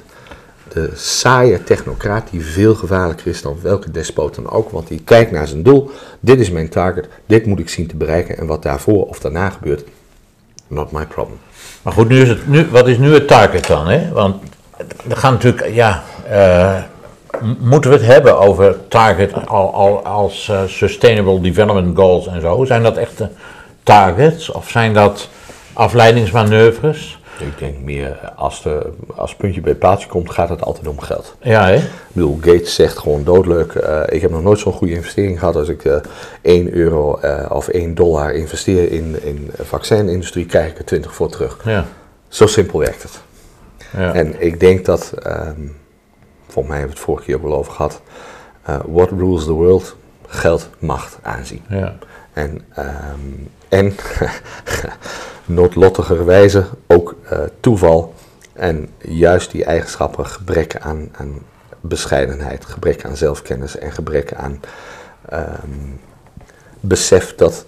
De 0.73 0.91
saaie 0.95 1.63
technocraat 1.63 2.27
die 2.31 2.45
veel 2.45 2.75
gevaarlijker 2.75 3.27
is 3.27 3.41
dan 3.41 3.57
welke 3.61 3.91
despoot 3.91 4.35
dan 4.35 4.49
ook. 4.49 4.69
Want 4.69 4.87
die 4.87 5.01
kijkt 5.05 5.31
naar 5.31 5.47
zijn 5.47 5.63
doel. 5.63 5.91
Dit 6.19 6.39
is 6.39 6.51
mijn 6.51 6.69
target. 6.69 7.07
Dit 7.25 7.45
moet 7.45 7.59
ik 7.59 7.69
zien 7.69 7.87
te 7.87 7.95
bereiken. 7.95 8.37
En 8.37 8.45
wat 8.45 8.63
daarvoor 8.63 9.05
of 9.07 9.19
daarna 9.19 9.49
gebeurt, 9.49 9.83
not 10.67 10.91
my 10.91 11.05
problem. 11.05 11.39
Maar 11.81 11.93
goed, 11.93 12.09
nu 12.09 12.21
is 12.21 12.29
het, 12.29 12.47
nu, 12.47 12.67
wat 12.71 12.87
is 12.87 12.97
nu 12.97 13.13
het 13.13 13.27
target 13.27 13.67
dan? 13.67 13.87
Hè? 13.87 14.11
Want 14.11 14.35
we 15.03 15.15
gaan 15.15 15.33
natuurlijk, 15.33 15.73
ja, 15.73 16.03
eh, 16.29 16.75
moeten 17.59 17.89
we 17.91 17.97
het 17.97 18.05
hebben 18.05 18.39
over 18.39 18.87
target 18.87 19.47
al, 19.47 19.73
al, 19.73 20.05
als 20.05 20.49
eh, 20.49 20.59
Sustainable 20.67 21.41
Development 21.41 21.97
Goals 21.97 22.27
en 22.27 22.41
zo? 22.41 22.65
Zijn 22.65 22.83
dat 22.83 22.97
echte 22.97 23.29
targets 23.83 24.51
of 24.51 24.69
zijn 24.69 24.93
dat 24.93 25.29
afleidingsmanoeuvres? 25.73 27.19
Ik 27.39 27.57
denk 27.59 27.79
meer, 27.79 28.31
als, 28.35 28.61
de, 28.63 28.89
als 29.15 29.29
het 29.29 29.39
puntje 29.39 29.61
bij 29.61 29.75
het 29.79 30.07
komt, 30.07 30.31
gaat 30.31 30.49
het 30.49 30.61
altijd 30.61 30.87
om 30.87 30.99
geld. 30.99 31.35
Ja, 31.41 31.65
hè? 31.67 31.75
Ik 31.75 31.83
bedoel, 32.13 32.37
Gates 32.41 32.75
zegt 32.75 32.97
gewoon 32.97 33.23
doodleuk. 33.23 33.73
eh, 33.73 34.01
ik 34.07 34.21
heb 34.21 34.31
nog 34.31 34.41
nooit 34.43 34.59
zo'n 34.59 34.73
goede 34.73 34.93
investering 34.93 35.39
gehad 35.39 35.55
als 35.55 35.67
ik 35.69 35.85
eh 35.85 35.95
1 36.41 36.73
euro 36.73 37.17
eh, 37.17 37.51
of 37.51 37.67
1 37.67 37.95
dollar 37.95 38.33
investeer 38.33 38.91
in, 38.91 39.23
in 39.23 39.51
de 39.57 39.65
vaccinindustrie, 39.65 40.45
krijg 40.45 40.71
ik 40.71 40.77
er 40.77 40.85
20 40.85 41.15
voor 41.15 41.29
terug. 41.29 41.59
Ja. 41.65 41.85
Zo 42.27 42.47
simpel 42.47 42.79
werkt 42.79 43.03
het. 43.03 43.19
ja. 43.97 44.13
En 44.13 44.41
ik 44.41 44.59
denk 44.59 44.85
dat, 44.85 45.13
ehm, 45.23 45.61
volgens 46.45 46.67
mij 46.67 46.77
hebben 46.77 46.87
we 46.87 46.93
het 46.93 46.99
vorige 46.99 47.23
keer 47.25 47.35
ook 47.35 47.41
wel 47.43 47.55
over 47.57 47.71
gehad, 47.73 48.01
eh, 48.63 48.79
what 48.85 49.09
rules 49.11 49.43
the 49.43 49.51
world? 49.51 49.95
Geld, 50.27 50.69
macht, 50.79 51.17
aanzien. 51.21 51.61
ja. 51.69 51.97
En, 52.33 52.61
ehm, 52.73 53.19
en 53.77 53.95
noodlottigerwijze 55.57 56.65
ook 56.87 57.15
eh, 57.29 57.39
toeval 57.59 58.13
en 58.53 58.89
juist 59.01 59.51
die 59.51 59.65
eigenschappen, 59.65 60.25
gebrek 60.25 60.75
aan, 60.77 61.09
bescheidenheid, 61.81 62.65
gebrek 62.65 63.05
aan 63.05 63.17
zelfkennis 63.17 63.77
en 63.77 63.91
gebrek 63.91 64.33
aan 64.33 64.61
ehm, 65.29 65.69
besef 66.79 67.35
dat 67.35 67.65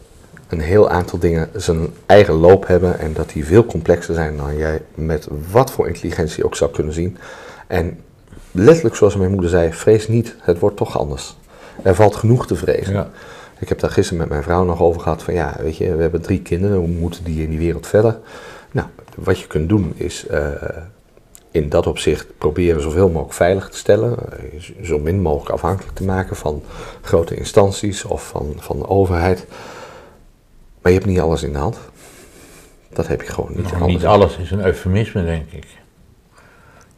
een 0.48 0.60
heel 0.60 0.90
aantal 0.90 1.20
dingen 1.20 1.50
zijn 1.56 1.88
eigen 2.06 2.34
loop 2.34 2.68
hebben 2.68 3.00
en 3.00 3.14
dat 3.14 3.30
die 3.30 3.46
veel 3.46 3.66
complexer 3.66 4.14
zijn 4.14 4.38
dan 4.38 4.58
jij 4.58 4.82
met 4.96 5.28
wat 5.52 5.72
voor 5.72 5.88
intelligentie 5.88 6.46
ook 6.46 6.56
zou 6.56 6.72
kunnen 6.72 6.94
zien. 6.94 7.18
En 7.68 8.00
letterlijk 8.52 8.96
zoals 8.96 9.16
mijn 9.16 9.32
moeder 9.32 9.50
zei, 9.50 9.74
vrees 9.74 10.08
niet, 10.08 10.36
het 10.40 10.60
wordt 10.60 10.78
toch 10.78 10.98
anders. 10.98 11.38
Er 11.84 11.96
valt 11.96 12.16
genoeg 12.16 12.48
te 12.48 12.56
vrezen. 12.56 12.94
Ja. 12.94 13.10
Ik 13.60 13.70
heb 13.70 13.80
daar 13.80 13.90
gisteren 13.90 14.20
met 14.20 14.30
mijn 14.30 14.44
vrouw 14.44 14.64
nog 14.64 14.82
over 14.82 15.02
gehad 15.02 15.24
van 15.24 15.34
ja, 15.34 15.56
weet 15.60 15.78
je, 15.78 15.96
we 15.96 16.02
hebben 16.02 16.22
drie 16.22 16.42
kinderen, 16.42 16.78
hoe 16.78 16.88
moeten 16.88 17.24
die 17.24 17.44
in 17.44 17.50
die 17.50 17.60
wereld 17.60 17.88
verder? 17.88 18.20
Nou, 18.72 18.88
wat 19.16 19.40
je 19.40 19.48
kunt 19.48 19.70
doen 19.70 19.94
is 19.96 20.28
eh, 20.28 20.52
in 21.52 21.70
dat 21.70 21.88
opzicht 21.88 22.38
proberen 22.38 22.82
zoveel 22.82 23.08
mogelijk 23.08 23.34
veilig 23.34 23.70
te 23.70 23.78
stellen, 23.78 24.18
eh, 24.32 24.84
zo 24.84 25.00
min 25.00 25.22
mogelijk 25.22 25.50
afhankelijk 25.50 25.96
te 25.96 26.04
maken 26.04 26.36
van 26.36 26.64
grote 27.02 27.36
instanties 27.36 28.06
of 28.06 28.28
van, 28.28 28.54
van 28.58 28.80
de 28.80 28.88
overheid. 28.88 29.46
Maar 30.82 30.92
je 30.92 30.98
hebt 30.98 31.10
niet 31.10 31.20
alles 31.20 31.44
in 31.44 31.52
de 31.52 31.58
hand. 31.58 31.78
Dat 32.90 33.08
heb 33.08 33.22
je 33.22 33.32
gewoon 33.32 33.52
niet. 33.56 33.72
Nou, 33.72 33.86
niet 33.86 34.06
alles 34.06 34.38
is 34.38 34.52
een 34.52 34.66
eufemisme, 34.66 35.26
denk 35.26 35.52
ik. 35.52 35.68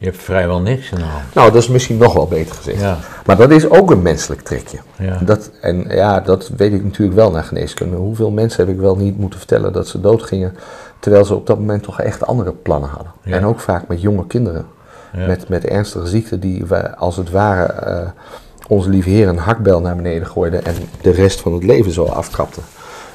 Je 0.02 0.08
hebt 0.08 0.22
vrijwel 0.22 0.60
niks 0.60 0.90
in 0.90 0.96
de 0.98 1.04
hand. 1.04 1.34
Nou, 1.34 1.52
dat 1.52 1.62
is 1.62 1.68
misschien 1.68 1.96
nog 1.96 2.12
wel 2.12 2.26
beter 2.26 2.54
gezegd. 2.54 2.80
Ja, 2.80 2.98
Maar 3.26 3.36
dat 3.36 3.50
is 3.50 3.68
ook 3.68 3.90
een 3.90 4.02
menselijk 4.02 4.40
trekje. 4.40 4.78
ja. 4.98 5.18
Dat, 5.24 5.50
en 5.60 5.84
ja, 5.88 6.20
dat 6.20 6.50
weet 6.56 6.72
ik 6.72 6.84
natuurlijk 6.84 7.16
wel 7.16 7.30
naar 7.30 7.44
geneeskunde. 7.44 7.96
Hoeveel 7.96 8.30
mensen 8.30 8.66
heb 8.66 8.74
ik 8.74 8.80
wel 8.80 8.96
niet 8.96 9.18
moeten 9.18 9.38
vertellen 9.38 9.72
dat 9.72 9.88
ze 9.88 10.00
doodgingen, 10.00 10.56
terwijl 10.98 11.24
ze 11.24 11.34
op 11.34 11.46
dat 11.46 11.58
moment 11.58 11.82
toch 11.82 12.00
echt 12.00 12.26
andere 12.26 12.52
plannen 12.52 12.90
hadden. 12.90 13.12
Ja. 13.22 13.36
En 13.36 13.44
ook 13.44 13.60
vaak 13.60 13.88
met 13.88 14.00
jonge 14.00 14.26
kinderen, 14.26 14.66
met, 15.26 15.48
met 15.48 15.64
ernstige 15.64 16.06
ziekten 16.06 16.40
die 16.40 16.64
we 16.64 16.96
als 16.96 17.16
het 17.16 17.30
ware 17.30 17.72
eh, 17.72 18.08
onze 18.68 18.88
lieve 18.88 19.08
heer 19.08 19.28
een 19.28 19.38
hakbel 19.38 19.80
naar 19.80 19.96
beneden 19.96 20.26
gooiden 20.26 20.64
en 20.64 20.74
de 21.00 21.10
rest 21.10 21.40
van 21.40 21.52
het 21.52 21.64
leven 21.64 21.92
zo 21.92 22.04
afkapten. 22.04 22.62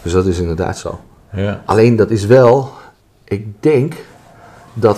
Dus 0.02 0.12
dat 0.12 0.26
is 0.26 0.40
inderdaad 0.40 0.78
zo. 0.78 1.00
ja. 1.32 1.62
Alleen 1.66 1.96
dat 1.96 2.10
is 2.10 2.26
wel, 2.26 2.70
ik 3.24 3.48
denk 3.64 3.94
dat 4.74 4.98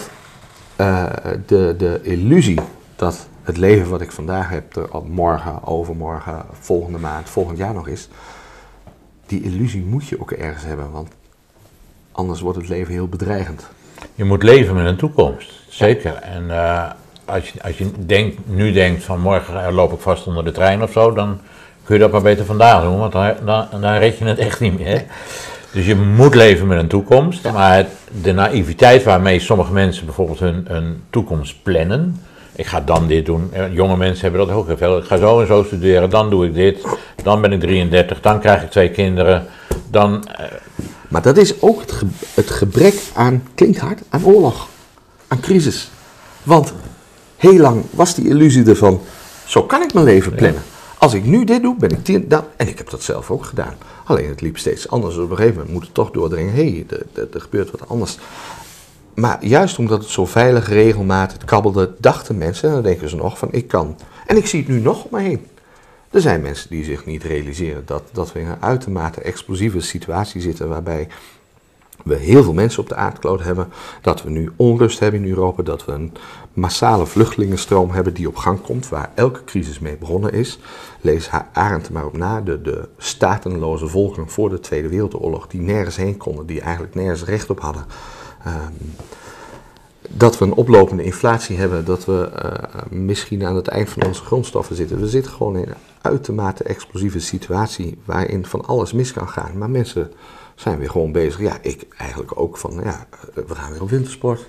eh, 0.79 1.05
de, 1.45 1.75
de 1.77 1.99
illusie 2.03 2.59
dat 2.95 3.27
het 3.43 3.57
leven 3.57 3.89
wat 3.89 4.01
ik 4.01 4.11
vandaag 4.11 4.49
heb, 4.49 4.75
er 4.75 4.87
morgen, 5.05 5.67
overmorgen, 5.67 6.45
volgende 6.59 6.97
maand, 6.97 7.29
volgend 7.29 7.57
jaar 7.57 7.73
nog 7.73 7.87
is, 7.87 8.07
die 9.25 9.41
illusie 9.41 9.83
moet 9.83 10.07
je 10.07 10.21
ook 10.21 10.31
ergens 10.31 10.63
hebben, 10.63 10.91
want 10.91 11.09
anders 12.11 12.41
wordt 12.41 12.57
het 12.57 12.67
leven 12.67 12.93
heel 12.93 13.07
bedreigend. 13.07 13.67
Je 14.15 14.23
moet 14.23 14.43
leven 14.43 14.75
met 14.75 14.85
een 14.85 14.97
toekomst, 14.97 15.51
zeker. 15.69 16.13
En 16.13 16.51
eh, 16.51 16.91
als 17.25 17.49
je, 17.49 17.63
als 17.63 17.77
je 17.77 18.05
denkt, 18.05 18.37
nu 18.45 18.71
denkt 18.71 19.03
van 19.03 19.19
morgen 19.19 19.65
eh, 19.65 19.73
loop 19.73 19.93
ik 19.93 19.99
vast 19.99 20.27
onder 20.27 20.43
de 20.43 20.51
trein 20.51 20.83
of 20.83 20.91
zo, 20.91 21.13
dan 21.13 21.39
kun 21.83 21.95
je 21.95 22.01
dat 22.01 22.11
maar 22.11 22.21
beter 22.21 22.45
vandaag 22.45 22.83
doen, 22.83 22.97
want 22.97 23.11
dan, 23.11 23.33
dan, 23.45 23.67
dan 23.71 23.93
red 23.93 24.17
je 24.17 24.25
het 24.25 24.39
echt 24.39 24.59
niet 24.59 24.79
meer. 24.79 25.05
Dus 25.71 25.85
je 25.85 25.95
moet 25.95 26.35
leven 26.35 26.67
met 26.67 26.79
een 26.79 26.87
toekomst, 26.87 27.51
maar 27.51 27.85
de 28.21 28.31
naïviteit 28.33 29.03
waarmee 29.03 29.39
sommige 29.39 29.71
mensen 29.71 30.05
bijvoorbeeld 30.05 30.39
hun, 30.39 30.65
hun 30.67 31.01
toekomst 31.09 31.55
plannen. 31.63 32.21
Ik 32.55 32.65
ga 32.65 32.81
dan 32.81 33.07
dit 33.07 33.25
doen. 33.25 33.49
Eh, 33.53 33.73
Jonge 33.73 33.97
mensen 33.97 34.21
hebben 34.21 34.47
dat 34.47 34.55
ook 34.55 34.67
heel 34.67 34.77
veel. 34.77 34.97
Ik 34.97 35.03
ga 35.03 35.17
zo 35.17 35.41
en 35.41 35.47
zo 35.47 35.63
studeren, 35.63 36.09
dan 36.09 36.29
doe 36.29 36.45
ik 36.45 36.53
dit. 36.53 36.85
Dan 37.23 37.41
ben 37.41 37.51
ik 37.51 37.59
33, 37.59 38.21
dan 38.21 38.39
krijg 38.39 38.63
ik 38.63 38.69
twee 38.69 38.89
kinderen. 38.91 39.45
Dan, 39.91 40.27
eh, 40.27 40.45
Maar 41.07 41.21
dat 41.21 41.37
is 41.37 41.61
ook 41.61 41.81
het, 41.81 41.91
ge- 41.91 42.05
het 42.33 42.49
gebrek 42.49 42.93
aan, 43.13 43.43
klinkt 43.55 43.77
hard, 43.79 44.01
aan 44.09 44.25
oorlog, 44.25 44.67
aan 45.27 45.39
crisis. 45.39 45.89
Want 46.43 46.73
heel 47.37 47.57
lang 47.57 47.83
was 47.91 48.15
die 48.15 48.27
illusie 48.27 48.65
ervan, 48.65 49.01
zo 49.45 49.63
kan 49.63 49.81
ik 49.81 49.93
mijn 49.93 50.05
leven 50.05 50.33
plannen. 50.35 50.61
Als 50.97 51.13
ik 51.13 51.25
nu 51.25 51.43
dit 51.43 51.61
doe, 51.61 51.75
ben 51.79 51.89
ik 51.89 52.03
tien, 52.03 52.25
dan, 52.27 52.43
en 52.57 52.67
ik 52.67 52.77
heb 52.77 52.89
dat 52.89 53.03
zelf 53.03 53.31
ook 53.31 53.45
gedaan. 53.45 53.73
Alleen 54.09 54.29
het 54.29 54.41
liep 54.41 54.57
steeds 54.57 54.89
anders. 54.89 55.17
Op 55.17 55.29
een 55.29 55.35
gegeven 55.35 55.55
moment 55.55 55.73
moet 55.73 55.83
het 55.83 55.93
toch 55.93 56.11
doordringen, 56.11 56.53
hé, 56.53 56.85
er- 56.89 57.05
er- 57.13 57.27
er 57.33 57.41
gebeurt 57.41 57.71
wat 57.71 57.89
anders. 57.89 58.17
Maar 59.15 59.45
juist 59.45 59.77
omdat 59.79 59.99
het 60.01 60.09
zo 60.09 60.25
veilig, 60.25 60.67
regelmatig 60.69 61.45
kabbelde, 61.45 61.91
dachten 61.99 62.37
mensen, 62.37 62.67
en 62.67 62.73
dan 62.73 62.83
denken 62.83 63.09
ze 63.09 63.15
nog 63.15 63.37
van, 63.37 63.47
ik 63.51 63.67
kan. 63.67 63.95
En 64.25 64.37
ik 64.37 64.45
zie 64.47 64.59
het 64.59 64.69
nu 64.69 64.79
nog 64.79 65.03
om 65.03 65.09
me 65.11 65.21
heen. 65.21 65.45
Er 66.11 66.21
zijn 66.21 66.41
mensen 66.41 66.69
die 66.69 66.83
zich 66.83 67.05
niet 67.05 67.23
realiseren 67.23 67.83
dat, 67.85 68.03
dat 68.11 68.31
we 68.33 68.39
in 68.39 68.47
een 68.47 68.61
uitermate 68.61 69.21
explosieve 69.21 69.79
situatie 69.81 70.41
zitten 70.41 70.69
waarbij 70.69 71.07
we 72.03 72.15
heel 72.15 72.43
veel 72.43 72.53
mensen 72.53 72.81
op 72.81 72.89
de 72.89 72.95
aardkloot 72.95 73.43
hebben, 73.43 73.67
dat 74.01 74.23
we 74.23 74.29
nu 74.29 74.51
onrust 74.55 74.99
hebben 74.99 75.23
in 75.23 75.29
Europa, 75.29 75.63
dat 75.63 75.85
we 75.85 75.91
een 75.91 76.13
massale 76.53 77.05
vluchtelingenstroom 77.05 77.91
hebben 77.91 78.13
die 78.13 78.27
op 78.27 78.35
gang 78.35 78.61
komt, 78.61 78.89
waar 78.89 79.11
elke 79.15 79.43
crisis 79.43 79.79
mee 79.79 79.97
begonnen 79.97 80.33
is. 80.33 80.59
Lees 81.01 81.29
Arendt 81.53 81.89
maar 81.89 82.05
op 82.05 82.17
na, 82.17 82.41
de, 82.41 82.61
de 82.61 82.87
statenloze 82.97 83.87
volkeren 83.87 84.29
voor 84.29 84.49
de 84.49 84.59
Tweede 84.59 84.87
Wereldoorlog, 84.87 85.47
die 85.47 85.61
nergens 85.61 85.95
heen 85.95 86.17
konden, 86.17 86.45
die 86.45 86.61
eigenlijk 86.61 86.95
nergens 86.95 87.23
recht 87.23 87.49
op 87.49 87.59
hadden. 87.59 87.85
Ehm, 88.43 88.73
dat 90.09 90.37
we 90.37 90.45
een 90.45 90.53
oplopende 90.53 91.03
inflatie 91.03 91.57
hebben, 91.57 91.85
dat 91.85 92.05
we 92.05 92.29
eh, 92.29 92.81
misschien 92.89 93.45
aan 93.45 93.55
het 93.55 93.67
eind 93.67 93.89
van 93.89 94.05
onze 94.05 94.23
grondstoffen 94.23 94.75
zitten. 94.75 94.99
We 94.99 95.07
zitten 95.07 95.31
gewoon 95.31 95.57
in 95.57 95.67
een 95.67 95.75
uitermate 96.01 96.63
explosieve 96.63 97.19
situatie 97.19 97.97
waarin 98.05 98.45
van 98.45 98.65
alles 98.65 98.93
mis 98.93 99.13
kan 99.13 99.27
gaan. 99.27 99.57
Maar 99.57 99.69
mensen 99.69 100.11
zijn 100.59 100.79
weer 100.79 100.89
gewoon 100.89 101.11
bezig. 101.11 101.39
Ja, 101.39 101.57
ik 101.61 101.85
eigenlijk 101.97 102.31
ook 102.39 102.57
van, 102.57 102.79
ja, 102.83 103.05
eh, 103.35 103.43
we 103.47 103.55
gaan 103.55 103.71
weer 103.71 103.81
op 103.81 103.89
wintersport. 103.89 104.39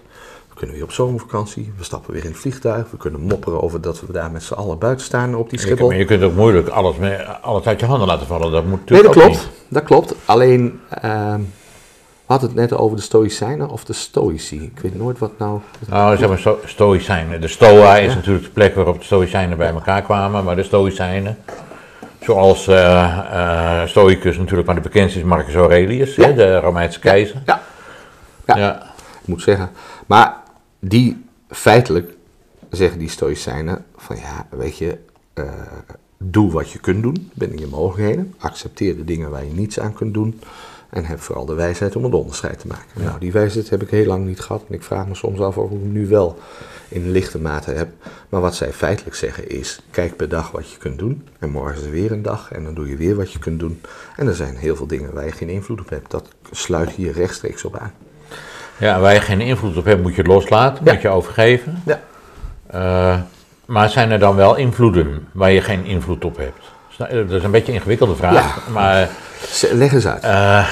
We 0.48 0.54
kunnen 0.66 0.74
weer 0.74 0.84
op 0.84 0.92
zomervakantie. 0.92 1.72
We 1.76 1.84
stappen 1.84 2.12
weer 2.12 2.24
in 2.24 2.30
het 2.30 2.38
vliegtuig. 2.40 2.90
We 2.90 2.96
kunnen 2.96 3.20
mopperen 3.20 3.62
over 3.62 3.80
dat 3.80 4.00
we 4.00 4.12
daar 4.12 4.30
met 4.30 4.42
z'n 4.42 4.54
allen 4.54 4.78
buiten 4.78 5.04
staan 5.06 5.34
op 5.34 5.50
die 5.50 5.58
je, 5.58 5.66
Schiphol. 5.66 5.88
maar 5.88 5.96
je 5.96 6.04
kunt 6.04 6.22
ook 6.22 6.34
moeilijk 6.34 6.68
alles, 6.68 6.96
mee, 6.96 7.16
alles 7.22 7.64
uit 7.66 7.80
je 7.80 7.86
handen 7.86 8.06
laten 8.06 8.26
vallen. 8.26 8.52
Dat 8.52 8.64
moet 8.64 8.90
Nee, 8.90 9.02
dat 9.02 9.14
natuurlijk 9.14 9.34
klopt. 9.40 9.50
Dat 9.68 9.82
klopt. 9.84 10.14
Alleen, 10.24 10.80
ehm, 10.88 11.40
we 12.26 12.36
hadden 12.36 12.48
het 12.48 12.58
net 12.58 12.72
over 12.78 12.96
de 12.96 13.02
Stoïcijnen 13.02 13.68
of 13.68 13.84
de 13.84 13.92
Stoïci. 13.92 14.62
Ik 14.62 14.78
weet 14.82 14.96
nooit 14.98 15.18
wat 15.18 15.32
nou... 15.38 15.60
Nou, 15.88 16.16
zeg 16.16 16.28
maar 16.28 16.38
sto 16.38 16.58
Stoïcijnen. 16.64 17.40
De 17.40 17.48
Stoa 17.48 17.96
is 17.96 18.08
Ja. 18.10 18.14
natuurlijk 18.14 18.44
de 18.44 18.50
plek 18.50 18.74
waarop 18.74 18.98
de 18.98 19.04
Stoïcijnen 19.04 19.58
bij 19.58 19.70
elkaar 19.72 20.02
kwamen, 20.02 20.44
maar 20.44 20.56
de 20.56 20.62
Stoïcijnen, 20.62 21.38
zoals 22.20 22.66
eh 22.68 23.18
eh, 23.82 23.88
Stoicus 23.88 24.36
natuurlijk, 24.38 24.66
maar 24.66 24.74
de 24.76 24.80
bekendste 24.80 25.18
is 25.18 25.24
Marcus 25.24 25.54
Aurelius, 25.54 26.14
Ja. 26.14 26.32
de 26.32 26.58
Romeinse 26.58 26.98
keizer. 27.00 27.42
Ja. 27.46 27.62
Ja. 28.46 28.56
Ja. 28.56 28.82
Ik 29.20 29.26
moet 29.26 29.42
zeggen. 29.42 29.70
Maar 30.06 30.36
die 30.78 31.24
feitelijk 31.48 32.12
zeggen 32.70 32.98
die 32.98 33.08
Stoïcijnen 33.10 33.84
van 33.96 34.16
ja, 34.16 34.46
weet 34.50 34.78
je, 34.78 34.98
eh, 35.34 35.44
doe 36.18 36.52
wat 36.52 36.70
je 36.70 36.78
kunt 36.78 37.02
doen 37.02 37.30
binnen 37.34 37.58
je 37.58 37.66
mogelijkheden. 37.66 38.34
Accepteer 38.38 38.96
de 38.96 39.04
dingen 39.04 39.30
waar 39.30 39.44
je 39.44 39.52
niets 39.52 39.80
aan 39.80 39.92
kunt 39.94 40.14
doen. 40.14 40.40
En 40.90 41.04
heb 41.04 41.20
vooral 41.20 41.44
de 41.44 41.54
wijsheid 41.54 41.96
om 41.96 42.04
het 42.04 42.14
onderscheid 42.14 42.58
te 42.58 42.66
maken. 42.66 43.02
Nou, 43.04 43.18
die 43.18 43.32
wijsheid 43.32 43.70
heb 43.70 43.82
ik 43.82 43.90
heel 43.90 44.06
lang 44.06 44.26
niet 44.26 44.40
gehad. 44.40 44.62
En 44.68 44.74
ik 44.74 44.82
vraag 44.82 45.06
me 45.06 45.14
soms 45.14 45.40
af 45.40 45.56
of 45.56 45.70
ik 45.70 45.78
nu 45.82 46.06
wel 46.08 46.38
in 46.90 47.10
lichte 47.10 47.38
mate 47.38 47.70
heb. 47.70 47.88
Maar 48.28 48.40
wat 48.40 48.54
zij 48.54 48.72
feitelijk 48.72 49.16
zeggen 49.16 49.48
is, 49.48 49.80
kijk 49.90 50.16
per 50.16 50.28
dag 50.28 50.50
wat 50.50 50.70
je 50.70 50.76
kunt 50.78 50.98
doen. 50.98 51.28
En 51.38 51.50
morgen 51.50 51.76
is 51.80 51.84
er 51.84 51.90
weer 51.90 52.12
een 52.12 52.22
dag 52.22 52.52
en 52.52 52.64
dan 52.64 52.74
doe 52.74 52.88
je 52.88 52.96
weer 52.96 53.16
wat 53.16 53.32
je 53.32 53.38
kunt 53.38 53.60
doen. 53.60 53.80
En 54.16 54.26
er 54.26 54.34
zijn 54.34 54.56
heel 54.56 54.76
veel 54.76 54.86
dingen 54.86 55.14
waar 55.14 55.24
je 55.24 55.32
geen 55.32 55.48
invloed 55.48 55.80
op 55.80 55.88
hebt. 55.90 56.10
Dat 56.10 56.28
sluit 56.50 56.90
hier 56.90 57.12
rechtstreeks 57.12 57.64
op 57.64 57.76
aan. 57.78 57.92
Ja, 58.76 59.00
waar 59.00 59.14
je 59.14 59.20
geen 59.20 59.40
invloed 59.40 59.76
op 59.76 59.84
hebt, 59.84 60.02
moet 60.02 60.14
je 60.14 60.24
loslaten, 60.24 60.84
Ja. 60.84 60.92
moet 60.92 61.02
je 61.02 61.08
overgeven. 61.08 61.82
Ja. 61.86 62.00
Eh, 62.66 63.20
maar 63.64 63.90
zijn 63.90 64.10
er 64.10 64.18
dan 64.18 64.36
wel 64.36 64.54
invloeden 64.56 65.28
waar 65.32 65.50
je 65.50 65.60
geen 65.60 65.84
invloed 65.84 66.24
op 66.24 66.36
hebt? 66.36 66.58
Eh, 66.98 67.16
Dat 67.16 67.30
is 67.30 67.42
een 67.42 67.50
beetje 67.50 67.68
een 67.72 67.78
ingewikkelde 67.78 68.16
vraag. 68.16 68.68
Maar 68.68 69.08
Leg 69.72 69.92
eens 69.92 70.06
uit. 70.06 70.22
eh, 70.22 70.68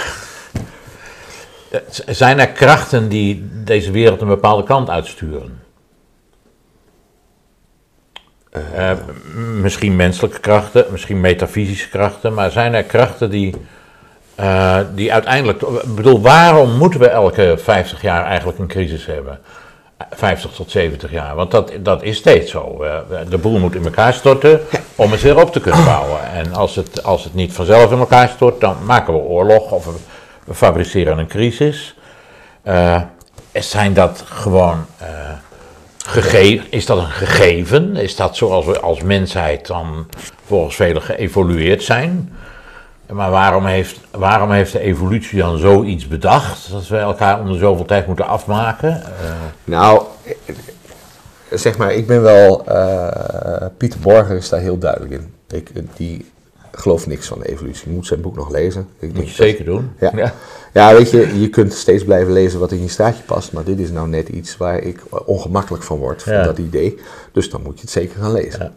z- 1.91 2.05
zijn 2.07 2.39
er 2.39 2.49
krachten 2.49 3.09
die 3.09 3.49
deze 3.65 3.91
wereld 3.91 4.21
een 4.21 4.29
bepaalde 4.29 4.63
kant 4.65 4.91
uitsturen? 4.91 5.59
Eh, 8.51 8.91
misschien 9.61 9.97
menselijke 9.97 10.41
krachten, 10.41 10.85
misschien 10.91 11.21
metafysische 11.21 11.89
krachten, 11.89 12.35
maar 12.35 12.51
zijn 12.51 12.75
er 12.75 12.83
krachten 12.83 13.31
die, 13.31 13.55
eh, 14.35 14.79
die 14.95 15.13
uiteindelijk. 15.13 15.63
Ik 15.63 15.95
bedoel, 15.95 16.21
waarom 16.21 16.77
moeten 16.77 17.01
we 17.01 17.09
elke 17.09 17.55
50 17.59 18.03
jaar 18.03 18.25
eigenlijk 18.25 18.59
een 18.59 18.67
crisis 18.67 19.07
hebben? 19.07 19.39
50 20.11 20.51
tot 20.51 20.71
70 20.71 21.11
jaar, 21.11 21.35
want 21.35 21.51
dat, 21.51 21.73
dat 21.81 22.03
is 22.03 22.17
steeds 22.17 22.51
zo. 22.51 22.83
Eh, 22.83 22.99
de 23.29 23.39
boel 23.39 23.59
moet 23.59 23.75
in 23.75 23.85
elkaar 23.85 24.13
storten 24.13 24.61
om 24.97 25.11
het 25.11 25.23
weer 25.23 25.41
op 25.41 25.53
te 25.53 25.61
kunnen 25.61 25.85
bouwen. 25.85 26.33
En 26.33 26.55
als 26.55 26.77
het, 26.77 27.03
als 27.03 27.25
het 27.25 27.35
niet 27.35 27.53
vanzelf 27.53 27.93
in 27.93 27.99
elkaar 27.99 28.29
stort, 28.29 28.61
dan 28.61 28.77
maken 28.85 29.13
we 29.13 29.19
oorlog 29.19 29.71
of 29.71 29.85
we, 30.45 30.55
fabriceren 30.55 31.19
een 31.19 31.27
crisis. 31.27 31.95
Eh, 32.63 33.03
zijn 33.53 33.95
dat 33.95 34.23
gewoon 34.27 34.87
eh, 36.17 36.23
gege- 36.23 36.63
is 36.71 36.87
dat 36.87 36.99
een 36.99 37.07
gegeven? 37.11 37.97
Is 37.97 38.17
dat 38.17 38.37
zoals 38.37 38.65
we 38.67 38.81
als 38.81 39.03
mensheid 39.03 39.67
dan 39.67 40.07
volgens 40.45 40.77
velen 40.77 41.03
geëvolueerd 41.03 41.83
zijn? 41.83 42.33
Maar 43.13 43.31
waarom 43.31 43.67
heeft, 43.67 44.01
waarom 44.11 44.51
heeft 44.51 44.73
de 44.73 44.81
evolutie 44.81 45.39
dan 45.39 45.59
zoiets 45.59 46.09
bedacht? 46.09 46.71
Dat 46.71 46.89
we 46.89 46.97
elkaar 46.97 47.41
om 47.41 47.53
de 47.53 47.59
zoveel 47.59 47.85
tijd 47.85 48.07
moeten 48.07 48.27
afmaken? 48.27 49.03
Eh, 49.03 49.31
Nou, 49.65 50.03
zeg 51.51 51.79
maar, 51.79 51.93
ik 51.93 52.07
ben 52.07 52.23
wel. 52.23 52.65
eh, 52.67 53.67
Pieter 53.77 54.01
Borger 54.01 54.37
is 54.37 54.49
daar 54.49 54.61
heel 54.61 54.79
duidelijk 54.79 55.13
in. 55.13 55.35
Ik, 55.59 55.71
die 55.97 56.31
gelooft 56.81 57.07
niks 57.07 57.27
van 57.29 57.39
de 57.39 57.49
evolutie. 57.49 57.89
Je 57.89 57.95
moet 57.95 58.07
zijn 58.07 58.21
boek 58.21 58.37
nog 58.37 58.51
lezen. 58.51 58.89
Ik 58.99 59.09
moet 59.09 59.17
je 59.21 59.25
dat- 59.27 59.35
zeker 59.35 59.65
doen. 59.65 59.91
Ja. 60.01 60.35
Ja, 60.73 60.93
weet 60.95 61.11
je, 61.11 61.41
je 61.41 61.49
kunt 61.49 61.73
steeds 61.73 62.05
blijven 62.05 62.33
lezen 62.33 62.61
wat 62.61 62.73
in 62.73 62.83
je 62.83 62.89
straatje 62.89 63.23
past, 63.23 63.53
maar 63.53 63.65
dit 63.65 63.79
is 63.79 63.91
nou 63.91 64.09
net 64.09 64.29
iets 64.29 64.57
waar 64.57 64.83
ik 64.83 65.01
ongemakkelijk 65.25 65.83
van 65.83 65.99
word, 65.99 66.23
van 66.23 66.33
Ja. 66.33 66.43
dat 66.45 66.59
idee. 66.59 66.99
Dus 67.33 67.51
dan 67.51 67.63
moet 67.63 67.75
je 67.75 67.81
het 67.81 67.91
zeker 67.91 68.21
gaan 68.21 68.33
lezen. 68.33 68.73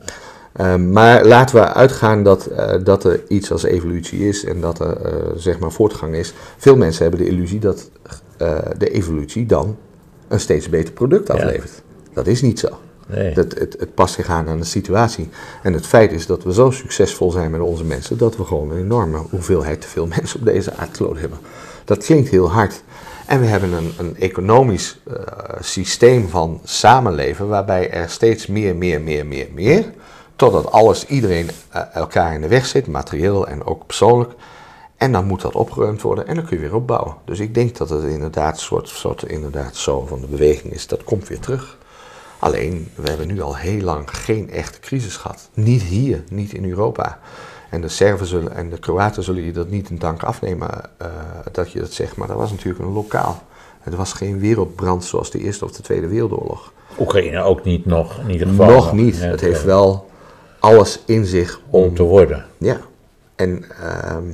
Ehm, 0.53 0.91
maar 0.91 1.25
laten 1.25 1.55
we 1.55 1.73
uitgaan 1.73 2.23
dat, 2.23 2.45
eh, 2.45 2.73
dat 2.83 3.03
er 3.03 3.21
iets 3.27 3.51
als 3.51 3.63
evolutie 3.63 4.27
is 4.27 4.43
en 4.45 4.61
dat 4.61 4.79
er 4.79 5.01
eh, 5.01 5.13
zeg 5.35 5.59
maar 5.59 5.71
voortgang 5.71 6.15
is. 6.15 6.33
Veel 6.57 6.75
mensen 6.75 7.01
hebben 7.03 7.21
de 7.25 7.27
illusie 7.31 7.59
dat 7.59 7.89
eh, 8.37 8.57
de 8.77 8.89
evolutie 8.89 9.45
dan 9.45 9.77
een 10.27 10.39
steeds 10.39 10.69
beter 10.69 10.93
product 10.93 11.29
aflevert. 11.29 11.81
Dat 12.13 12.27
is 12.27 12.41
niet 12.41 12.59
zo. 12.59 12.67
Dat, 13.33 13.53
het, 13.53 13.75
het 13.79 13.93
past 13.93 14.13
zich 14.13 14.29
aan 14.29 14.47
aan 14.47 14.59
de 14.59 14.65
situatie. 14.65 15.29
En 15.63 15.73
het 15.73 15.87
feit 15.87 16.11
is 16.11 16.25
dat 16.25 16.43
we 16.43 16.53
zo 16.53 16.71
succesvol 16.71 17.31
zijn 17.31 17.51
met 17.51 17.61
onze 17.61 17.83
mensen, 17.83 18.17
dat 18.17 18.37
we 18.37 18.45
gewoon 18.45 18.71
een 18.71 18.77
enorme 18.77 19.17
hoeveelheid 19.17 19.81
te 19.81 19.87
veel 19.87 20.07
mensen 20.15 20.39
op 20.39 20.45
deze 20.45 20.75
aardkloot 20.75 21.19
hebben. 21.19 21.39
Dat 21.85 22.03
klinkt 22.03 22.29
heel 22.29 22.51
hard. 22.51 22.83
En 23.25 23.39
we 23.39 23.45
hebben 23.45 23.73
een, 23.73 23.93
een 23.97 24.17
economisch 24.17 24.99
eh, 25.07 25.15
systeem 25.59 26.29
van 26.29 26.61
samenleven 26.63 27.47
waarbij 27.47 27.91
er 27.91 28.09
steeds 28.09 28.47
meer, 28.47 28.75
meer, 28.75 29.01
meer, 29.01 29.25
meer, 29.25 29.47
meer, 29.53 29.85
totdat 30.35 30.71
alles, 30.71 31.05
iedereen 31.05 31.49
eh, 31.69 31.81
elkaar 31.93 32.33
in 32.33 32.41
de 32.41 32.47
weg 32.47 32.65
zit, 32.65 32.87
materieel 32.87 33.47
en 33.47 33.65
ook 33.65 33.85
persoonlijk. 33.85 34.31
En 34.97 35.11
dan 35.11 35.25
moet 35.25 35.41
dat 35.41 35.55
opgeruimd 35.55 36.01
worden 36.01 36.27
en 36.27 36.35
dan 36.35 36.45
kun 36.45 36.57
je 36.57 36.61
weer 36.61 36.75
opbouwen. 36.75 37.15
Dus 37.25 37.39
ik 37.39 37.53
denk 37.53 37.77
dat 37.77 37.89
het 37.89 38.03
inderdaad 38.03 38.53
een 38.53 38.59
soort, 38.59 38.87
soort 38.87 39.23
inderdaad 39.23 39.75
zo 39.75 40.05
van 40.05 40.21
de 40.21 40.27
beweging 40.27 40.73
is. 40.73 40.87
Dat 40.87 41.03
komt 41.03 41.27
weer 41.27 41.39
terug. 41.39 41.77
Alleen, 42.41 42.91
we 42.95 43.09
hebben 43.09 43.27
nu 43.27 43.41
al 43.41 43.55
heel 43.55 43.81
lang 43.81 44.17
geen 44.17 44.49
echte 44.49 44.79
crisis 44.79 45.17
gehad. 45.17 45.49
Niet 45.53 45.81
hier, 45.81 46.23
niet 46.29 46.53
in 46.53 46.69
Europa. 46.69 47.19
En 47.69 47.81
de 47.81 47.87
Serven 47.87 48.25
zullen, 48.25 48.55
en 48.55 48.69
de 48.69 48.79
Kroaten 48.79 49.23
zullen 49.23 49.43
je 49.43 49.51
dat 49.51 49.69
niet 49.69 49.89
in 49.89 49.97
dank 49.97 50.23
afnemen 50.23 50.69
eh, 50.97 51.07
dat 51.51 51.71
je 51.71 51.79
dat 51.79 51.91
zegt. 51.91 52.15
Maar 52.15 52.27
dat 52.27 52.37
was 52.37 52.51
natuurlijk 52.51 52.83
een 52.83 52.93
lokaal. 52.93 53.43
Het 53.79 53.95
was 53.95 54.13
geen 54.13 54.39
wereldbrand 54.39 55.03
zoals 55.05 55.31
de 55.31 55.39
Eerste 55.39 55.65
of 55.65 55.71
de 55.71 55.81
Tweede 55.81 56.07
Wereldoorlog. 56.07 56.73
Oekraïne 56.99 57.41
ook 57.41 57.63
niet 57.63 57.85
nog, 57.85 58.19
in 58.19 58.29
ieder 58.29 58.47
geval. 58.47 58.69
Nog 58.69 58.93
niet. 58.93 59.17
Ja, 59.17 59.25
Het 59.27 59.41
heeft 59.41 59.63
wel 59.63 60.09
alles 60.59 60.99
in 61.05 61.25
zich 61.25 61.59
om 61.69 61.83
om 61.83 61.95
te 61.95 62.03
worden. 62.03 62.45
ja, 62.57 62.81
en 63.35 63.63
ehm, 63.81 64.25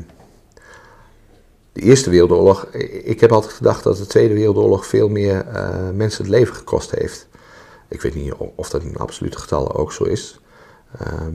de 1.73 1.81
Eerste 1.81 2.09
Wereldoorlog, 2.09 2.65
ik 3.03 3.19
heb 3.19 3.31
altijd 3.31 3.53
gedacht 3.53 3.83
dat 3.83 3.97
de 3.97 4.05
Tweede 4.05 4.33
Wereldoorlog 4.33 4.85
veel 4.85 5.09
meer 5.09 5.45
eh, 5.47 5.69
mensen 5.93 6.23
het 6.23 6.31
leven 6.31 6.55
gekost 6.55 6.91
heeft. 6.91 7.27
Ik 7.87 8.01
weet 8.01 8.15
niet 8.15 8.33
of 8.55 8.69
dat 8.69 8.81
in 8.81 8.97
absolute 8.97 9.37
getallen 9.37 9.75
ook 9.75 9.91
zo 9.91 10.03
is. 10.03 10.39
Ehm, 10.99 11.33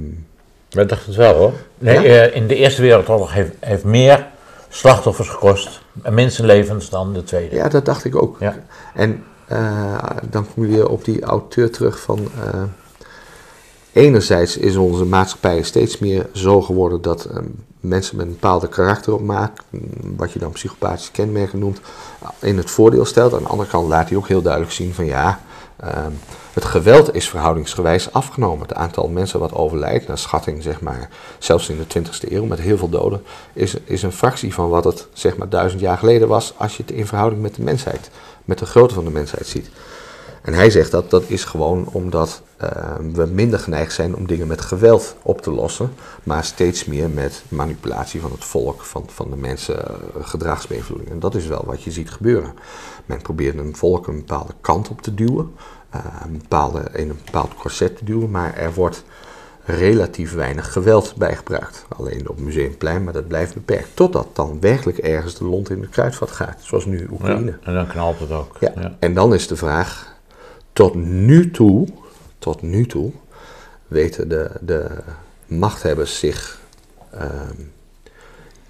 We 0.71 0.87
dachten 0.87 1.07
het 1.07 1.17
wel 1.17 1.35
hoor. 1.35 1.53
Nee, 1.79 2.01
Ja? 2.01 2.27
eh, 2.27 2.37
in 2.37 2.47
de 2.47 2.55
Eerste 2.55 2.83
Wereldoorlog 2.83 3.33
heeft, 3.33 3.51
heeft 3.61 3.85
meer 3.85 4.27
slachtoffers 4.69 5.29
gekost, 5.29 5.81
en 6.03 6.15
mensenlevens, 6.15 6.91
dan 6.91 7.13
de 7.13 7.25
Tweede. 7.25 7.55
ja, 7.57 7.69
dat 7.69 7.85
dacht 7.85 8.05
ik 8.05 8.17
ook. 8.23 8.37
Ja. 8.41 8.57
En 8.95 9.25
eh, 9.47 10.07
dan 10.31 10.47
kom 10.55 10.65
je 10.67 10.71
weer 10.73 10.89
op 10.89 11.05
die 11.05 11.23
auteur 11.23 11.71
terug 11.71 12.01
van... 12.01 12.29
eh, 12.45 12.63
enerzijds 13.93 14.57
is 14.57 14.77
onze 14.77 15.05
maatschappij 15.05 15.63
steeds 15.63 15.99
meer 15.99 16.27
zo 16.33 16.61
geworden 16.63 17.03
dat 17.03 17.29
mensen 17.81 18.17
met 18.17 18.27
een 18.27 18.33
bepaalde 18.33 18.69
karakter 18.69 19.13
opmaak, 19.15 19.59
mm, 19.71 19.83
wat 20.17 20.33
je 20.33 20.39
dan 20.39 20.53
psychopathische 20.53 21.13
kenmerken 21.13 21.59
noemt, 21.59 21.81
in 22.41 22.57
het 22.57 22.71
voordeel 22.71 23.05
stelt. 23.05 23.35
Aan 23.35 23.43
de 23.43 23.49
andere 23.49 23.69
kant 23.69 23.89
laat 23.89 24.09
hij 24.09 24.19
ook 24.19 24.29
heel 24.29 24.43
duidelijk 24.43 24.73
zien 24.73 24.95
van 24.95 25.05
ja, 25.05 25.41
eh, 25.83 26.07
het 26.53 26.65
geweld 26.65 27.15
is 27.15 27.29
verhoudingsgewijs 27.29 28.13
afgenomen. 28.13 28.69
Het 28.69 28.77
aantal 28.77 29.09
mensen 29.09 29.41
wat 29.41 29.53
overlijdt, 29.53 30.07
naar 30.07 30.19
schatting 30.19 30.63
zeg 30.63 30.81
maar, 30.81 31.09
zelfs 31.39 31.69
in 31.69 31.79
de 31.79 32.01
20e 32.01 32.33
eeuw 32.33 32.45
met 32.45 32.59
heel 32.59 32.77
veel 32.79 32.89
doden, 32.89 33.23
is, 33.53 33.75
is 33.85 34.03
een 34.03 34.13
fractie 34.13 34.55
van 34.55 34.69
wat 34.69 34.85
het 34.85 35.07
zeg 35.13 35.37
maar 35.37 35.49
duizend 35.49 35.81
jaar 35.81 35.99
geleden 35.99 36.29
was 36.29 36.55
als 36.57 36.77
je 36.77 36.83
het 36.83 36.93
in 36.93 37.07
verhouding 37.07 37.43
met 37.43 37.55
de 37.55 37.63
mensheid, 37.63 38.11
met 38.45 38.59
de 38.59 38.67
grootte 38.67 38.95
van 38.95 39.05
de 39.05 39.11
mensheid 39.11 39.47
ziet. 39.47 39.71
En 40.43 40.55
hij 40.55 40.71
zegt 40.71 40.91
dat 40.91 41.11
dat 41.11 41.25
is 41.27 41.45
gewoon 41.45 41.89
omdat 41.93 42.43
eh, 42.57 42.69
we 43.13 43.27
minder 43.27 43.59
geneigd 43.59 43.93
zijn 43.93 44.17
om 44.17 44.27
dingen 44.27 44.47
met 44.47 44.61
geweld 44.61 45.17
op 45.23 45.43
te 45.43 45.51
lossen, 45.51 45.93
maar 46.23 46.45
steeds 46.45 46.85
meer 46.85 47.11
met 47.11 47.43
manipulatie 47.49 48.21
van 48.21 48.31
het 48.31 48.45
volk, 48.45 48.83
van, 48.83 49.05
van 49.07 49.31
de 49.31 49.37
mensen, 49.37 49.89
eh, 49.89 49.95
gedragsbeïnvloeding. 50.21 51.11
En 51.11 51.19
dat 51.19 51.35
is 51.35 51.47
wel 51.47 51.63
wat 51.67 51.83
je 51.83 51.91
ziet 51.91 52.11
gebeuren. 52.11 52.55
Men 53.13 53.23
probeert 53.23 53.59
een 53.59 53.77
volk 53.77 54.07
een 54.07 54.17
bepaalde 54.17 54.53
kant 54.61 54.89
op 54.89 55.03
te 55.03 55.15
duwen, 55.15 55.55
eh, 55.91 56.01
een 56.25 56.39
bepaalde, 56.39 56.83
in 56.93 57.09
een 57.11 57.21
bepaald 57.25 57.55
corset 57.55 57.97
te 57.97 58.05
duwen, 58.05 58.31
maar 58.31 58.57
er 58.57 58.75
wordt 58.75 59.05
relatief 59.65 60.35
weinig 60.35 60.73
geweld 60.73 61.15
bij 61.17 61.37
gebruikt. 61.37 61.85
Alleen 61.97 62.29
op 62.29 62.39
Museumplein, 62.39 63.05
maar 63.05 63.13
dat 63.13 63.29
blijft 63.29 63.55
beperkt. 63.55 63.89
Totdat 63.95 64.29
dan 64.33 64.61
werkelijk 64.61 64.99
ergens 64.99 65.35
de 65.35 65.45
lont 65.45 65.71
in 65.71 65.81
de 65.81 65.89
kruidvat 65.89 66.31
gaat, 66.31 66.59
zoals 66.61 66.85
nu 66.85 67.09
Oekraïne. 67.11 67.51
Ja, 67.51 67.57
en 67.63 67.75
dan 67.75 67.87
knalt 67.87 68.19
het 68.19 68.31
ook. 68.31 68.57
Ja. 68.61 68.73
Ja. 68.75 68.97
En 68.99 69.15
dan 69.15 69.35
is 69.35 69.47
de 69.47 69.57
vraag, 69.57 70.15
tot 70.73 70.95
nu 70.95 71.51
toe, 71.51 71.89
tot 72.39 72.63
nu 72.63 72.87
toe, 72.87 73.13
weten 73.89 74.29
de, 74.29 74.51
de 74.61 74.91
machthebbers 75.47 76.19
zich 76.19 76.61
ehm, 77.11 77.61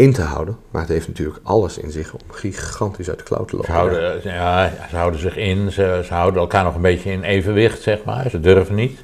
in 0.03 0.13
te 0.13 0.23
houden. 0.23 0.57
Maar 0.71 0.81
het 0.81 0.91
heeft 0.91 1.09
natuurlijk 1.09 1.39
alles 1.43 1.79
in 1.79 1.91
zich 1.91 2.13
om 2.13 2.21
gigantisch 2.31 3.09
uit 3.09 3.19
de 3.19 3.25
klauw 3.25 3.45
te 3.45 3.51
Ze 3.51 3.57
lopen. 3.57 3.73
houden, 3.73 4.21
ja, 4.23 4.71
ze 4.91 4.97
houden 4.97 5.21
zich 5.21 5.37
in, 5.37 5.73
ze, 5.73 6.03
ze 6.05 6.15
houden 6.15 6.41
elkaar 6.41 6.65
nog 6.65 6.75
een 6.75 6.81
beetje 6.81 7.11
in 7.11 7.23
evenwicht, 7.23 7.83
zeg 7.83 8.05
maar. 8.05 8.31
Ze 8.31 8.41
durven 8.41 8.75
niet. 8.75 9.01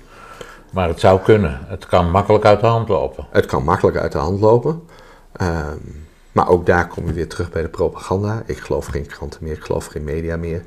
Maar 0.73 0.89
het 0.89 1.01
zou 1.01 1.21
kunnen. 1.21 1.59
Het 1.67 1.87
kan 1.87 2.11
makkelijk 2.11 2.45
uit 2.45 2.61
de 2.61 2.67
hand 2.67 2.89
lopen. 2.89 3.27
Het 3.31 3.47
kan 3.47 3.65
makkelijk 3.65 3.97
uit 3.97 4.13
de 4.13 4.19
hand 4.19 4.41
lopen. 4.41 4.83
Ehm, 5.33 5.77
maar 6.33 6.49
ook 6.49 6.67
daar 6.67 6.89
kom 6.89 7.07
je 7.07 7.13
weer 7.13 7.29
terug 7.29 7.51
bij 7.51 7.63
de 7.63 7.69
propaganda. 7.69 8.43
Ik 8.47 8.59
geloof 8.59 8.87
geen 8.87 9.07
kranten 9.07 9.45
meer, 9.45 9.53
ik 9.53 9.65
geloof 9.65 9.87
geen 9.87 10.05
media 10.05 10.37
meer. 10.37 10.65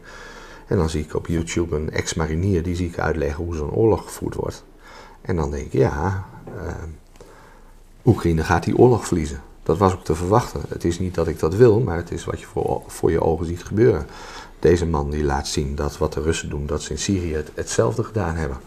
En 0.67 0.77
dan 0.77 0.89
zie 0.89 1.03
ik 1.03 1.15
op 1.15 1.27
YouTube 1.27 1.75
een 1.75 1.91
ex-marinier, 1.91 2.63
die 2.63 2.75
zie 2.75 2.87
ik 2.87 2.99
uitleggen 2.99 3.43
hoe 3.43 3.55
zo'n 3.55 3.71
oorlog 3.71 4.03
gevoerd 4.03 4.35
wordt. 4.35 4.63
En 5.21 5.35
dan 5.35 5.51
denk 5.51 5.65
ik, 5.65 5.73
ja, 5.73 6.25
ehm, 6.57 6.89
Oekraïne 8.05 8.43
gaat 8.43 8.63
die 8.63 8.77
oorlog 8.77 9.05
verliezen. 9.05 9.41
Dat 9.63 9.77
was 9.77 9.93
ook 9.93 10.03
te 10.03 10.15
verwachten. 10.15 10.61
Het 10.69 10.83
is 10.83 10.99
niet 10.99 11.15
dat 11.15 11.27
ik 11.27 11.39
dat 11.39 11.55
wil, 11.55 11.79
maar 11.79 11.97
het 11.97 12.11
is 12.11 12.25
wat 12.25 12.39
je 12.39 12.45
voor, 12.45 12.81
voor 12.87 13.11
je 13.11 13.21
ogen 13.21 13.45
ziet 13.45 13.63
gebeuren. 13.63 14.05
Deze 14.59 14.85
man 14.85 15.09
die 15.09 15.23
laat 15.23 15.47
zien 15.47 15.75
dat 15.75 15.97
wat 15.97 16.13
de 16.13 16.21
Russen 16.21 16.49
doen, 16.49 16.65
dat 16.65 16.81
ze 16.81 16.91
in 16.91 16.97
Syrië 16.97 17.33
het, 17.33 17.51
hetzelfde 17.53 18.03
gedaan 18.03 18.35
hebben. 18.35 18.57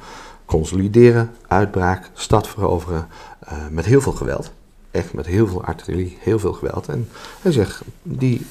Consolideren, 0.44 1.34
uitbraak, 1.46 2.10
stad 2.14 2.48
veroveren, 2.48 3.08
eh, 3.38 3.58
met 3.70 3.84
heel 3.84 4.00
veel 4.00 4.12
geweld. 4.12 4.52
Echt 4.90 5.12
met 5.12 5.26
heel 5.26 5.46
veel 5.46 5.64
artillerie, 5.64 6.18
heel 6.20 6.38
veel 6.38 6.52
geweld. 6.52 6.88
En 6.88 7.08
hij 7.40 7.52
zegt, 7.52 7.82
die, 8.02 8.46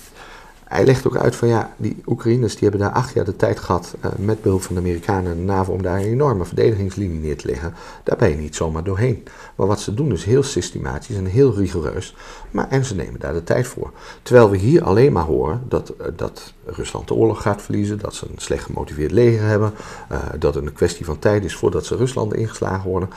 hij 0.74 0.86
legt 0.86 1.08
ook 1.08 1.18
uit 1.18 1.36
van 1.36 1.48
ja, 1.48 1.74
die 1.78 1.96
Oekraïners 2.06 2.54
die 2.54 2.70
hebben 2.70 2.80
daar 2.80 2.98
acht 2.98 3.14
jaar 3.14 3.26
de 3.26 3.36
tijd 3.36 3.60
gehad 3.60 3.96
uh, 4.06 4.12
met 4.18 4.42
behulp 4.42 4.62
van 4.62 4.76
de 4.76 4.82
Amerikanen 4.82 5.32
en 5.32 5.38
de 5.38 5.44
NAVO 5.44 5.74
om 5.74 5.82
daar 5.82 6.00
een 6.00 6.06
enorme 6.06 6.46
verdedigingslinie 6.46 7.20
neer 7.20 7.38
te 7.38 7.48
leggen. 7.48 7.74
Daar 8.04 8.18
ben 8.18 8.30
je 8.30 8.36
niet 8.36 8.56
zomaar 8.56 8.84
doorheen. 8.84 9.24
Maar 9.56 9.68
wat 9.68 9.80
ze 9.80 9.94
doen 9.94 10.12
is 10.12 10.24
heel 10.24 10.44
systematisch 10.44 11.16
en 11.16 11.26
heel 11.26 11.54
rigoureus. 11.54 12.16
Maar, 12.52 12.70
en 12.70 12.86
ze 12.86 12.96
nemen 12.96 13.20
daar 13.20 13.34
de 13.34 13.44
tijd 13.44 13.68
voor. 13.68 13.92
Terwijl 14.22 14.50
we 14.50 14.58
hier 14.58 14.84
alleen 14.84 15.12
maar 15.12 15.24
horen 15.24 15.62
dat, 15.68 15.94
uh, 16.02 16.08
dat 16.16 16.54
Rusland 16.66 17.08
de 17.08 17.14
oorlog 17.14 17.42
gaat 17.42 17.62
verliezen, 17.62 18.00
dat 18.00 18.16
ze 18.16 18.26
een 18.26 18.42
slecht 18.42 18.64
gemotiveerd 18.64 19.12
leger 19.12 19.48
hebben, 19.48 19.74
uh, 20.12 20.18
dat 20.40 20.56
het 20.56 20.66
een 20.66 20.74
kwestie 20.74 21.06
van 21.06 21.20
tijd 21.20 21.44
is 21.44 21.56
voordat 21.56 21.86
ze 21.86 21.96
Rusland 21.96 22.34
ingeslagen 22.34 22.90
worden. 22.90 23.10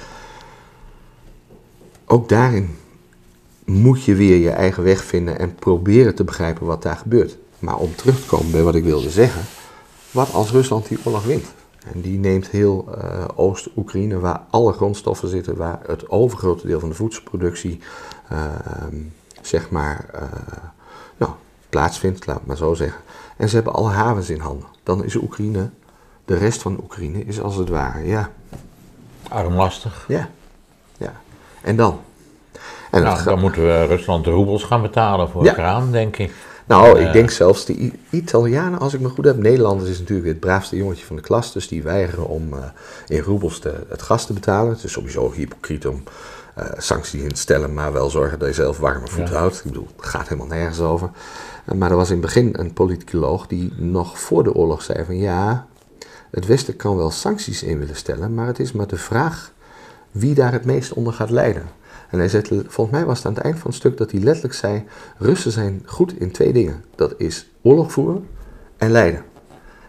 Ook 2.06 2.28
daarin 2.28 2.76
moet 3.64 4.04
je 4.04 4.14
weer 4.14 4.36
je 4.36 4.50
eigen 4.50 4.82
weg 4.82 5.04
vinden 5.04 5.38
en 5.38 5.54
proberen 5.54 6.14
te 6.14 6.24
begrijpen 6.24 6.66
wat 6.66 6.82
daar 6.82 6.96
gebeurt. 6.96 7.38
Maar 7.66 7.76
om 7.76 7.94
terug 7.94 8.20
te 8.20 8.26
komen 8.26 8.50
bij 8.50 8.62
wat 8.62 8.74
ik 8.74 8.84
wilde 8.84 9.10
zeggen, 9.10 9.42
wat 10.10 10.32
als 10.32 10.50
Rusland 10.50 10.88
die 10.88 10.98
oorlog 11.04 11.24
wint? 11.24 11.46
En 11.92 12.00
die 12.00 12.18
neemt 12.18 12.48
heel 12.48 12.88
uh, 12.88 13.24
Oost-Oekraïne, 13.34 14.18
waar 14.18 14.40
alle 14.50 14.72
grondstoffen 14.72 15.28
zitten, 15.28 15.56
waar 15.56 15.80
het 15.86 16.10
overgrote 16.10 16.66
deel 16.66 16.80
van 16.80 16.88
de 16.88 16.94
voedselproductie, 16.94 17.80
uh, 18.32 18.38
zeg 19.42 19.70
maar, 19.70 20.06
uh, 20.14 20.20
nou, 21.16 21.32
plaatsvindt, 21.68 22.26
laat 22.26 22.36
het 22.36 22.46
maar 22.46 22.56
zo 22.56 22.74
zeggen. 22.74 23.00
En 23.36 23.48
ze 23.48 23.54
hebben 23.54 23.72
alle 23.72 23.90
havens 23.90 24.30
in 24.30 24.40
handen. 24.40 24.68
Dan 24.82 25.04
is 25.04 25.14
Oekraïne, 25.14 25.70
de 26.24 26.36
rest 26.36 26.62
van 26.62 26.78
Oekraïne 26.82 27.24
is 27.24 27.40
als 27.40 27.56
het 27.56 27.68
ware, 27.68 28.06
ja. 28.06 28.30
Armlastig. 29.28 30.04
Ja, 30.08 30.28
ja. 30.98 31.12
En 31.62 31.76
dan? 31.76 32.00
En 32.90 33.02
nou, 33.02 33.24
dan 33.24 33.40
moeten 33.40 33.62
we 33.62 33.86
Rusland 33.86 34.24
de 34.24 34.30
roebels 34.30 34.64
gaan 34.64 34.82
betalen 34.82 35.28
voor 35.28 35.44
ja. 35.44 35.52
kraan, 35.52 35.90
denk 35.92 36.16
ik. 36.16 36.32
Nou, 36.66 37.00
ik 37.00 37.12
denk 37.12 37.30
zelfs 37.30 37.64
de 37.64 37.92
Italianen, 38.10 38.78
als 38.78 38.94
ik 38.94 39.00
me 39.00 39.08
goed 39.08 39.24
heb. 39.24 39.36
Nederlanders 39.36 39.90
is 39.90 39.98
natuurlijk 39.98 40.28
het 40.28 40.40
braafste 40.40 40.76
jongetje 40.76 41.06
van 41.06 41.16
de 41.16 41.22
klas. 41.22 41.52
Dus 41.52 41.68
die 41.68 41.82
weigeren 41.82 42.26
om 42.26 42.52
uh, 42.52 42.58
in 43.06 43.20
roebels 43.20 43.58
te, 43.58 43.74
het 43.88 44.02
gas 44.02 44.26
te 44.26 44.32
betalen. 44.32 44.72
Het 44.72 44.84
is 44.84 44.92
sowieso 44.92 45.32
hypocriet 45.32 45.86
om 45.86 46.02
uh, 46.58 46.64
sancties 46.76 47.22
in 47.22 47.28
te 47.32 47.40
stellen, 47.40 47.74
maar 47.74 47.92
wel 47.92 48.10
zorgen 48.10 48.38
dat 48.38 48.48
je 48.48 48.54
zelf 48.54 48.78
warme 48.78 49.06
voeten 49.08 49.34
ja. 49.34 49.38
houdt. 49.38 49.56
Ik 49.56 49.62
bedoel, 49.62 49.88
het 49.96 50.06
gaat 50.06 50.28
helemaal 50.28 50.56
nergens 50.56 50.80
over. 50.80 51.10
Uh, 51.68 51.74
maar 51.74 51.90
er 51.90 51.96
was 51.96 52.10
in 52.10 52.16
het 52.16 52.24
begin 52.24 52.54
een 52.58 52.72
politicoloog 52.72 53.46
die 53.46 53.72
nog 53.76 54.20
voor 54.20 54.44
de 54.44 54.54
oorlog 54.54 54.82
zei 54.82 55.04
van 55.04 55.16
ja, 55.16 55.66
het 56.30 56.46
Westen 56.46 56.76
kan 56.76 56.96
wel 56.96 57.10
sancties 57.10 57.62
in 57.62 57.78
willen 57.78 57.96
stellen, 57.96 58.34
maar 58.34 58.46
het 58.46 58.58
is 58.58 58.72
maar 58.72 58.86
de 58.86 58.96
vraag 58.96 59.52
wie 60.10 60.34
daar 60.34 60.52
het 60.52 60.64
meest 60.64 60.92
onder 60.92 61.12
gaat 61.12 61.30
lijden. 61.30 61.68
En 62.10 62.18
hij 62.18 62.28
zei, 62.28 62.42
volgens 62.66 62.96
mij 62.96 63.04
was 63.04 63.16
het 63.16 63.26
aan 63.26 63.34
het 63.34 63.42
eind 63.42 63.58
van 63.58 63.70
het 63.70 63.78
stuk 63.78 63.96
dat 63.96 64.10
hij 64.10 64.20
letterlijk 64.20 64.54
zei: 64.54 64.84
Russen 65.18 65.52
zijn 65.52 65.82
goed 65.84 66.20
in 66.20 66.30
twee 66.30 66.52
dingen. 66.52 66.84
Dat 66.94 67.14
is 67.18 67.46
oorlog 67.62 67.92
voeren 67.92 68.28
en 68.76 68.90
lijden. 68.90 69.24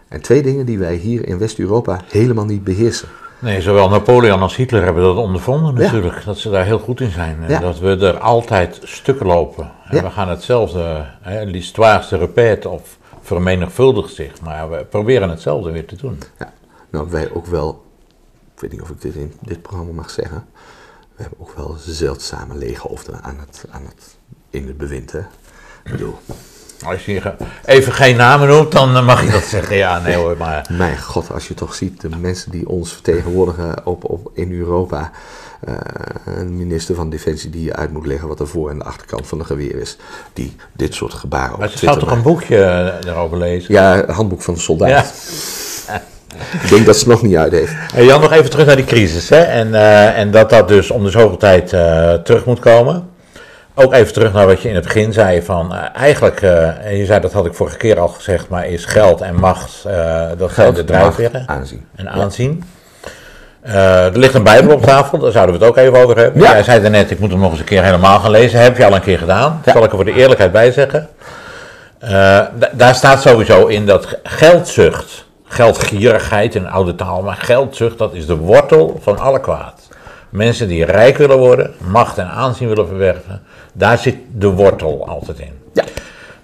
En 0.08 0.20
twee 0.20 0.42
dingen 0.42 0.66
die 0.66 0.78
wij 0.78 0.94
hier 0.94 1.28
in 1.28 1.38
West-Europa 1.38 2.00
helemaal 2.08 2.44
niet 2.44 2.64
beheersen. 2.64 3.08
Nee, 3.38 3.60
zowel 3.60 3.88
Napoleon 3.88 4.40
als 4.40 4.56
Hitler 4.56 4.82
hebben 4.82 5.02
dat 5.02 5.16
ondervonden 5.16 5.74
natuurlijk. 5.74 6.18
Ja. 6.18 6.24
Dat 6.24 6.38
ze 6.38 6.50
daar 6.50 6.64
heel 6.64 6.78
goed 6.78 7.00
in 7.00 7.10
zijn. 7.10 7.36
En 7.42 7.50
ja. 7.50 7.60
dat 7.60 7.78
we 7.78 7.96
er 7.96 8.18
altijd 8.18 8.80
stukken 8.82 9.26
lopen. 9.26 9.70
En 9.88 9.96
ja. 9.96 10.02
we 10.02 10.10
gaan 10.10 10.28
hetzelfde, 10.28 11.06
l'histoire 11.44 12.02
se 12.02 12.16
répète 12.16 12.68
of 12.68 12.98
vermenigvuldigt 13.20 14.14
zich. 14.14 14.40
Maar 14.40 14.70
we 14.70 14.84
proberen 14.84 15.28
hetzelfde 15.30 15.70
weer 15.70 15.86
te 15.86 15.96
doen. 15.96 16.18
Ja, 16.38 16.52
nou 16.90 17.10
wij 17.10 17.30
ook 17.32 17.46
wel, 17.46 17.84
ik 18.54 18.60
weet 18.60 18.72
niet 18.72 18.82
of 18.82 18.90
ik 18.90 19.00
dit 19.00 19.14
in 19.14 19.32
dit 19.42 19.62
programma 19.62 19.92
mag 19.92 20.10
zeggen 20.10 20.44
we 21.18 21.24
hebben 21.24 21.40
ook 21.40 21.52
wel 21.56 21.76
zeldzame 21.86 22.54
leeghoofden 22.54 23.22
aan 23.22 23.38
het, 23.40 23.64
aan 23.70 23.84
het, 23.84 24.16
in 24.50 24.66
het 24.66 24.76
bewind. 24.76 25.12
Hè? 25.12 25.18
Ik 25.84 25.90
bedoel. 25.90 26.18
Als 26.84 27.04
je 27.04 27.34
even 27.64 27.92
geen 27.92 28.16
namen 28.16 28.48
noemt, 28.48 28.72
dan 28.72 29.04
mag 29.04 29.24
je 29.24 29.30
dat 29.30 29.44
zeggen. 29.56 29.76
Ja, 29.76 29.98
nee 29.98 30.14
hoor, 30.14 30.36
maar... 30.36 30.66
Mijn 30.72 31.02
god, 31.02 31.32
als 31.32 31.48
je 31.48 31.54
toch 31.54 31.74
ziet, 31.74 32.00
de 32.00 32.08
mensen 32.08 32.50
die 32.50 32.68
ons 32.68 32.92
vertegenwoordigen 32.92 33.86
op, 33.86 34.04
op, 34.04 34.30
in 34.34 34.52
Europa... 34.52 35.10
Uh, 35.68 35.74
een 36.24 36.56
minister 36.56 36.94
van 36.94 37.10
Defensie 37.10 37.50
die 37.50 37.64
je 37.64 37.76
uit 37.76 37.92
moet 37.92 38.06
leggen 38.06 38.28
wat 38.28 38.40
er 38.40 38.48
voor 38.48 38.70
en 38.70 38.78
de 38.78 38.84
achterkant 38.84 39.26
van 39.26 39.38
een 39.38 39.46
geweer 39.46 39.74
is. 39.76 39.96
Die 40.32 40.56
dit 40.72 40.94
soort 40.94 41.14
gebaren 41.14 41.58
Maar 41.58 41.68
ze 41.68 41.78
zou 41.78 41.98
toch 41.98 42.10
een 42.10 42.22
boekje 42.22 42.98
erover 43.06 43.38
lezen? 43.38 43.74
Ja, 43.74 44.12
handboek 44.12 44.42
van 44.42 44.54
de 44.54 44.60
soldaat. 44.60 44.88
Ja. 44.88 45.04
Ik 46.62 46.68
denk 46.68 46.86
dat 46.86 46.96
ze 46.96 47.00
het 47.00 47.10
nog 47.10 47.22
niet 47.22 47.36
uit 47.36 47.52
heeft. 47.52 47.72
Jan, 47.96 48.20
nog 48.20 48.32
even 48.32 48.50
terug 48.50 48.66
naar 48.66 48.76
die 48.76 48.84
crisis. 48.84 49.28
Hè? 49.28 49.40
En, 49.40 49.68
uh, 49.68 50.18
en 50.18 50.30
dat 50.30 50.50
dat 50.50 50.68
dus 50.68 50.90
om 50.90 51.04
de 51.04 51.10
zoveel 51.10 51.36
tijd 51.36 51.72
uh, 51.72 52.12
terug 52.12 52.44
moet 52.44 52.58
komen. 52.58 53.08
Ook 53.74 53.92
even 53.92 54.12
terug 54.12 54.32
naar 54.32 54.46
wat 54.46 54.62
je 54.62 54.68
in 54.68 54.74
het 54.74 54.84
begin 54.84 55.12
zei. 55.12 55.42
Van, 55.42 55.72
uh, 55.72 55.78
eigenlijk, 55.94 56.42
en 56.82 56.96
je 56.96 57.04
zei 57.04 57.20
dat 57.20 57.32
had 57.32 57.46
ik 57.46 57.54
vorige 57.54 57.76
keer 57.76 57.98
al 57.98 58.08
gezegd, 58.08 58.48
maar 58.48 58.66
is 58.66 58.84
geld 58.84 59.20
en 59.20 59.34
macht, 59.34 59.82
dat 60.38 60.52
zijn 60.52 60.74
de 60.74 60.84
drijfveren. 60.84 61.42
aanzien. 61.46 61.84
En 61.96 62.10
aanzien. 62.10 62.64
Ja. 63.64 64.04
er 64.04 64.18
ligt 64.18 64.34
een 64.34 64.42
Bijbel 64.42 64.74
op 64.74 64.82
tafel, 64.82 65.18
daar 65.18 65.32
zouden 65.32 65.58
we 65.58 65.64
het 65.64 65.70
ook 65.70 65.84
even 65.84 66.02
over 66.02 66.16
hebben. 66.16 66.42
Ja. 66.42 66.50
Jij 66.50 66.62
zei 66.62 66.80
daarnet, 66.80 67.10
ik 67.10 67.18
moet 67.18 67.30
hem 67.30 67.40
nog 67.40 67.50
eens 67.50 67.60
een 67.60 67.64
keer 67.64 67.84
helemaal 67.84 68.18
gaan 68.18 68.30
lezen. 68.30 68.60
Heb 68.60 68.76
je 68.76 68.84
al 68.84 68.94
een 68.94 69.00
keer 69.00 69.18
gedaan. 69.18 69.60
Ja. 69.64 69.72
Zal 69.72 69.84
ik 69.84 69.90
er 69.90 69.96
voor 69.96 70.04
de 70.04 70.14
eerlijkheid 70.14 70.52
bij 70.52 70.72
zeggen. 70.72 71.08
daar 72.72 72.94
staat 72.94 73.22
sowieso 73.22 73.66
in 73.66 73.86
dat 73.86 74.18
geldzucht 74.22 75.26
geldgierigheid 75.48 76.54
in 76.54 76.68
oude 76.68 76.94
taal, 76.94 77.22
maar 77.22 77.36
geldzucht, 77.36 77.98
dat 77.98 78.14
is 78.14 78.26
de 78.26 78.36
wortel 78.36 78.98
van 79.02 79.18
alle 79.18 79.40
kwaad. 79.40 79.88
Mensen 80.28 80.68
die 80.68 80.84
rijk 80.84 81.16
willen 81.16 81.38
worden, 81.38 81.74
macht 81.78 82.18
en 82.18 82.28
aanzien 82.28 82.68
willen 82.68 82.86
verwerven, 82.86 83.42
daar 83.72 83.98
zit 83.98 84.16
de 84.32 84.48
wortel 84.48 85.08
altijd 85.08 85.38
in. 85.38 85.52
Ja. 85.72 85.84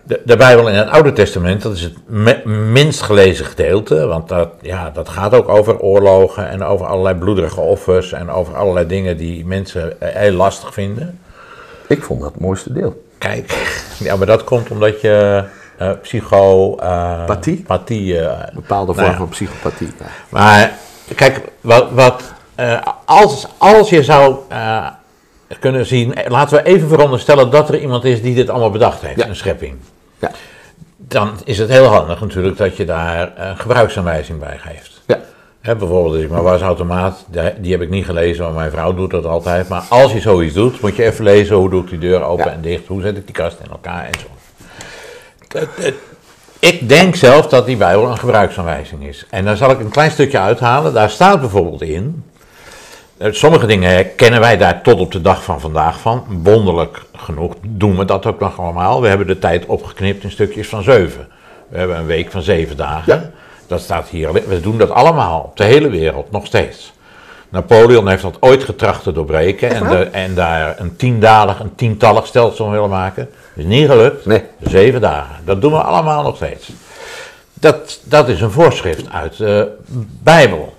De, 0.03 0.21
de 0.25 0.37
Bijbel 0.37 0.69
in 0.69 0.75
het 0.75 0.89
Oude 0.89 1.13
Testament, 1.13 1.63
dat 1.63 1.73
is 1.73 1.83
het 1.83 1.95
me, 2.07 2.47
minst 2.47 3.03
gelezen 3.03 3.45
gedeelte, 3.45 4.07
want 4.07 4.29
dat, 4.29 4.49
ja, 4.61 4.91
dat 4.91 5.09
gaat 5.09 5.35
ook 5.35 5.49
over 5.49 5.79
oorlogen 5.79 6.49
en 6.49 6.63
over 6.63 6.87
allerlei 6.87 7.19
bloederige 7.19 7.61
offers 7.61 8.13
en 8.13 8.31
over 8.31 8.57
allerlei 8.57 8.87
dingen 8.87 9.17
die 9.17 9.47
mensen 9.47 9.93
heel 9.99 10.33
lastig 10.33 10.75
vinden. 10.75 11.19
Ik 11.87 12.03
vond 12.03 12.21
dat 12.21 12.33
het 12.33 12.41
mooiste 12.41 12.73
deel. 12.73 13.05
Kijk, 13.19 13.75
ja, 13.99 14.17
maar 14.17 14.27
dat 14.27 14.45
komt 14.45 14.71
omdat 14.71 15.01
je 15.01 15.45
uh, 15.81 15.91
psychopathie. 16.03 17.59
Uh, 17.59 17.67
pathie, 17.67 18.15
uh, 18.15 18.33
Bepaalde 18.55 18.93
vorm 18.93 18.97
nou 18.97 19.11
ja. 19.11 19.17
van 19.17 19.29
psychopathie. 19.29 19.91
Ja. 19.99 20.07
Maar 20.29 20.73
kijk, 21.15 21.41
wat, 21.61 21.91
wat, 21.91 22.23
als, 23.05 23.47
als 23.59 23.91
je 23.91 24.03
zou 24.03 24.37
kunnen 25.61 25.87
zien, 25.87 26.15
laten 26.29 26.57
we 26.57 26.65
even 26.65 26.89
veronderstellen 26.89 27.51
dat 27.51 27.69
er 27.69 27.81
iemand 27.81 28.05
is 28.05 28.23
die 28.23 28.35
dit 28.35 28.51
allemaal 28.51 28.71
bedacht 28.71 29.01
heeft, 29.01 29.21
ja. 29.21 29.29
een 29.29 29.37
schepping. 29.37 29.77
Ja. 30.19 30.31
Dan 30.97 31.31
is 31.45 31.59
het 31.59 31.69
heel 31.69 31.87
handig 31.87 32.21
natuurlijk 32.21 32.57
dat 32.57 32.77
je 32.77 32.85
daar 32.85 33.33
een 33.37 33.57
gebruiksaanwijzing 33.57 34.39
bij 34.39 34.59
geeft. 34.59 35.01
Ja. 35.07 35.21
He, 35.61 35.77
bijvoorbeeld, 35.77 36.23
ik 36.23 36.31
maar 36.31 36.43
wasautomaat, 36.43 37.25
die 37.59 37.73
heb 37.73 37.81
ik 37.81 37.91
niet 37.91 38.05
gelezen, 38.05 38.45
maar 38.45 38.53
mijn 38.53 38.71
vrouw 38.71 38.95
doet 38.95 39.11
dat 39.11 39.25
altijd. 39.25 39.69
Maar 39.69 39.85
als 39.89 40.13
je 40.13 40.21
zoiets 40.21 40.55
doet, 40.55 40.81
moet 40.81 40.97
je 40.97 41.05
even 41.05 41.25
lezen 41.25 41.57
hoe 41.57 41.71
doe 41.71 41.83
ik 41.83 41.89
die 41.89 41.99
deur 41.99 42.23
open 42.23 42.45
ja. 42.45 42.51
en 42.51 42.61
dicht, 42.61 42.87
hoe 42.87 43.01
zet 43.01 43.17
ik 43.17 43.25
die 43.25 43.35
kast 43.35 43.59
in 43.65 43.71
elkaar 43.71 44.05
en 44.05 44.19
zo. 44.19 44.27
Ik 46.59 46.89
denk 46.89 47.15
zelf 47.15 47.47
dat 47.47 47.67
die 47.67 47.77
Bijbel 47.77 48.07
een 48.07 48.19
gebruiksaanwijzing 48.19 49.07
is. 49.07 49.27
En 49.31 49.45
daar 49.45 49.57
zal 49.57 49.71
ik 49.71 49.81
een 49.81 49.89
klein 49.89 50.11
stukje 50.11 50.39
uithalen. 50.39 50.93
Daar 50.93 51.11
staat 51.11 51.41
bijvoorbeeld 51.41 51.83
in. 51.83 52.25
Eh, 53.17 53.33
sommige 53.33 53.67
dingen 53.67 54.15
kennen 54.15 54.41
wij 54.41 54.57
daar 54.57 54.83
tot 54.83 55.01
op 55.01 55.13
de 55.13 55.21
dag 55.21 55.45
van 55.45 55.61
vandaag 55.61 56.01
van. 56.01 56.25
Wonderlijk 56.43 57.03
genoeg 57.17 57.55
doen 57.67 57.97
we 57.97 58.05
dat 58.05 58.27
ook 58.27 58.41
nog 58.41 58.61
allemaal. 58.61 59.01
We 59.01 59.09
hebben 59.09 59.27
de 59.27 59.39
tijd 59.39 59.67
opgeknipt 59.67 60.25
in 60.25 60.31
stukjes 60.31 60.69
van 60.69 60.83
zeven. 60.83 61.29
We 61.69 61.79
hebben 61.79 61.97
een 61.97 62.07
week 62.07 62.31
van 62.31 62.43
zeven 62.43 62.77
dagen. 62.77 63.15
Ja. 63.15 63.31
Dat 63.67 63.81
staat 63.81 64.09
hier. 64.09 64.33
We 64.33 64.61
doen 64.61 64.79
dat 64.79 64.91
allemaal 64.91 65.41
op 65.41 65.57
de 65.57 65.65
hele 65.65 65.89
wereld 65.89 66.31
nog 66.31 66.47
steeds. 66.47 66.94
Napoleon 67.55 68.09
heeft 68.09 68.23
dat 68.23 68.37
ooit 68.41 68.65
getracht 68.65 69.03
te 69.03 69.13
doorbreken 69.13 69.71
en, 69.71 69.89
de, 69.89 70.05
en, 70.05 70.35
daar 70.35 70.81
een 70.81 70.97
tiendalig, 70.97 71.61
een 71.61 71.75
tientallig 71.75 72.27
stelsel 72.27 72.71
willen 72.71 72.89
maken. 72.89 73.31
Is 73.55 73.65
niet 73.65 73.89
gelukt. 73.89 74.27
Nee. 74.27 74.43
Zeven 74.61 75.01
dagen. 75.01 75.37
Dat 75.45 75.61
doen 75.61 75.73
we 75.73 75.79
allemaal 75.79 76.23
nog 76.23 76.37
steeds. 76.37 76.73
Dat, 77.53 78.01
dat 78.05 78.29
is 78.29 78.41
een 78.41 78.51
voorschrift 78.51 79.11
uit 79.11 79.37
de 79.37 79.77
Bijbel. 80.23 80.77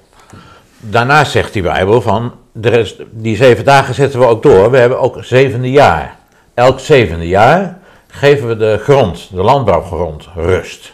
Daarnaast 0.80 1.32
zegt 1.32 1.54
die 1.54 1.62
Bijbel 1.62 2.02
van, 2.02 2.34
de 2.52 2.70
rest, 2.70 2.96
die 3.12 3.36
zeven 3.36 3.66
dagen 3.66 3.94
zetten 3.94 4.20
we 4.20 4.26
ook 4.26 4.44
door. 4.44 4.72
We 4.72 4.78
hebben 4.78 5.00
ook 5.00 5.24
zevende 5.24 5.72
jaar. 5.72 6.16
Elk 6.54 6.80
zevende 6.80 7.28
jaar 7.28 7.78
geven 8.08 8.48
we 8.48 8.58
de 8.58 8.80
grond, 8.84 9.30
de 9.32 9.42
landbouwgrond, 9.42 10.28
rust. 10.36 10.94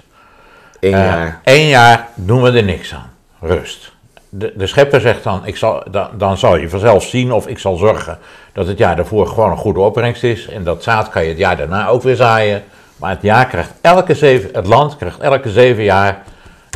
Eén 0.79 0.89
jaar. 0.89 1.41
Uh, 1.45 1.55
Eén 1.55 1.67
jaar 1.67 2.07
doen 2.15 2.41
we 2.41 2.51
er 2.51 2.63
niks 2.63 2.93
aan. 2.93 3.11
Rust 3.39 3.90
de, 4.34 4.67
schepper 4.67 5.01
zegt 5.01 5.23
dan, 5.23 5.45
ik 5.45 5.57
zal, 5.57 5.84
dan, 5.91 6.07
dan 6.17 6.38
zal 6.38 6.57
je 6.57 6.69
vanzelf 6.69 7.03
zien 7.03 7.32
of 7.32 7.47
ik 7.47 7.59
zal 7.59 7.75
zorgen 7.75 8.17
dat 8.53 8.67
het 8.67 8.77
jaar 8.77 8.95
daarvoor 8.95 9.27
gewoon 9.27 9.51
een 9.51 9.57
goede 9.57 9.79
opbrengst 9.79 10.23
is. 10.23 10.47
En 10.47 10.63
dat 10.63 10.84
zaad 10.84 11.09
kan 11.09 11.23
je 11.23 11.29
het 11.29 11.38
jaar 11.38 11.57
daarna 11.57 11.88
ook 11.88 12.03
weer 12.03 12.15
zaaien. 12.15 12.63
Maar 12.97 13.09
het, 13.09 13.21
jaar 13.21 13.45
krijgt 13.45 13.71
elke 13.82 14.15
zeven, 14.15 14.49
het 14.53 14.67
land 14.67 14.97
krijgt 14.97 15.19
elke 15.19 15.49
zeven 15.49 15.84
jaar 15.84 16.23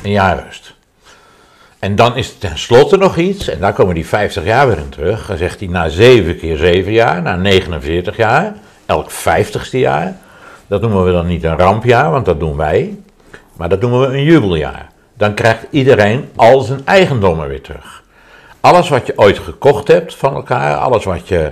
een 0.03 0.11
jaar 0.11 0.43
rust. 0.45 0.73
En 1.79 1.95
dan 1.95 2.15
is 2.15 2.37
tenslotte 2.37 2.97
nog 2.97 3.17
iets, 3.17 3.47
en 3.47 3.59
daar 3.59 3.73
komen 3.73 3.95
die 3.95 4.07
50 4.07 4.43
jaar 4.43 4.67
weer 4.67 4.77
in 4.77 4.89
terug. 4.89 5.27
Dan 5.27 5.37
zegt 5.37 5.59
hij 5.59 5.69
na 5.69 5.89
7 5.89 6.37
keer 6.37 6.57
7 6.57 6.91
jaar, 6.91 7.21
na 7.21 7.35
49 7.35 8.17
jaar, 8.17 8.53
elk 8.85 9.11
50ste 9.11 9.69
jaar, 9.69 10.15
Dat 10.67 10.81
noemen 10.81 11.05
we 11.05 11.11
dan 11.11 11.27
niet 11.27 11.43
een 11.43 11.57
rampjaar, 11.57 12.11
want 12.11 12.25
dat 12.25 12.39
doen 12.39 12.57
wij. 12.57 12.97
Maar 13.53 13.69
dat 13.69 13.81
noemen 13.81 13.99
we 13.99 14.07
een 14.17 14.23
jubeljaar. 14.23 14.89
Dan 15.17 15.33
krijgt 15.33 15.65
iedereen 15.69 16.29
al 16.35 16.61
zijn 16.61 16.81
eigendommen 16.85 17.47
weer 17.47 17.61
terug. 17.61 18.03
Alles 18.59 18.89
wat 18.89 19.05
je 19.07 19.13
ooit 19.15 19.39
gekocht 19.39 19.87
hebt 19.87 20.15
van 20.15 20.33
elkaar, 20.33 20.75
alles 20.75 21.03
wat 21.03 21.27
je. 21.27 21.51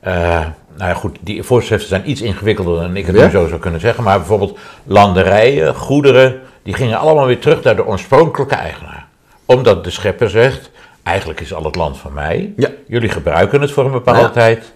eh, 0.00 0.40
nou 0.76 0.90
ja, 0.90 0.94
goed, 0.94 1.16
die 1.20 1.42
voorschriften 1.42 1.88
zijn 1.88 2.10
iets 2.10 2.20
ingewikkelder 2.20 2.80
dan 2.80 2.96
ik 2.96 3.06
het 3.06 3.16
Ja? 3.16 3.24
nu 3.24 3.30
zo 3.30 3.46
zou 3.46 3.60
kunnen 3.60 3.80
zeggen. 3.80 4.04
Maar 4.04 4.18
bijvoorbeeld 4.18 4.58
landerijen, 4.84 5.74
goederen, 5.74 6.40
die 6.62 6.74
gingen 6.74 6.98
allemaal 6.98 7.26
weer 7.26 7.38
terug 7.38 7.62
naar 7.62 7.76
de 7.76 7.86
oorspronkelijke 7.86 8.54
eigenaar. 8.54 9.06
Omdat 9.44 9.84
de 9.84 9.90
schepper 9.90 10.30
zegt: 10.30 10.70
eigenlijk 11.02 11.40
is 11.40 11.54
al 11.54 11.64
het 11.64 11.76
land 11.76 11.98
van 11.98 12.12
mij. 12.12 12.52
Ja. 12.56 12.68
Jullie 12.86 13.08
gebruiken 13.08 13.60
het 13.60 13.70
voor 13.72 13.84
een 13.84 13.90
bepaalde 13.92 14.30
tijd. 14.30 14.72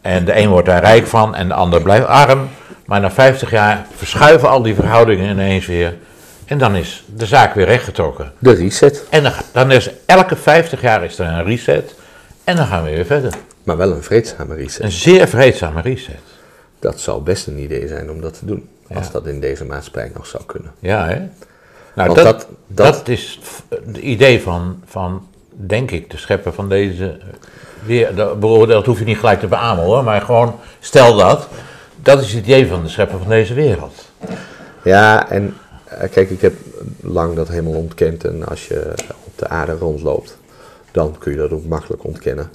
En 0.00 0.24
de 0.24 0.38
een 0.38 0.48
wordt 0.48 0.66
daar 0.66 0.80
rijk 0.80 1.06
van 1.06 1.34
en 1.34 1.48
de 1.48 1.54
ander 1.54 1.82
blijft 1.82 2.06
arm. 2.06 2.48
Maar 2.84 3.00
na 3.00 3.10
50 3.10 3.50
jaar 3.50 3.86
verschuiven 3.96 4.48
al 4.48 4.62
die 4.62 4.74
verhoudingen 4.74 5.30
ineens 5.30 5.66
weer. 5.66 5.94
En 6.48 6.58
dan 6.58 6.74
is 6.76 7.04
de 7.14 7.26
zaak 7.26 7.54
weer 7.54 7.66
rechtgetrokken. 7.66 8.32
De 8.38 8.52
reset. 8.52 9.04
En 9.10 9.22
dan, 9.22 9.32
dan 9.52 9.70
is 9.70 9.90
elke 10.06 10.36
50 10.36 10.80
jaar 10.80 11.04
is 11.04 11.18
er 11.18 11.26
een 11.26 11.44
reset. 11.44 11.94
En 12.44 12.56
dan 12.56 12.66
gaan 12.66 12.84
we 12.84 12.90
weer 12.90 13.04
verder. 13.06 13.32
Maar 13.62 13.76
wel 13.76 13.92
een 13.92 14.02
vreedzame 14.02 14.54
reset. 14.54 14.82
Een 14.82 14.90
zeer 14.90 15.28
vreedzame 15.28 15.80
reset. 15.80 16.20
Dat 16.78 17.00
zou 17.00 17.22
best 17.22 17.46
een 17.46 17.58
idee 17.58 17.88
zijn 17.88 18.10
om 18.10 18.20
dat 18.20 18.38
te 18.38 18.44
doen. 18.44 18.68
Als 18.94 19.10
dat 19.10 19.26
in 19.26 19.40
deze 19.40 19.64
maatschappij 19.64 20.10
nog 20.14 20.26
zou 20.26 20.42
kunnen. 20.46 20.72
Ja, 20.78 21.06
hè? 21.06 21.20
Nou, 21.94 22.14
dat, 22.14 22.24
dat- 22.24 22.46
dat, 22.66 22.94
dat- 22.94 23.08
is 23.08 23.38
het 23.68 23.96
idee 23.96 24.42
van, 24.42 24.82
van, 24.86 25.26
denk 25.50 25.90
ik, 25.90 26.10
de 26.10 26.16
schepper 26.16 26.52
van 26.52 26.68
deze 26.68 27.18
weer. 27.84 28.14
Dat, 28.14 28.40
dat 28.68 28.86
hoef 28.86 28.98
je 28.98 29.04
niet 29.04 29.18
gelijk 29.18 29.40
te 29.40 29.46
beamen 29.46 29.84
hoor, 29.84 30.04
maar 30.04 30.20
gewoon 30.20 30.60
stel 30.80 31.16
dat. 31.16 31.48
Dat 32.02 32.20
is 32.20 32.32
het 32.32 32.44
idee 32.44 32.66
van 32.66 32.82
de 32.82 32.88
schepper 32.88 33.18
van 33.18 33.28
deze 33.28 33.54
wereld. 33.54 34.10
Ja, 34.82 35.30
en 35.30 35.44
eh, 35.44 35.67
kijk, 36.10 36.30
ik 36.30 36.40
heb 36.40 36.54
lang 37.00 37.34
dat 37.34 37.48
helemaal 37.48 37.72
ontkend. 37.72 38.24
En 38.24 38.46
als 38.46 38.68
je 38.68 38.92
op 39.24 39.32
de 39.38 39.48
aarde 39.48 39.72
rondloopt, 39.72 40.36
dan 40.92 41.16
kun 41.18 41.32
je 41.32 41.38
dat 41.38 41.50
ook 41.50 41.64
makkelijk 41.64 42.04
ontkennen. 42.04 42.50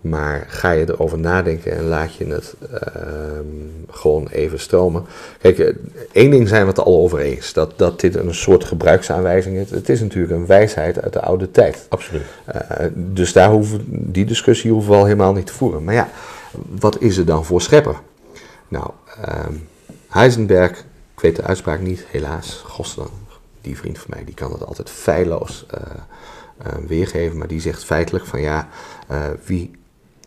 Maar 0.00 0.44
ga 0.48 0.70
je 0.70 0.88
erover 0.88 1.18
nadenken 1.18 1.72
en 1.72 1.84
laat 1.84 2.14
je 2.14 2.26
het 2.26 2.54
ehm, 2.70 3.44
gewoon 3.90 4.28
even 4.28 4.60
stromen. 4.60 5.04
Kijk, 5.40 5.58
eh, 5.58 5.74
één 6.12 6.30
ding 6.30 6.48
zijn 6.48 6.62
we 6.62 6.68
het 6.68 6.78
al 6.78 6.96
over 6.96 7.18
eens. 7.18 7.52
Dat, 7.52 7.72
dat 7.76 8.00
dit 8.00 8.14
een 8.14 8.34
soort 8.34 8.64
gebruiksaanwijzing 8.64 9.56
is. 9.56 9.70
Het 9.70 9.88
is 9.88 10.00
natuurlijk 10.00 10.32
een 10.32 10.46
wijsheid 10.46 11.02
uit 11.02 11.12
de 11.12 11.20
oude 11.20 11.50
tijd. 11.50 11.86
Absoluut. 11.88 12.22
Eh, 12.44 12.86
dus 12.94 13.32
daar 13.32 13.50
hoeven, 13.50 13.84
die 13.86 14.24
discussie 14.24 14.70
hoeven 14.70 14.90
we 14.90 14.96
al 14.96 15.04
helemaal 15.04 15.32
niet 15.32 15.46
te 15.46 15.52
voeren. 15.52 15.84
Maar 15.84 15.94
ja, 15.94 16.08
wat 16.78 17.00
is 17.00 17.16
er 17.16 17.26
dan 17.26 17.44
voor 17.44 17.62
schepper? 17.62 17.96
Nou, 18.68 18.90
ehm, 19.24 19.52
Heisenberg, 20.08 20.84
weet 21.22 21.36
de 21.36 21.42
uitspraak 21.42 21.80
niet, 21.80 22.04
helaas. 22.08 22.62
Godsdank, 22.66 23.10
die 23.60 23.76
vriend 23.76 23.98
van 23.98 24.10
mij, 24.10 24.24
die 24.24 24.34
kan 24.34 24.52
het 24.52 24.66
altijd 24.66 24.90
feilloos 24.90 25.66
eh, 25.66 25.82
eh, 26.56 26.72
weergeven. 26.86 27.38
Maar 27.38 27.48
die 27.48 27.60
zegt 27.60 27.84
feitelijk 27.84 28.26
van 28.26 28.40
ja, 28.40 28.68
eh, 29.08 29.24
wie 29.44 29.70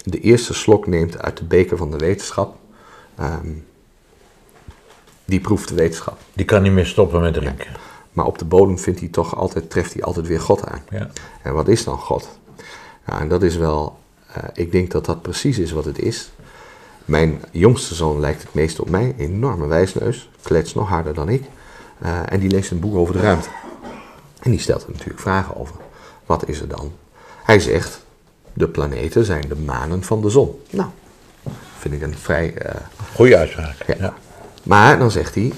de 0.03 0.19
eerste 0.19 0.53
slok 0.53 0.87
neemt 0.87 1.21
uit 1.21 1.37
de 1.37 1.45
beker 1.45 1.77
van 1.77 1.91
de 1.91 1.97
wetenschap, 1.97 2.57
ehm, 3.15 3.51
die 5.25 5.39
proeft 5.39 5.67
de 5.67 5.75
wetenschap. 5.75 6.17
Die 6.33 6.45
kan 6.45 6.61
niet 6.61 6.71
meer 6.71 6.85
stoppen 6.85 7.21
met 7.21 7.33
drinken. 7.33 7.75
Maar 8.11 8.25
op 8.25 8.37
de 8.37 8.45
bodem 8.45 8.79
vindt 8.79 8.99
hij 8.99 9.09
toch 9.09 9.35
altijd, 9.35 9.69
treft 9.69 9.93
hij 9.93 10.03
altijd 10.03 10.27
weer 10.27 10.41
God 10.41 10.65
aan. 10.65 10.81
Ja. 10.89 11.09
En 11.41 11.53
wat 11.53 11.67
is 11.67 11.83
dan 11.83 11.97
God? 11.97 12.39
Nou, 13.05 13.21
en 13.21 13.27
dat 13.27 13.43
is 13.43 13.55
wel, 13.55 13.99
ik 14.53 14.71
denk 14.71 14.91
dat 14.91 15.05
dat 15.05 15.21
precies 15.21 15.59
is 15.59 15.71
wat 15.71 15.85
het 15.85 15.99
is. 15.99 16.31
Mijn 17.05 17.41
jongste 17.51 17.95
zoon 17.95 18.19
lijkt 18.19 18.41
het 18.41 18.53
meest 18.53 18.79
op 18.79 18.89
mij, 18.89 19.13
enorme 19.17 19.67
wijsneus, 19.67 20.29
klets 20.41 20.73
nog 20.73 20.89
harder 20.89 21.13
dan 21.13 21.29
ik. 21.29 21.43
Eh, 21.99 22.19
en 22.25 22.39
die 22.39 22.49
leest 22.49 22.71
een 22.71 22.79
boek 22.79 22.95
over 22.95 23.13
de 23.13 23.21
ruimte. 23.21 23.49
En 24.41 24.51
die 24.51 24.59
stelt 24.59 24.83
er 24.83 24.91
natuurlijk 24.91 25.19
vragen 25.19 25.55
over. 25.55 25.75
Wat 26.25 26.47
is 26.47 26.61
er 26.61 26.67
dan? 26.67 26.91
Hij 27.43 27.59
zegt, 27.59 28.05
de 28.53 28.67
planeten 28.67 29.25
zijn 29.25 29.43
de 29.47 29.55
manen 29.55 30.03
van 30.03 30.21
de 30.21 30.29
zon. 30.29 30.61
Nou, 30.69 30.89
vind 31.77 31.93
ik 31.93 32.01
een 32.01 32.17
vrij 32.17 32.53
eh, 32.53 32.81
Goeie 33.13 33.37
uitspraak. 33.37 33.75
Ja. 33.87 33.95
Ja. 33.99 34.13
maar 34.63 34.99
dan 34.99 35.11
zegt 35.11 35.35
hij, 35.35 35.53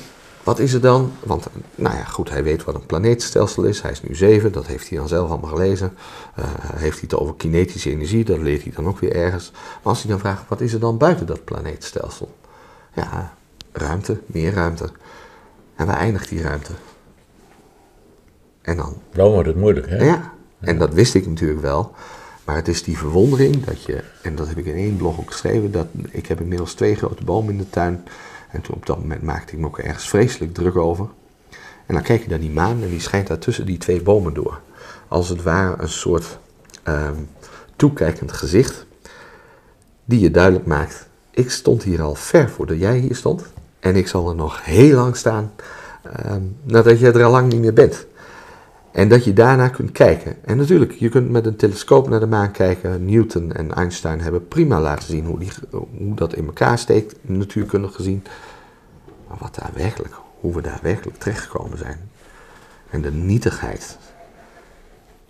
wat 0.47 0.59
is 0.59 0.73
er 0.73 0.81
dan? 0.81 1.11
Want, 1.23 1.47
nou 1.75 1.95
ja, 1.95 2.03
goed, 2.03 2.29
hij 2.29 2.43
weet 2.43 2.63
wat 2.63 2.75
een 2.75 2.85
planeetstelsel 2.85 3.63
is. 3.63 3.81
Hij 3.81 3.91
is 3.91 4.01
nu 4.01 4.15
zeven, 4.15 4.51
dat 4.51 4.67
heeft 4.67 4.89
hij 4.89 4.97
dan 4.97 5.07
zelf 5.07 5.29
allemaal 5.29 5.49
gelezen. 5.49 5.93
Eh, 6.35 6.45
heeft 6.75 6.99
hij 6.99 7.07
het 7.09 7.19
over 7.19 7.35
kinetische 7.35 7.89
energie, 7.89 8.23
dat 8.25 8.39
leert 8.39 8.63
hij 8.63 8.71
dan 8.75 8.87
ook 8.87 8.99
weer 8.99 9.15
ergens. 9.15 9.51
Maar 9.51 9.79
als 9.81 10.01
hij 10.01 10.11
dan 10.11 10.19
vraagt, 10.19 10.47
wat 10.47 10.61
is 10.61 10.73
er 10.73 10.79
dan 10.79 10.97
buiten 10.97 11.25
dat 11.25 11.43
planeetstelsel? 11.43 12.35
Ja, 12.93 13.33
ruimte, 13.71 14.19
meer 14.25 14.53
ruimte. 14.53 14.89
En 15.75 15.85
waar 15.85 15.97
eindigt 15.97 16.29
die 16.29 16.41
ruimte? 16.41 16.73
En 18.61 18.77
dan 18.77 19.01
Dan 19.11 19.31
wordt 19.31 19.47
het 19.47 19.57
moeilijk, 19.57 19.89
hè? 19.89 20.05
ja, 20.05 20.33
en 20.59 20.77
dat 20.77 20.93
wist 20.93 21.13
ik 21.13 21.27
natuurlijk 21.27 21.61
wel. 21.61 21.91
Maar 22.43 22.55
het 22.55 22.67
is 22.67 22.83
die 22.83 22.97
verwondering 22.97 23.63
dat 23.63 23.83
je, 23.83 24.03
en 24.21 24.35
dat 24.35 24.47
heb 24.47 24.57
ik 24.57 24.65
in 24.65 24.75
één 24.75 24.97
blog 24.97 25.19
ook 25.19 25.31
geschreven, 25.31 25.71
dat 25.71 25.87
ik 26.09 26.27
heb 26.27 26.41
inmiddels 26.41 26.73
twee 26.73 26.95
grote 26.95 27.23
bomen 27.23 27.51
in 27.51 27.57
de 27.57 27.69
tuin. 27.69 28.03
En 28.58 28.64
toen 28.64 28.76
op 28.76 28.86
dat 28.86 28.99
moment 28.99 29.22
maakte 29.22 29.53
ik 29.53 29.60
me 29.60 29.66
ook 29.66 29.80
ergens 29.80 30.10
vreselijk 30.10 30.53
druk 30.53 30.76
over. 30.76 31.10
En 31.86 31.93
dan 31.93 32.03
kijk 32.03 32.24
je 32.24 32.30
naar 32.30 32.39
die 32.39 32.51
maan 32.51 32.84
en 32.84 32.89
die 32.89 32.99
schijnt 32.99 33.28
daar 33.28 33.38
tussen 33.38 33.66
die 33.66 33.78
twee 33.78 34.01
bomen 34.01 34.34
door. 34.34 34.60
Als 35.08 35.30
het 35.30 35.43
ware 35.43 35.82
een 35.82 35.89
soort 35.89 36.39
ehm, 36.84 37.16
toekijkend 37.76 38.32
gezicht, 38.32 38.86
die 40.05 40.20
je 40.20 40.32
duidelijk 40.32 40.66
maakt. 40.66 41.08
Ik 41.32 41.51
stond 41.51 41.84
hier 41.84 42.01
al 42.01 42.16
ver 42.16 42.49
voordat 42.49 42.80
jij 42.80 42.97
hier 42.97 43.16
stond. 43.16 43.43
En 43.80 43.95
ik 43.95 44.08
zal 44.08 44.30
er 44.30 44.36
nog 44.36 44.66
heel 44.66 44.95
lang 44.95 45.16
staan 45.16 45.51
ehm, 46.03 46.41
nadat 46.64 46.99
je 46.99 47.12
er 47.12 47.24
al 47.24 47.32
lang 47.32 47.51
niet 47.51 47.62
meer 47.62 47.74
bent. 47.74 48.05
En 48.97 49.07
dat 49.07 49.23
je 49.23 49.33
daarna 49.33 49.67
kunt 49.67 49.91
kijken. 49.91 50.35
En 50.45 50.57
natuurlijk, 50.57 50.91
je 50.91 51.09
kunt 51.09 51.29
met 51.29 51.45
een 51.45 51.55
telescoop 51.55 52.09
naar 52.09 52.19
de 52.19 52.27
maan 52.27 52.51
kijken. 52.51 53.05
Newton 53.05 53.53
en 53.53 53.73
Einstein 53.73 54.21
hebben 54.21 54.47
prima 54.47 54.81
laten 54.81 55.07
zien 55.07 55.25
hoe, 55.25 55.39
die, 55.39 55.51
hoe 55.71 56.15
dat 56.15 56.33
in 56.33 56.45
elkaar 56.45 56.77
steekt, 56.77 57.15
natuurkundig 57.21 57.95
gezien. 57.95 58.23
Maar 59.27 59.37
wat 59.39 59.55
daar 59.55 59.71
werkelijk, 59.73 60.13
hoe 60.39 60.53
we 60.53 60.61
daar 60.61 60.79
werkelijk 60.81 61.17
terechtgekomen 61.17 61.77
zijn. 61.77 62.09
En 62.89 63.01
de 63.01 63.11
nietigheid. 63.11 63.97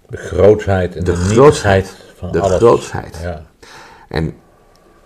De 0.09 0.18
grootsheid 0.18 0.95
en 0.95 1.03
de, 1.03 1.11
De 1.11 1.34
de 1.34 1.84
van 2.15 2.32
De 2.32 2.39
alles. 2.41 2.57
grootsheid. 2.57 3.20
Ja. 3.22 3.45
En 4.07 4.34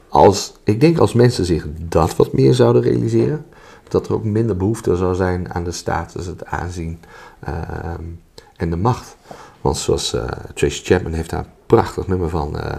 als, 0.09 0.53
ik 0.63 0.79
denk 0.79 0.97
als 0.97 1.13
mensen 1.13 1.45
zich 1.45 1.65
dat 1.79 2.15
wat 2.15 2.33
meer 2.33 2.53
zouden 2.53 2.81
realiseren, 2.81 3.45
dat 3.87 4.07
er 4.07 4.13
ook 4.13 4.23
minder 4.23 4.57
behoefte 4.57 4.95
zou 4.95 5.15
zijn 5.15 5.53
aan 5.53 5.63
de 5.63 5.71
status, 5.71 6.25
het 6.25 6.45
aanzien 6.45 6.99
ehm, 7.39 8.03
en 8.61 8.69
de 8.69 8.75
macht. 8.75 9.15
Want 9.61 9.77
zoals 9.77 10.13
eh, 10.13 10.23
Tracy 10.53 10.83
Chapman 10.83 11.13
heeft 11.13 11.29
daar 11.29 11.39
een 11.39 11.45
prachtig 11.65 12.07
nummer 12.07 12.29
van, 12.29 12.59
eh, 12.59 12.77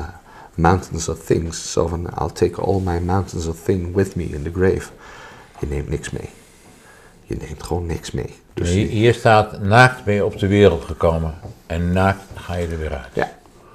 Mountains 0.55 1.09
of 1.09 1.19
Things. 1.25 1.73
Zo 1.73 1.87
van, 1.87 2.07
I'll 2.21 2.31
take 2.33 2.61
all 2.61 2.81
my 2.81 2.99
mountains 2.99 3.47
of 3.47 3.63
things 3.65 3.89
with 3.95 4.17
me 4.17 4.25
in 4.25 4.43
the 4.43 4.51
grave. 4.55 4.91
Je 5.61 5.67
neemt 5.67 5.89
niks 5.89 6.11
mee. 6.11 6.29
Je 7.25 7.37
neemt 7.37 7.63
gewoon 7.63 7.87
niks 7.87 8.11
mee. 8.11 8.35
Dus 8.55 8.69
Hier, 8.69 8.87
hier 8.87 9.15
staat, 9.15 9.61
naakt 9.63 10.05
ben 10.05 10.15
je 10.15 10.25
op 10.25 10.39
de 10.39 10.47
wereld 10.47 10.85
gekomen. 10.85 11.35
En 11.67 11.93
naakt 11.93 12.21
ga 12.35 12.55
je 12.55 12.67
er 12.67 12.79
weer 12.79 12.93
uit. 12.95 13.09
Ja. 13.13 13.31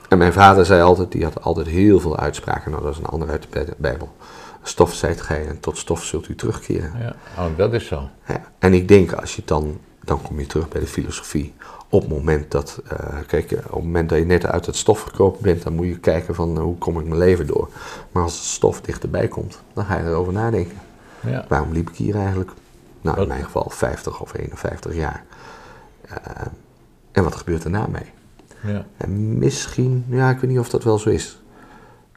En 0.09 0.17
mijn 0.17 0.33
vader 0.33 0.65
zei 0.65 0.81
altijd, 0.81 1.11
die 1.11 1.23
had 1.23 1.41
altijd 1.41 1.67
heel 1.67 1.99
veel 1.99 2.17
uitspraken. 2.17 2.71
Nou, 2.71 2.83
dat 2.83 2.91
is 2.91 2.97
een 2.99 3.05
ander 3.05 3.29
uit 3.29 3.41
de 3.41 3.47
Bij- 3.49 3.73
Bijbel. 3.77 4.15
Stof 4.63 4.93
zijt 4.93 5.21
gij 5.21 5.47
en 5.47 5.59
tot 5.59 5.77
stof 5.77 6.03
zult 6.03 6.27
u 6.27 6.35
terugkeren. 6.35 6.91
Ja. 6.99 7.15
Oh, 7.37 7.57
dat 7.57 7.73
is 7.73 7.87
zo. 7.87 8.09
Ja. 8.27 8.41
En 8.59 8.73
ik 8.73 8.87
denk, 8.87 9.11
als 9.11 9.35
je 9.35 9.41
dan, 9.45 9.79
dan 10.03 10.21
kom 10.21 10.39
je 10.39 10.45
terug 10.45 10.67
bij 10.67 10.81
de 10.81 10.87
filosofie. 10.87 11.53
Op 11.89 12.01
het 12.01 12.09
moment 12.09 12.51
dat, 12.51 12.81
eh, 12.88 13.17
kijk, 13.27 13.51
op 13.51 13.59
het 13.63 13.71
moment 13.71 14.09
dat 14.09 14.17
je 14.17 14.25
net 14.25 14.45
uit 14.45 14.65
het 14.65 14.75
stof 14.75 15.01
gekropen 15.01 15.41
bent, 15.41 15.63
dan 15.63 15.73
moet 15.73 15.85
je 15.85 15.99
kijken 15.99 16.35
van 16.35 16.57
eh, 16.57 16.63
hoe 16.63 16.77
kom 16.77 16.99
ik 16.99 17.05
mijn 17.05 17.19
leven 17.19 17.47
door. 17.47 17.69
Maar 18.11 18.23
als 18.23 18.33
het 18.33 18.43
stof 18.43 18.81
dichterbij 18.81 19.27
komt, 19.27 19.61
dan 19.73 19.85
ga 19.85 19.97
je 19.97 20.03
erover 20.03 20.33
nadenken. 20.33 20.77
Ja. 21.19 21.45
Waarom 21.47 21.71
liep 21.71 21.89
ik 21.89 21.95
hier 21.95 22.15
eigenlijk? 22.15 22.51
Nou, 23.01 23.21
in 23.21 23.27
mijn 23.27 23.43
geval 23.43 23.69
50 23.69 24.21
of 24.21 24.33
51 24.33 24.95
jaar. 24.95 25.25
Eh, 26.01 26.15
en 27.11 27.23
wat 27.23 27.35
gebeurt 27.35 27.63
er 27.63 27.69
na 27.69 27.88
mij? 27.88 28.13
Ja. 28.63 28.85
En 28.97 29.38
misschien, 29.38 30.05
ja, 30.09 30.29
ik 30.29 30.39
weet 30.39 30.49
niet 30.49 30.59
of 30.59 30.69
dat 30.69 30.83
wel 30.83 30.99
zo 30.99 31.09
is. 31.09 31.41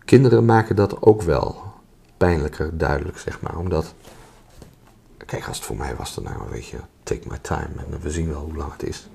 Kinderen 0.05 0.45
maken 0.45 0.77
dat 0.77 1.03
ook 1.03 1.23
wel 1.23 1.63
pijnlijker 2.17 2.79
duidelijk, 2.79 3.19
zeg 3.19 3.41
maar. 3.41 3.59
Omdat, 3.59 3.95
kijk, 5.27 5.47
als 5.47 5.57
het 5.57 5.67
voor 5.67 5.77
mij 5.77 5.97
was, 5.97 6.15
dan 6.15 6.25
nou, 6.25 6.37
weet 6.51 6.67
je, 6.67 6.77
take 7.03 7.29
my 7.29 7.39
time 7.41 7.69
en 7.77 8.01
we 8.01 8.11
zien 8.11 8.29
wel 8.29 8.41
hoe 8.41 8.57
lang 8.57 8.73
het 8.73 8.83
is. 8.83 9.09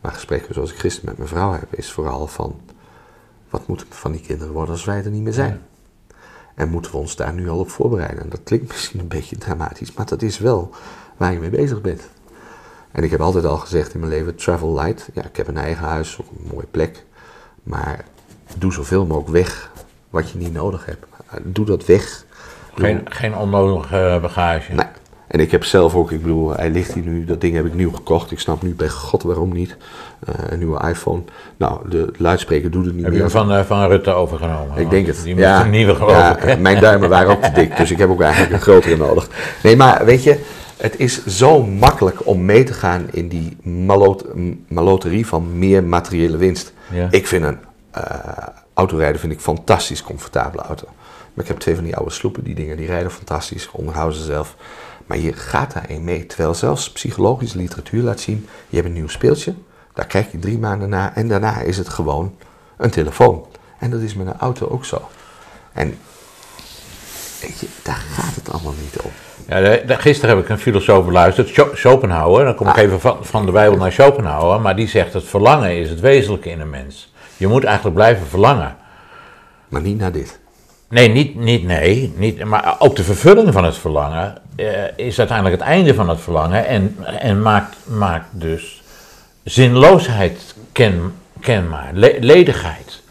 Maar 0.00 0.12
gesprekken 0.12 0.54
zoals 0.54 0.72
ik 0.72 0.78
gisteren 0.78 1.08
met 1.08 1.18
mijn 1.18 1.28
vrouw 1.28 1.52
heb, 1.52 1.74
is 1.74 1.92
vooral 1.92 2.26
van, 2.26 2.60
wat 3.50 3.66
moet 3.66 3.86
van 3.88 4.12
die 4.12 4.20
kinderen 4.20 4.52
worden 4.52 4.74
als 4.74 4.84
wij 4.84 5.04
er 5.04 5.10
niet 5.10 5.22
meer 5.22 5.32
zijn? 5.32 5.62
En 6.54 6.68
moeten 6.68 6.90
we 6.90 6.96
ons 6.96 7.16
daar 7.16 7.32
nu 7.32 7.48
al 7.48 7.58
op 7.58 7.70
voorbereiden? 7.70 8.22
En 8.22 8.28
dat 8.28 8.42
klinkt 8.42 8.68
misschien 8.68 9.00
een 9.00 9.08
beetje 9.08 9.36
dramatisch, 9.36 9.92
maar 9.92 10.06
dat 10.06 10.22
is 10.22 10.38
wel 10.38 10.70
waar 11.16 11.32
je 11.32 11.38
mee 11.38 11.50
bezig 11.50 11.80
bent. 11.80 12.08
En 12.90 13.04
ik 13.04 13.10
heb 13.10 13.20
altijd 13.20 13.44
al 13.44 13.56
gezegd 13.56 13.94
in 13.94 14.00
mijn 14.00 14.12
leven, 14.12 14.34
travel 14.34 14.74
light. 14.74 15.08
Ja, 15.14 15.24
ik 15.24 15.36
heb 15.36 15.48
een 15.48 15.56
eigen 15.56 15.84
huis, 15.84 16.18
ook 16.20 16.30
een 16.30 16.50
mooie 16.52 16.66
plek. 16.70 17.04
Maar 17.62 18.04
doe 18.56 18.72
zoveel 18.72 19.06
mogelijk 19.06 19.30
weg 19.30 19.70
wat 20.10 20.30
je 20.30 20.38
niet 20.38 20.52
nodig 20.52 20.84
hebt. 20.86 21.06
Doe 21.42 21.64
dat 21.64 21.84
weg. 21.84 22.24
Geen, 22.74 23.00
geen 23.04 23.36
onnodige 23.36 24.18
bagage. 24.22 24.72
Nee. 24.72 24.86
En 25.30 25.40
ik 25.40 25.50
heb 25.50 25.64
zelf 25.64 25.94
ook, 25.94 26.10
ik 26.10 26.22
bedoel, 26.22 26.54
hij 26.54 26.70
ligt 26.70 26.92
hier 26.92 27.02
nu, 27.02 27.24
dat 27.24 27.40
ding 27.40 27.54
heb 27.54 27.66
ik 27.66 27.74
nieuw 27.74 27.92
gekocht. 27.92 28.30
Ik 28.30 28.38
snap 28.38 28.62
nu 28.62 28.74
bij 28.74 28.88
god 28.88 29.22
waarom 29.22 29.52
niet. 29.52 29.76
Eh, 30.26 30.34
een 30.48 30.58
nieuwe 30.58 30.88
iPhone. 30.88 31.22
Nou, 31.56 31.88
de 31.88 32.12
luidspreker 32.16 32.70
doet 32.70 32.84
het 32.84 32.94
niet 32.94 33.04
Heb 33.04 33.12
je 33.12 33.18
meer. 33.18 33.30
hem 33.32 33.46
van, 33.46 33.52
eh, 33.52 33.64
van 33.64 33.88
Rutte 33.88 34.10
overgenomen? 34.10 34.78
Ik 34.78 34.90
denk 34.90 35.06
het. 35.06 35.22
Die 35.24 35.34
moet 35.34 35.44
een 35.44 35.70
nieuwe 35.70 35.94
geloof 35.94 36.10
ja, 36.10 36.36
hè? 36.38 36.56
Mijn 36.56 36.80
duimen 36.80 37.08
waren 37.08 37.30
ook 37.30 37.42
te 37.42 37.52
dik, 37.52 37.76
dus 37.76 37.90
ik 37.90 37.98
heb 37.98 38.10
ook 38.10 38.20
eigenlijk 38.20 38.52
een 38.52 38.60
grotere 38.60 38.96
nodig. 38.96 39.28
Nee, 39.62 39.76
maar 39.76 40.04
weet 40.04 40.22
je, 40.22 40.38
het 40.76 40.98
is 40.98 41.26
zo 41.26 41.62
makkelijk 41.62 42.26
om 42.26 42.44
mee 42.44 42.64
te 42.64 42.72
gaan 42.72 43.06
in 43.10 43.28
die 43.28 43.56
malot, 43.62 44.24
maloterie 44.68 45.26
van 45.26 45.58
meer 45.58 45.84
materiële 45.84 46.36
winst. 46.36 46.72
Ja. 46.92 47.08
Ik 47.10 47.26
vind 47.26 47.44
een 47.44 47.58
eh, 47.90 48.02
autorijden 48.74 49.20
vind 49.20 49.32
ik 49.32 49.40
fantastisch 49.40 50.02
comfortabele 50.02 50.62
auto. 50.62 50.86
Maar 51.34 51.44
ik 51.44 51.50
heb 51.50 51.58
twee 51.58 51.74
van 51.74 51.84
die 51.84 51.96
oude 51.96 52.10
sloepen, 52.12 52.44
die 52.44 52.54
dingen 52.54 52.76
die 52.76 52.86
rijden 52.86 53.10
fantastisch, 53.10 53.68
onderhouden 53.72 54.18
ze 54.18 54.24
zelf. 54.24 54.56
Maar 55.10 55.18
je 55.18 55.32
gaat 55.32 55.72
daarin 55.72 56.04
mee, 56.04 56.26
terwijl 56.26 56.54
zelfs 56.54 56.92
psychologische 56.92 57.56
literatuur 57.58 58.02
laat 58.02 58.20
zien, 58.20 58.48
je 58.68 58.76
hebt 58.76 58.88
een 58.88 58.94
nieuw 58.94 59.08
speeltje, 59.08 59.54
daar 59.94 60.06
kijk 60.06 60.32
je 60.32 60.38
drie 60.38 60.58
maanden 60.58 60.88
naar 60.88 61.12
en 61.14 61.28
daarna 61.28 61.60
is 61.60 61.76
het 61.76 61.88
gewoon 61.88 62.34
een 62.76 62.90
telefoon. 62.90 63.46
En 63.78 63.90
dat 63.90 64.00
is 64.00 64.14
met 64.14 64.26
een 64.26 64.38
auto 64.38 64.68
ook 64.68 64.84
zo. 64.84 65.08
En 65.72 65.98
weet 67.40 67.58
je, 67.60 67.66
daar 67.82 68.02
gaat 68.14 68.34
het 68.34 68.50
allemaal 68.52 68.74
niet 68.82 69.00
om. 69.02 69.10
Ja, 69.48 69.96
gisteren 69.96 70.34
heb 70.36 70.44
ik 70.44 70.50
een 70.50 70.58
filosoof 70.58 71.04
beluisterd, 71.06 71.48
Scho- 71.48 71.74
Schopenhauer. 71.74 72.44
Dan 72.44 72.54
kom 72.54 72.66
ik 72.68 72.76
Ah. 72.76 72.82
even 72.82 73.00
van, 73.00 73.18
van 73.20 73.46
de 73.46 73.52
Bijbel 73.52 73.78
naar 73.78 73.92
Schopenhauer. 73.92 74.60
Maar 74.60 74.76
die 74.76 74.88
zegt 74.88 75.12
het 75.12 75.24
verlangen 75.24 75.76
is 75.76 75.90
het 75.90 76.00
wezenlijke 76.00 76.50
in 76.50 76.60
een 76.60 76.70
mens. 76.70 77.12
Je 77.36 77.46
moet 77.46 77.64
eigenlijk 77.64 77.96
blijven 77.96 78.26
verlangen. 78.26 78.76
Maar 79.68 79.80
niet 79.80 79.98
naar 79.98 80.12
dit. 80.12 80.39
Nee, 80.90 81.08
niet, 81.08 81.34
niet 81.36 81.64
nee. 81.64 82.12
Niet, 82.16 82.44
maar 82.44 82.76
ook 82.78 82.96
de 82.96 83.02
vervulling 83.04 83.52
van 83.52 83.64
het 83.64 83.76
verlangen 83.76 84.36
eh, 84.56 84.66
is 84.96 85.18
uiteindelijk 85.18 85.60
het 85.60 85.68
einde 85.68 85.94
van 85.94 86.08
het 86.08 86.20
verlangen. 86.20 86.66
En, 86.66 86.96
en 87.18 87.42
maakt, 87.42 87.76
maakt 87.84 88.26
dus 88.30 88.82
zinloosheid 89.44 90.54
ken, 90.72 91.14
kenbaar, 91.40 91.90
le- 91.92 92.16
ledigheid. 92.20 93.02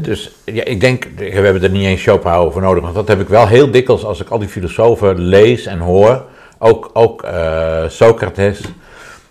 Dus 0.00 0.30
ja, 0.44 0.64
ik 0.64 0.80
denk, 0.80 1.08
we 1.16 1.24
hebben 1.24 1.62
er 1.62 1.70
niet 1.70 1.86
eens 1.86 2.02
Schopenhauer 2.02 2.52
voor 2.52 2.62
nodig, 2.62 2.82
want 2.82 2.94
dat 2.94 3.08
heb 3.08 3.20
ik 3.20 3.28
wel 3.28 3.46
heel 3.46 3.70
dikwijls 3.70 4.04
als 4.04 4.20
ik 4.20 4.28
al 4.28 4.38
die 4.38 4.48
filosofen 4.48 5.18
lees 5.18 5.66
en 5.66 5.78
hoor, 5.78 6.24
ook, 6.58 6.90
ook 6.92 7.22
eh, 7.22 7.82
Socrates. 7.88 8.60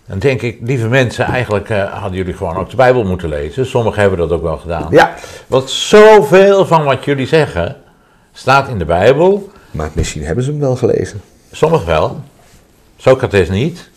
Dan 0.06 0.18
denk 0.18 0.42
ik, 0.42 0.58
lieve 0.62 0.88
mensen, 0.88 1.24
eigenlijk 1.24 1.70
eh, 1.70 1.92
hadden 1.92 2.18
jullie 2.18 2.34
gewoon 2.34 2.56
ook 2.56 2.70
de 2.70 2.76
Bijbel 2.76 3.04
moeten 3.04 3.28
lezen. 3.28 3.66
Sommigen 3.66 4.00
hebben 4.00 4.18
dat 4.18 4.30
ook 4.30 4.42
wel 4.42 4.56
gedaan. 4.56 4.86
Ja. 4.90 5.14
Want 5.46 5.70
zoveel 5.70 6.66
van 6.66 6.84
wat 6.84 7.04
jullie 7.04 7.26
zeggen 7.26 7.76
staat 8.32 8.68
in 8.68 8.78
de 8.78 8.84
Bijbel. 8.84 9.50
Maar 9.70 9.90
misschien 9.92 10.24
hebben 10.24 10.44
ze 10.44 10.50
hem 10.50 10.60
wel 10.60 10.76
gelezen. 10.76 11.20
Sommigen 11.52 11.86
wel. 11.86 12.20
Socrates 12.96 13.48
niet. 13.48 13.90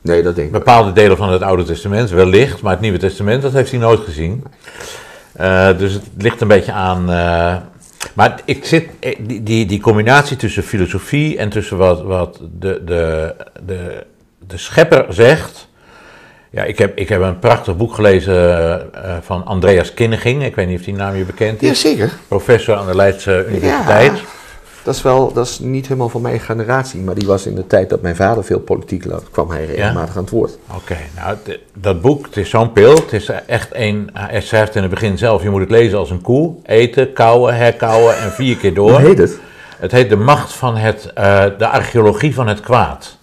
Nee, 0.00 0.22
dat 0.22 0.34
denk 0.34 0.46
ik. 0.46 0.52
Bepaalde 0.52 0.92
delen 0.92 1.16
van 1.16 1.32
het 1.32 1.42
Oude 1.42 1.62
Testament 1.64 2.10
wellicht, 2.10 2.62
maar 2.62 2.72
het 2.72 2.80
Nieuwe 2.80 2.98
Testament 2.98 3.42
dat 3.42 3.52
heeft 3.52 3.70
hij 3.70 3.80
nooit 3.80 4.00
gezien. 4.00 4.44
Eh, 5.32 5.78
dus 5.78 5.92
het 5.92 6.02
ligt 6.18 6.40
een 6.40 6.48
beetje 6.48 6.72
aan. 6.72 7.10
eh, 7.10 7.56
maar 8.14 8.40
ik 8.44 8.64
zit, 8.64 8.88
die, 9.18 9.42
die, 9.42 9.66
die 9.66 9.80
combinatie 9.80 10.36
tussen 10.36 10.62
filosofie 10.62 11.38
en 11.38 11.48
tussen 11.48 11.76
wat, 11.76 12.02
wat 12.02 12.40
de, 12.58 12.82
de, 12.84 13.34
de, 13.66 14.06
de 14.50 14.58
schepper 14.58 15.06
zegt. 15.08 15.68
Ja, 16.50 16.64
ik 16.64 16.78
heb, 16.78 16.98
ik 16.98 17.08
heb 17.08 17.20
een 17.20 17.38
prachtig 17.38 17.76
boek 17.76 17.94
gelezen 17.94 18.34
eh, 18.94 19.16
van 19.20 19.44
Andreas 19.44 19.94
Kinneging. 19.94 20.44
Ik 20.44 20.54
weet 20.54 20.66
niet 20.68 20.78
of 20.78 20.84
die 20.84 20.94
naam 20.94 21.16
je 21.16 21.24
bekend 21.24 21.62
is. 21.62 21.82
Jazeker. 21.82 22.12
Professor 22.28 22.76
aan 22.76 22.86
de 22.86 22.96
Leidse 22.96 23.46
Universiteit. 23.48 24.12
Dat 24.82 24.94
is 24.94 25.02
wel, 25.02 25.32
dat 25.32 25.46
is 25.46 25.58
niet 25.58 25.86
helemaal 25.86 26.08
van 26.08 26.20
mijn 26.20 26.40
generatie, 26.40 27.00
maar 27.00 27.14
die 27.14 27.26
was 27.26 27.46
in 27.46 27.54
de 27.54 27.66
tijd 27.66 27.88
dat 27.88 28.02
mijn 28.02 28.16
vader 28.16 28.44
veel 28.44 28.60
politiek 28.60 29.04
las, 29.04 29.22
kwam 29.30 29.50
hij 29.50 29.64
regelmatig 29.64 30.16
aan 30.16 30.22
het 30.22 30.30
woord. 30.30 30.58
Oké, 30.76 30.96
nou, 31.16 31.36
dat 31.74 32.00
boek, 32.00 32.26
het 32.26 32.36
is 32.36 32.50
zo'n 32.50 32.72
pil. 32.72 32.94
Het 32.94 33.12
is 33.12 33.28
echt 33.46 33.68
een, 33.72 34.10
hij 34.12 34.40
schrijft 34.40 34.74
in 34.74 34.82
het 34.82 34.90
begin 34.90 35.18
zelf, 35.18 35.42
je 35.42 35.50
moet 35.50 35.60
het 35.60 35.70
lezen 35.70 35.98
als 35.98 36.10
een 36.10 36.20
koe. 36.20 36.54
Eten, 36.62 37.12
kauwen, 37.12 37.56
herkauwen 37.56 38.18
en 38.18 38.32
vier 38.32 38.56
keer 38.56 38.74
door. 38.74 38.90
Hoe 38.90 39.00
heet 39.00 39.18
het? 39.18 39.38
Het 39.78 39.92
heet 39.92 40.08
De 40.08 40.16
Macht 40.16 40.52
van 40.52 40.76
het, 40.76 41.12
eh, 41.14 41.44
de 41.58 41.68
archeologie 41.68 42.34
van 42.34 42.48
het 42.48 42.60
kwaad. 42.60 43.18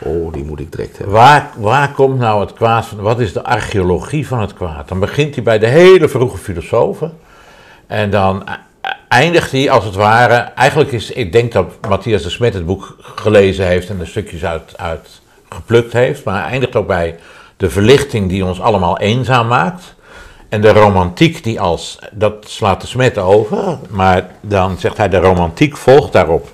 Oh, 0.00 0.32
die 0.32 0.44
moet 0.44 0.60
ik 0.60 0.72
direct 0.72 0.96
hebben. 0.98 1.14
Waar, 1.16 1.50
waar 1.56 1.92
komt 1.92 2.18
nou 2.18 2.40
het 2.40 2.52
kwaad 2.52 2.86
van, 2.86 3.00
wat 3.00 3.20
is 3.20 3.32
de 3.32 3.44
archeologie 3.44 4.26
van 4.26 4.40
het 4.40 4.54
kwaad? 4.54 4.88
Dan 4.88 5.00
begint 5.00 5.34
hij 5.34 5.44
bij 5.44 5.58
de 5.58 5.66
hele 5.66 6.08
vroege 6.08 6.38
filosofen. 6.38 7.18
En 7.86 8.10
dan 8.10 8.42
e- 8.48 8.88
eindigt 9.08 9.52
hij 9.52 9.70
als 9.70 9.84
het 9.84 9.94
ware, 9.94 10.34
eigenlijk 10.34 10.92
is, 10.92 11.10
ik 11.10 11.32
denk 11.32 11.52
dat 11.52 11.72
Matthias 11.88 12.22
de 12.22 12.30
Smet 12.30 12.54
het 12.54 12.66
boek 12.66 12.96
gelezen 13.00 13.66
heeft 13.66 13.90
en 13.90 14.00
er 14.00 14.06
stukjes 14.06 14.44
uit, 14.44 14.74
uit 14.76 15.20
geplukt 15.48 15.92
heeft. 15.92 16.24
Maar 16.24 16.42
hij 16.42 16.50
eindigt 16.50 16.76
ook 16.76 16.86
bij 16.86 17.18
de 17.56 17.70
verlichting 17.70 18.28
die 18.28 18.44
ons 18.44 18.60
allemaal 18.60 18.98
eenzaam 18.98 19.46
maakt. 19.46 19.96
En 20.48 20.60
de 20.60 20.72
romantiek 20.72 21.44
die 21.44 21.60
als, 21.60 21.98
dat 22.12 22.34
slaat 22.48 22.80
de 22.80 22.86
Smet 22.86 23.18
over, 23.18 23.78
maar 23.90 24.30
dan 24.40 24.78
zegt 24.78 24.96
hij 24.96 25.08
de 25.08 25.18
romantiek 25.18 25.76
volgt 25.76 26.12
daarop. 26.12 26.48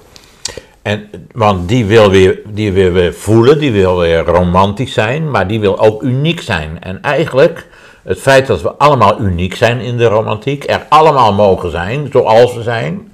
En, 0.85 1.09
want 1.33 1.69
die 1.69 1.85
wil, 1.85 2.11
weer, 2.11 2.41
die 2.47 2.73
wil 2.73 2.91
weer 2.93 3.15
voelen, 3.15 3.59
die 3.59 3.73
wil 3.73 3.99
weer 3.99 4.25
romantisch 4.25 4.93
zijn, 4.93 5.31
maar 5.31 5.47
die 5.47 5.61
wil 5.61 5.79
ook 5.79 6.03
uniek 6.03 6.41
zijn. 6.41 6.77
En 6.81 7.03
eigenlijk, 7.03 7.67
het 8.03 8.21
feit 8.21 8.47
dat 8.47 8.63
we 8.63 8.73
allemaal 8.75 9.21
uniek 9.21 9.55
zijn 9.55 9.81
in 9.81 9.97
de 9.97 10.05
romantiek, 10.07 10.71
er 10.71 10.87
allemaal 10.89 11.33
mogen 11.33 11.71
zijn, 11.71 12.09
zoals 12.13 12.55
we 12.55 12.63
zijn, 12.63 13.13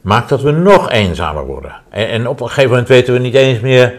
maakt 0.00 0.28
dat 0.28 0.42
we 0.42 0.50
nog 0.50 0.90
eenzamer 0.90 1.46
worden. 1.46 1.72
En, 1.90 2.08
en 2.08 2.28
op 2.28 2.40
een 2.40 2.46
gegeven 2.46 2.70
moment 2.70 2.88
weten 2.88 3.12
we 3.12 3.18
niet 3.18 3.34
eens 3.34 3.60
meer, 3.60 3.94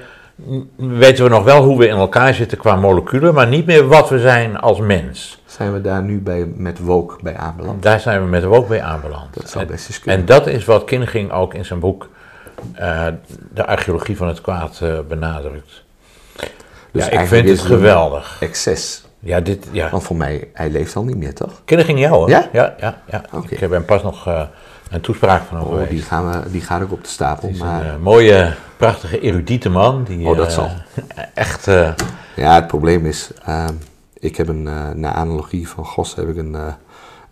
weten 0.75 1.23
we 1.23 1.29
nog 1.29 1.43
wel 1.43 1.63
hoe 1.63 1.77
we 1.77 1.87
in 1.87 1.95
elkaar 1.97 2.33
zitten 2.33 2.57
qua 2.57 2.75
moleculen, 2.75 3.33
maar 3.33 3.47
niet 3.47 3.65
meer 3.65 3.87
wat 3.87 4.09
we 4.09 4.19
zijn 4.19 4.59
als 4.59 4.79
mens. 4.79 5.41
Zijn 5.45 5.73
we 5.73 5.81
daar 5.81 6.01
nu 6.03 6.19
bij, 6.19 6.47
met 6.55 6.79
woke 6.79 7.15
bij 7.23 7.35
aanbeland? 7.37 7.83
Daar 7.83 7.99
zijn 7.99 8.21
we 8.21 8.27
met 8.27 8.43
ook 8.43 8.67
bij 8.67 8.81
aanbeland. 8.81 9.33
Dat 9.33 9.49
zou 9.49 9.63
En- 9.63 9.71
best 9.71 9.87
eens 9.87 9.99
kunnen. 9.99 10.19
En 10.19 10.25
dat 10.25 10.47
is 10.47 10.65
wat 10.65 10.83
Kinneging 10.83 11.31
ook 11.31 11.53
in 11.53 11.65
zijn 11.65 11.79
boek 11.79 12.07
eh, 12.73 13.07
De 13.53 13.65
archeologie 13.65 14.17
van 14.17 14.27
het 14.27 14.41
kwaad 14.41 14.79
eh, 14.81 14.99
benadrukt. 15.07 15.83
Dus 16.91 17.05
ja, 17.05 17.11
ik 17.11 17.27
vind 17.27 17.49
het 17.49 17.59
geweldig. 17.59 18.37
Excess. 18.39 19.03
Ja, 19.19 19.39
dit, 19.39 19.67
ja. 19.71 19.89
Want 19.89 20.03
voor 20.03 20.15
mij, 20.15 20.49
hij 20.53 20.69
leeft 20.69 20.95
al 20.95 21.03
niet 21.03 21.17
meer, 21.17 21.33
toch? 21.33 21.61
Kinneging 21.65 21.99
jou 21.99 22.13
hoor. 22.13 22.29
Ja? 22.29 22.49
Ja, 22.51 22.75
ja, 22.79 23.01
ja. 23.09 23.23
Oké. 23.31 23.53
Ik 23.53 23.59
heb 23.59 23.71
hem 23.71 23.85
pas 23.85 24.03
nog 24.03 24.27
eh, 24.27 24.41
een 24.89 25.01
toespraak 25.01 25.43
van 25.43 25.57
hem 25.57 25.67
Oh, 25.67 25.89
die, 25.89 26.01
gaan 26.01 26.31
we, 26.31 26.51
die 26.51 26.61
gaat 26.61 26.81
ook 26.81 26.91
op 26.91 27.03
de 27.03 27.09
stapel. 27.09 27.49
Is 27.49 27.59
Maar 27.59 27.85
een 27.85 28.01
mooie, 28.01 28.53
prachtige, 28.77 29.19
erudite 29.19 29.69
man. 29.69 30.03
Die, 30.03 30.27
Oh, 30.27 30.37
dat 30.37 30.51
zal. 30.51 30.69
Echt, 31.33 31.65
ja, 32.35 32.55
het 32.55 32.67
probleem 32.67 33.05
is, 33.05 33.31
ehm, 33.45 33.73
ik 34.13 34.35
heb 34.35 34.47
een, 34.47 34.63
naar 34.99 35.13
analogie 35.13 35.69
van 35.69 35.85
Gos 35.85 36.15
heb 36.15 36.29
ik 36.29 36.37
een, 36.37 36.55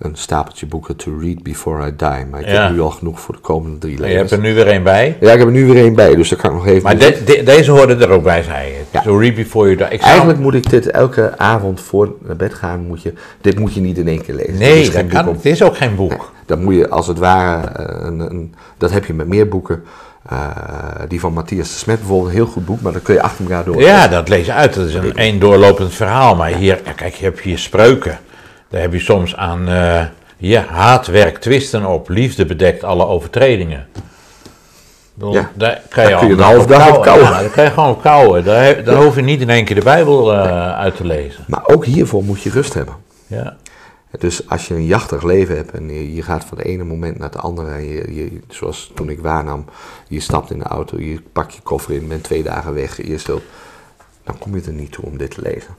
een 0.03 0.15
stapeltje 0.15 0.65
boeken 0.65 0.95
to 0.95 1.17
read 1.21 1.43
before 1.43 1.87
I 1.87 1.93
die. 1.97 2.25
Maar 2.31 2.39
ik 2.39 2.45
Ja. 2.47 2.63
heb 2.63 2.71
nu 2.71 2.81
al 2.81 2.89
genoeg 2.89 3.19
voor 3.19 3.35
de 3.35 3.41
komende 3.41 3.77
drie 3.77 3.93
je 3.95 3.99
levens. 4.01 4.17
hebt 4.19 4.31
er 4.31 4.49
nu 4.49 4.53
weer 4.55 4.67
een 4.67 4.83
bij. 4.83 5.17
Ja, 5.19 5.31
ik 5.31 5.37
heb 5.37 5.47
er 5.47 5.53
nu 5.53 5.65
weer 5.65 5.83
één 5.83 5.95
bij, 5.95 6.15
dus 6.15 6.29
daar 6.29 6.39
kan 6.39 6.49
ik 6.51 6.55
nog 6.55 6.67
even... 6.67 6.83
Maar 6.83 6.97
de- 6.97 7.21
de- 7.25 7.41
deze 7.43 7.71
hoorde 7.71 7.95
er 7.95 8.09
ook 8.09 8.23
bij, 8.23 8.43
zei 8.43 8.67
je. 8.67 8.81
Ja. 8.91 9.01
So 9.01 9.17
read 9.17 9.35
before 9.35 9.65
you 9.65 9.77
die. 9.77 9.85
Ik 9.87 9.99
zou- 9.99 10.09
Eigenlijk 10.09 10.39
moet 10.39 10.53
ik 10.53 10.69
dit 10.69 10.91
elke 10.91 11.37
avond 11.37 11.81
voor 11.81 12.13
naar 12.21 12.35
bed 12.35 12.53
gaan, 12.53 12.85
moet 12.87 13.01
je, 13.01 13.13
dit 13.41 13.59
moet 13.59 13.73
je 13.73 13.81
niet 13.81 13.97
in 13.97 14.07
één 14.07 14.21
keer 14.21 14.35
lezen. 14.35 14.51
Dit 14.51 14.59
Nee, 14.61 14.81
is 14.81 14.91
dat 14.91 15.07
kan, 15.07 15.27
het 15.27 15.45
is 15.45 15.63
ook 15.63 15.77
geen 15.77 15.95
boek. 15.95 16.09
Nee, 16.09 16.19
dat 16.45 16.59
moet 16.59 16.75
je 16.75 16.89
als 16.89 17.07
het 17.07 17.19
ware, 17.19 17.67
eh, 17.67 18.05
een, 18.05 18.19
een, 18.19 18.53
dat 18.77 18.91
heb 18.91 19.05
je 19.05 19.13
met 19.13 19.27
meer 19.27 19.47
boeken. 19.47 19.83
Eh, 20.29 20.47
die 21.07 21.19
van 21.19 21.33
Matthias 21.33 21.67
de 21.67 21.77
Smet 21.77 21.97
bijvoorbeeld, 21.99 22.29
een 22.29 22.35
heel 22.35 22.45
goed 22.45 22.65
boek, 22.65 22.81
maar 22.81 22.93
dat 22.93 23.01
kun 23.01 23.13
je 23.13 23.21
achter 23.21 23.43
elkaar 23.43 23.63
door. 23.63 23.81
Ja, 23.81 24.07
dat 24.07 24.29
lees 24.29 24.45
je 24.45 24.53
uit. 24.53 24.73
Dat 24.73 24.87
is 24.87 24.93
een 24.93 25.15
één 25.15 25.39
doorlopend 25.39 25.93
verhaal. 25.93 26.35
Maar 26.35 26.49
hier, 26.55 26.81
kijk, 26.95 27.13
je 27.13 27.23
hebt 27.25 27.39
hier 27.39 27.57
spreuken. 27.57 28.19
Daar 28.73 28.81
heb 28.81 28.93
je 28.93 28.99
soms 28.99 29.35
aan, 29.35 29.67
eh 29.67 30.05
ja, 30.37 30.65
haat 30.65 31.07
werkt 31.07 31.41
twisten 31.41 31.85
op. 31.85 32.09
Liefde 32.09 32.45
bedekt 32.45 32.83
alle 32.83 33.05
overtredingen. 33.05 33.87
Bedoel, 35.13 35.33
Ja, 35.33 35.51
Daar 35.53 35.81
kan 35.89 36.03
daar 36.03 36.11
je, 36.11 36.17
kun 36.17 36.27
je 36.27 36.33
een 36.33 36.39
half 36.39 36.65
dag 36.65 36.95
op 36.95 37.03
kouwen. 37.03 37.25
Ja, 37.25 37.39
daar 37.39 37.49
kan 37.49 37.63
je 37.63 37.69
gewoon 37.69 37.89
op 37.89 38.01
kouwen. 38.01 38.43
Daar, 38.43 38.83
daar 38.83 39.03
hoef 39.03 39.15
je 39.15 39.21
niet 39.21 39.41
in 39.41 39.49
één 39.49 39.65
keer 39.65 39.75
de 39.75 39.83
Bijbel 39.83 40.33
eh, 40.33 40.71
uit 40.77 40.95
te 40.95 41.05
lezen. 41.05 41.43
Maar 41.47 41.61
ook 41.65 41.85
hiervoor 41.85 42.23
moet 42.23 42.41
je 42.41 42.49
rust 42.49 42.73
hebben. 42.73 42.95
Ja. 43.27 43.57
Dus 44.19 44.49
als 44.49 44.67
je 44.67 44.73
een 44.73 44.85
jachtig 44.85 45.23
leven 45.23 45.55
hebt 45.55 45.71
en 45.71 45.89
je, 45.89 46.13
je 46.13 46.21
gaat 46.21 46.45
van 46.45 46.57
het 46.57 46.67
ene 46.67 46.83
moment 46.83 47.17
naar 47.17 47.29
het 47.29 47.41
andere, 47.41 47.71
en 47.71 47.87
je, 47.87 48.15
je, 48.15 48.39
zoals 48.47 48.91
toen 48.95 49.09
ik 49.09 49.19
waarnam, 49.19 49.65
je 50.07 50.19
stapt 50.19 50.51
in 50.51 50.59
de 50.59 50.65
auto, 50.65 50.99
je 50.99 51.21
pakt 51.33 51.53
je 51.53 51.61
koffer 51.61 51.93
in, 51.93 52.07
bent 52.07 52.23
twee 52.23 52.43
dagen 52.43 52.73
weg, 52.73 53.07
je 53.07 53.17
zult, 53.17 53.43
dan 54.23 54.37
kom 54.37 54.55
je 54.55 54.61
er 54.65 54.73
niet 54.73 54.91
toe 54.91 55.05
om 55.05 55.17
dit 55.17 55.31
te 55.31 55.41
lezen. 55.41 55.75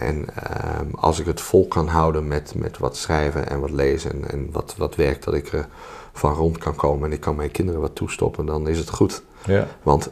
En 0.00 0.26
ehm, 0.34 0.86
als 0.94 1.18
ik 1.18 1.26
het 1.26 1.40
vol 1.40 1.68
kan 1.68 1.88
houden 1.88 2.28
met, 2.28 2.54
met 2.54 2.78
wat 2.78 2.96
schrijven 2.96 3.48
en 3.48 3.60
wat 3.60 3.70
lezen 3.70 4.10
en, 4.10 4.30
en 4.30 4.48
wat, 4.52 4.74
wat 4.76 4.94
werk, 4.94 5.22
dat 5.24 5.34
ik 5.34 5.52
er 5.52 5.68
van 6.12 6.34
rond 6.34 6.58
kan 6.58 6.74
komen 6.74 7.04
en 7.04 7.12
ik 7.12 7.20
kan 7.20 7.36
mijn 7.36 7.50
kinderen 7.50 7.80
wat 7.80 7.94
toestoppen, 7.94 8.46
dan 8.46 8.68
is 8.68 8.78
het 8.78 8.90
goed. 8.90 9.22
Ja. 9.46 9.66
Want 9.82 10.10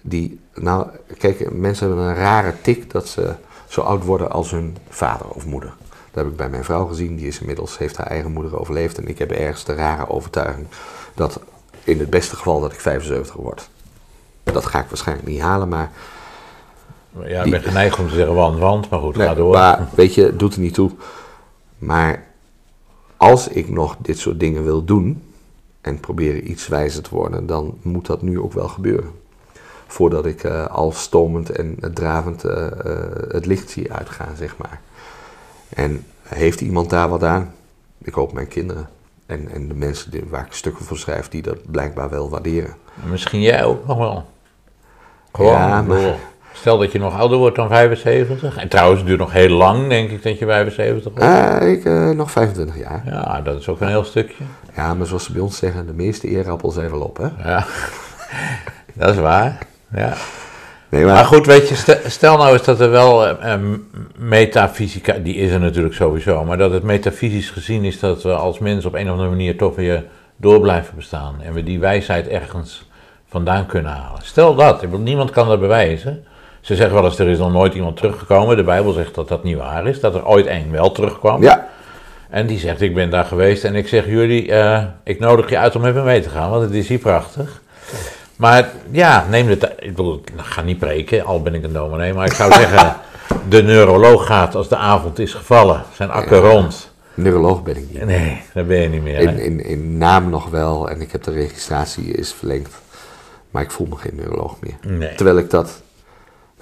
die, 0.00 0.40
nou, 0.54 0.86
kijk, 1.18 1.52
mensen 1.52 1.86
hebben 1.86 2.06
een 2.06 2.14
rare 2.14 2.54
tik 2.60 2.90
dat 2.90 3.08
ze 3.08 3.34
zo 3.68 3.80
oud 3.80 4.04
worden 4.04 4.30
als 4.30 4.50
hun 4.50 4.76
vader 4.88 5.28
of 5.28 5.46
moeder. 5.46 5.74
Dat 6.10 6.24
heb 6.24 6.32
ik 6.32 6.36
bij 6.36 6.48
mijn 6.48 6.64
vrouw 6.64 6.86
gezien, 6.86 7.16
die 7.16 7.26
is 7.26 7.40
inmiddels, 7.40 7.78
heeft 7.78 7.96
haar 7.96 8.06
eigen 8.06 8.32
moeder 8.32 8.60
overleefd. 8.60 8.98
En 8.98 9.08
ik 9.08 9.18
heb 9.18 9.30
ergens 9.30 9.64
de 9.64 9.74
rare 9.74 10.08
overtuiging 10.08 10.66
dat 11.14 11.40
in 11.84 11.98
het 11.98 12.10
beste 12.10 12.36
geval 12.36 12.60
dat 12.60 12.72
ik 12.72 12.80
75 12.80 13.34
word. 13.34 13.68
dat 14.42 14.66
ga 14.66 14.80
ik 14.80 14.88
waarschijnlijk 14.88 15.28
niet 15.28 15.40
halen, 15.40 15.68
maar 15.68 15.90
Ja, 17.26 17.42
ik 17.42 17.50
ben 17.50 17.62
geneigd 17.62 17.98
om 17.98 18.08
te 18.08 18.14
zeggen 18.14 18.34
want, 18.34 18.58
want, 18.58 18.88
maar 18.88 19.00
goed, 19.00 19.16
Nee, 19.16 19.26
ga 19.26 19.34
door. 19.34 19.52
Maar 19.52 19.88
weet 19.94 20.14
je, 20.14 20.36
doet 20.36 20.54
er 20.54 20.60
niet 20.60 20.74
toe. 20.74 20.90
Maar 21.78 22.24
als 23.16 23.48
ik 23.48 23.68
nog 23.68 23.96
dit 23.98 24.18
soort 24.18 24.40
dingen 24.40 24.64
wil 24.64 24.84
doen 24.84 25.22
en 25.80 26.00
proberen 26.00 26.50
iets 26.50 26.68
wijzer 26.68 27.02
te 27.02 27.14
worden, 27.14 27.46
dan 27.46 27.78
moet 27.82 28.06
dat 28.06 28.22
nu 28.22 28.40
ook 28.40 28.52
wel 28.52 28.68
gebeuren. 28.68 29.10
Voordat 29.86 30.26
ik 30.26 30.44
eh, 30.44 30.66
al 30.66 30.92
stomend 30.92 31.50
en 31.50 31.78
dravend 31.94 32.44
eh, 32.44 32.66
eh, 32.66 32.72
het 33.28 33.46
licht 33.46 33.70
zie 33.70 33.92
uitgaan, 33.92 34.36
zeg 34.36 34.56
maar. 34.56 34.80
En 35.68 36.06
heeft 36.22 36.60
iemand 36.60 36.90
daar 36.90 37.08
wat 37.08 37.22
aan? 37.22 37.54
Ik 37.98 38.14
hoop 38.14 38.32
mijn 38.32 38.48
kinderen. 38.48 38.88
En, 39.26 39.48
en 39.50 39.68
de 39.68 39.74
mensen 39.74 40.10
die, 40.10 40.22
waar 40.30 40.46
ik 40.46 40.52
stukken 40.52 40.84
voor 40.84 40.98
schrijf, 40.98 41.28
die 41.28 41.42
dat 41.42 41.70
blijkbaar 41.70 42.10
wel 42.10 42.30
waarderen. 42.30 42.76
Misschien 43.10 43.40
jij 43.40 43.64
ook 43.64 43.86
nog 43.86 43.98
wel. 43.98 44.24
Gewoon, 45.32 45.52
Ja, 45.52 45.82
bedoel, 45.82 46.14
stel 46.62 46.78
dat 46.78 46.92
je 46.92 46.98
nog 46.98 47.18
ouder 47.18 47.38
wordt 47.38 47.56
dan 47.56 47.68
75. 47.68 48.56
En 48.56 48.68
trouwens, 48.68 48.98
het 48.98 49.08
duurt 49.08 49.20
nog 49.20 49.32
heel 49.32 49.48
lang, 49.48 49.88
denk 49.88 50.10
ik, 50.10 50.22
dat 50.22 50.38
je 50.38 50.46
75 50.46 51.12
wordt. 51.12 51.26
Ah, 51.26 51.68
ik 51.68 51.84
eh, 51.84 52.10
nog 52.10 52.30
25 52.30 52.78
jaar. 52.78 53.02
Ja, 53.06 53.40
dat 53.40 53.58
is 53.58 53.68
ook 53.68 53.80
een 53.80 53.88
heel 53.88 54.04
stukje. 54.04 54.44
Ja, 54.76 54.94
maar 54.94 55.06
zoals 55.06 55.24
ze 55.24 55.32
bij 55.32 55.40
ons 55.40 55.56
zeggen, 55.56 55.86
de 55.86 55.92
meeste 55.92 56.28
eerappel 56.28 56.70
zijn 56.70 56.90
wel 56.90 57.00
op, 57.00 57.16
hè? 57.16 57.50
Ja, 57.50 57.66
dat 58.94 59.14
is 59.14 59.20
waar. 59.20 59.58
Ja. 59.94 60.14
Nee, 60.88 61.04
Maar 61.04 61.24
goed, 61.24 61.46
weet 61.46 61.68
je, 61.68 61.98
stel, 62.06 62.36
nou 62.36 62.52
eens 62.52 62.64
dat 62.64 62.80
er 62.80 62.90
wel 62.90 63.26
eh, 63.26 63.58
metafysica, 64.16 65.12
die 65.12 65.34
is 65.34 65.50
er 65.50 65.60
natuurlijk 65.60 65.94
sowieso, 65.94 66.44
maar 66.44 66.58
dat 66.58 66.72
het 66.72 66.82
metafysisch 66.82 67.50
gezien 67.50 67.84
is 67.84 68.00
dat 68.00 68.22
we 68.22 68.32
als 68.32 68.58
mens 68.58 68.84
op 68.84 68.94
een 68.94 69.06
of 69.06 69.10
andere 69.10 69.28
manier 69.28 69.56
toch 69.56 69.76
weer 69.76 70.04
door 70.36 70.60
blijven 70.60 70.96
bestaan. 70.96 71.34
En 71.42 71.52
we 71.52 71.62
die 71.62 71.78
wijsheid 71.78 72.28
ergens 72.28 72.88
vandaan 73.28 73.66
kunnen 73.66 73.92
halen. 73.92 74.22
Stel 74.22 74.54
dat, 74.54 74.98
niemand 74.98 75.30
kan 75.30 75.48
dat 75.48 75.60
bewijzen. 75.60 76.24
Ze 76.62 76.76
zeggen 76.76 76.94
wel 76.94 77.04
eens, 77.04 77.18
er 77.18 77.28
is 77.28 77.38
nog 77.38 77.52
nooit 77.52 77.74
iemand 77.74 77.96
teruggekomen. 77.96 78.56
De 78.56 78.62
Bijbel 78.64 78.92
zegt 78.92 79.14
dat 79.14 79.28
dat 79.28 79.44
niet 79.44 79.56
waar 79.56 79.86
is, 79.86 80.00
dat 80.00 80.14
er 80.14 80.26
ooit 80.26 80.46
één 80.46 80.70
wel 80.70 80.92
terugkwam. 80.92 81.42
Ja, 81.42 81.68
En 82.30 82.46
die 82.46 82.58
zegt, 82.58 82.80
ik 82.80 82.94
ben 82.94 83.10
daar 83.10 83.24
geweest 83.24 83.64
en 83.64 83.74
ik 83.74 83.88
zeg 83.88 84.06
jullie, 84.06 84.52
eh, 84.52 84.82
ik 85.04 85.18
nodig 85.18 85.50
je 85.50 85.58
uit 85.58 85.76
om 85.76 85.82
met 85.82 85.94
me 85.94 86.02
mee 86.02 86.20
te 86.20 86.28
gaan, 86.28 86.50
want 86.50 86.62
het 86.62 86.72
is 86.72 86.88
hier 86.88 86.98
prachtig. 86.98 87.60
Maar 88.36 88.70
ja, 88.90 89.26
neem 89.30 89.46
de 89.46 89.58
tijd. 89.58 89.72
Ik 89.76 89.94
bedoel, 89.96 90.14
ik 90.24 90.32
ga 90.36 90.62
niet 90.62 90.78
preken, 90.78 91.24
al 91.24 91.42
ben 91.42 91.54
ik 91.54 91.64
een 91.64 91.72
dominee, 91.72 92.14
maar 92.14 92.26
ik 92.26 92.32
zou 92.32 92.52
zeggen, 92.62 92.96
de 93.48 93.62
neuroloog 93.62 94.26
gaat 94.26 94.54
als 94.54 94.68
de 94.68 94.76
avond 94.76 95.18
is 95.18 95.34
gevallen, 95.34 95.82
zijn 95.94 96.10
akker 96.10 96.38
rond. 96.38 96.92
neuroloog 97.14 97.62
ben 97.62 97.76
ik 97.76 97.84
niet. 97.90 98.04
Nee, 98.04 98.40
daar 98.54 98.64
ben 98.64 98.80
je 98.80 98.88
niet 98.88 99.02
meer. 99.02 99.18
In, 99.18 99.38
in, 99.38 99.64
in 99.64 99.98
naam 99.98 100.30
nog 100.30 100.50
wel 100.50 100.90
en 100.90 101.00
ik 101.00 101.12
heb 101.12 101.22
de 101.22 101.30
registratie 101.32 102.12
is 102.12 102.32
verlengd. 102.32 102.74
Maar 103.50 103.62
ik 103.62 103.70
voel 103.70 103.86
me 103.90 103.96
geen 103.96 104.14
neuroloog 104.14 104.56
meer. 104.60 104.98
Nee. 104.98 105.14
Terwijl 105.14 105.38
ik 105.38 105.50
dat... 105.50 105.82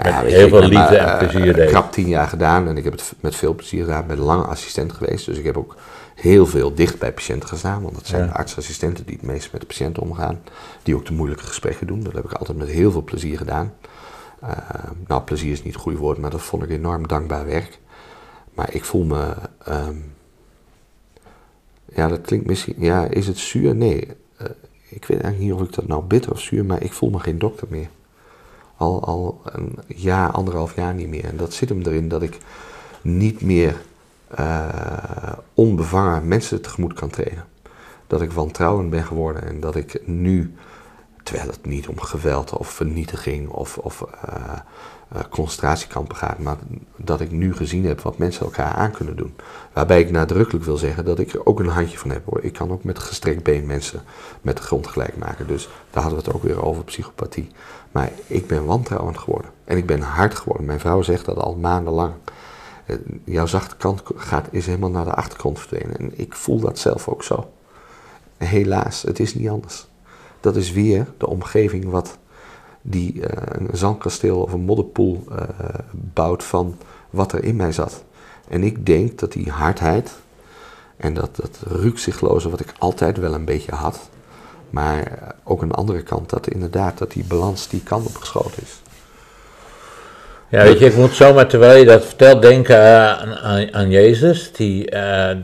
nou 0.03 0.15
Met 0.15 0.25
weet 0.25 0.33
heel 0.33 0.45
ik 0.45 0.51
veel 0.51 0.61
heb 0.63 0.71
liefde 0.71 0.97
en 0.97 1.09
eh, 1.13 1.19
plezier 1.19 1.55
deed. 1.55 1.69
krap 1.69 1.93
tien 1.93 2.09
jaar 2.09 2.29
gedaan 2.29 2.69
en 2.69 2.77
ik 2.77 2.85
heb 2.85 2.93
het 2.93 3.13
met 3.21 3.35
veel 3.37 3.55
plezier 3.55 3.85
gedaan. 3.85 4.01
Ik 4.01 4.07
ben 4.07 4.19
lang 4.19 4.45
assistent 4.45 4.93
geweest, 4.93 5.27
dus 5.27 5.39
ik 5.39 5.45
heb 5.45 5.57
ook 5.57 5.77
heel 6.15 6.47
veel 6.47 6.75
dicht 6.75 6.99
bij 6.99 7.13
patiënten 7.13 7.49
gestaan. 7.49 7.83
Want 7.83 7.95
dat 7.95 8.07
zijn 8.07 8.23
Ja. 8.23 8.27
de 8.29 8.35
artsassistenten 8.35 9.07
die 9.07 9.15
het 9.17 9.25
meest 9.27 9.53
met 9.53 9.61
de 9.61 9.67
patiënt 9.67 9.99
omgaan. 9.99 10.41
Die 10.83 10.95
ook 10.95 11.07
de 11.07 11.13
moeilijke 11.13 11.45
gesprekken 11.45 11.87
doen. 11.87 12.03
Dat 12.03 12.13
heb 12.13 12.25
ik 12.25 12.33
altijd 12.33 12.59
met 12.59 12.69
heel 12.69 12.91
veel 12.91 13.03
plezier 13.05 13.39
gedaan. 13.39 13.73
Eh, 14.41 14.51
nou, 15.07 15.23
plezier 15.23 15.53
is 15.53 15.63
niet 15.63 15.73
het 15.73 15.83
goede 15.83 15.99
woord, 15.99 16.19
maar 16.19 16.31
dat 16.31 16.43
vond 16.43 16.63
ik 16.63 16.71
enorm 16.71 17.07
dankbaar 17.09 17.47
werk. 17.47 17.79
Maar 18.55 18.75
ik 18.75 18.85
voel 18.85 19.05
me... 19.05 19.35
ehm, 19.65 19.97
ja, 21.95 22.09
dat 22.09 22.21
klinkt 22.21 22.47
misschien... 22.47 22.75
Ja, 22.79 23.05
is 23.07 23.27
het 23.27 23.39
zuur? 23.39 23.75
Nee. 23.75 24.09
Eh, 24.37 24.47
ik 24.89 25.05
weet 25.05 25.21
eigenlijk 25.21 25.39
niet 25.39 25.53
of 25.53 25.63
ik 25.69 25.75
dat 25.75 25.87
nou 25.87 26.03
bitter 26.03 26.33
of 26.33 26.41
zuur... 26.41 26.65
maar 26.65 26.83
ik 26.83 26.93
voel 26.93 27.11
me 27.11 27.19
geen 27.19 27.39
dokter 27.39 27.67
meer. 27.71 27.89
Al, 28.81 29.05
al 29.05 29.41
een 29.45 29.79
jaar, 29.87 30.31
anderhalf 30.31 30.77
jaar 30.77 30.95
niet 30.95 31.09
meer. 31.09 31.25
En 31.25 31.37
dat 31.37 31.53
zit 31.53 31.69
hem 31.69 31.83
erin 31.83 32.09
dat 32.09 32.23
ik 32.23 32.39
niet 33.03 33.41
meer 33.41 33.77
eh, 34.29 35.33
onbevangen 35.55 36.29
mensen 36.29 36.63
tegemoet 36.63 36.93
kan 36.93 37.11
treden. 37.11 37.45
Dat 38.07 38.23
ik 38.23 38.33
wantrouwend 38.33 38.91
ben 38.91 39.05
geworden 39.05 39.47
en 39.47 39.61
dat 39.61 39.77
ik 39.77 40.07
nu, 40.07 40.55
terwijl 41.23 41.49
het 41.49 41.67
niet 41.67 41.89
om 41.89 42.01
geweld 42.01 42.53
of 42.53 42.69
vernietiging 42.69 43.49
of, 43.49 43.79
of 43.79 44.03
eh, 44.03 44.35
eh, 45.09 45.21
concentratiekampen 45.31 46.17
gaat, 46.17 46.39
maar 46.39 46.57
dat 46.97 47.21
ik 47.21 47.31
nu 47.31 47.55
gezien 47.55 47.85
heb 47.85 48.01
wat 48.01 48.19
mensen 48.19 48.45
elkaar 48.45 48.73
aan 48.73 48.91
kunnen 48.91 49.17
doen. 49.17 49.35
Waarbij 49.73 50.01
ik 50.01 50.11
nadrukkelijk 50.11 50.65
wil 50.65 50.77
zeggen 50.77 51.05
dat 51.05 51.19
ik 51.19 51.33
er 51.33 51.47
ook 51.47 51.61
een 51.61 51.69
handje 51.69 51.99
van 51.99 52.11
heb 52.11 52.25
hoor. 52.25 52.45
Ik 52.45 52.53
kan 52.53 52.71
ook 52.71 52.85
met 52.85 52.99
gestrekt 52.99 53.43
been 53.43 53.67
mensen 53.67 54.03
met 54.41 54.57
de 54.57 54.63
grond 54.63 54.87
gelijk 54.87 55.17
maken. 55.17 55.47
Dus 55.47 55.69
daar 55.91 56.03
hadden 56.03 56.21
we 56.21 56.27
het 56.27 56.35
ook 56.35 56.43
weer 56.43 56.65
over 56.65 56.85
psychopathie. 56.85 57.51
Maar 57.93 58.13
ik 58.27 58.47
ben 58.47 58.65
wantrouwend 58.65 59.19
geworden. 59.19 59.51
En 59.65 59.77
ik 59.77 59.87
ben 59.87 60.01
hard 60.01 60.35
geworden. 60.35 60.67
Mijn 60.67 60.81
vrouw 60.81 61.03
zegt 61.03 61.25
dat 61.25 61.37
al 61.37 61.55
maandenlang. 61.55 62.13
Eh, 62.87 62.97
Jouw 63.25 63.47
zachte 63.47 63.77
kant 63.77 64.03
gaat, 64.17 64.49
is 64.51 64.67
helemaal 64.67 64.91
naar 64.91 65.05
de 65.05 65.15
achtergrond 65.15 65.59
verdwenen. 65.59 65.97
En 65.97 66.19
ik 66.19 66.35
voel 66.35 66.61
dat 66.61 66.79
zelf 66.79 67.09
ook 67.09 67.23
zo. 67.23 67.51
Helaas, 68.37 69.03
het 69.03 69.21
is 69.21 69.35
niet 69.35 69.49
anders. 69.49 69.87
Dat 70.41 70.57
is 70.57 70.73
weer 70.73 71.07
de 71.19 71.27
omgeving 71.27 71.85
wat 71.85 72.19
die 72.83 73.27
eh, 73.27 73.61
een 73.61 73.77
zandkasteel 73.77 74.41
of 74.41 74.53
een 74.53 74.61
modderpoel 74.61 75.25
eh, 75.31 75.45
bouwt 75.91 76.45
van 76.45 76.77
wat 77.11 77.33
er 77.33 77.45
in 77.45 77.57
mij 77.57 77.73
zat. 77.73 78.05
En 78.49 78.63
ik 78.63 78.87
denk 78.87 79.19
dat 79.19 79.33
die 79.33 79.51
hardheid 79.51 80.13
en 80.97 81.15
dat, 81.15 81.37
dat 81.37 81.59
rukzichtloze 81.67 82.51
wat 82.51 82.61
ik 82.61 82.75
altijd 82.79 83.17
wel 83.17 83.35
een 83.35 83.45
beetje 83.45 83.75
had, 83.75 84.09
maar 84.71 85.35
ook 85.45 85.63
een 85.63 85.73
andere 85.73 86.03
kant, 86.03 86.31
dat 86.31 86.49
inderdaad 86.49 86.99
dat 86.99 87.11
die 87.13 87.25
balans 87.25 87.69
die 87.69 87.83
kant 87.83 88.07
op 88.07 88.17
geschoten 88.17 88.63
is. 88.63 88.81
Ja, 90.49 90.63
weet 90.63 90.79
je, 90.79 90.87
ik 90.87 90.97
moet 90.97 91.15
zomaar 91.15 91.47
terwijl 91.49 91.79
je 91.79 91.85
dat 91.85 92.05
vertelt 92.05 92.43
denken 92.43 92.79
aan, 93.19 93.73
aan, 93.73 93.91
Jezus. 93.91 94.53
Die, 94.53 94.91
eh, 94.91 95.37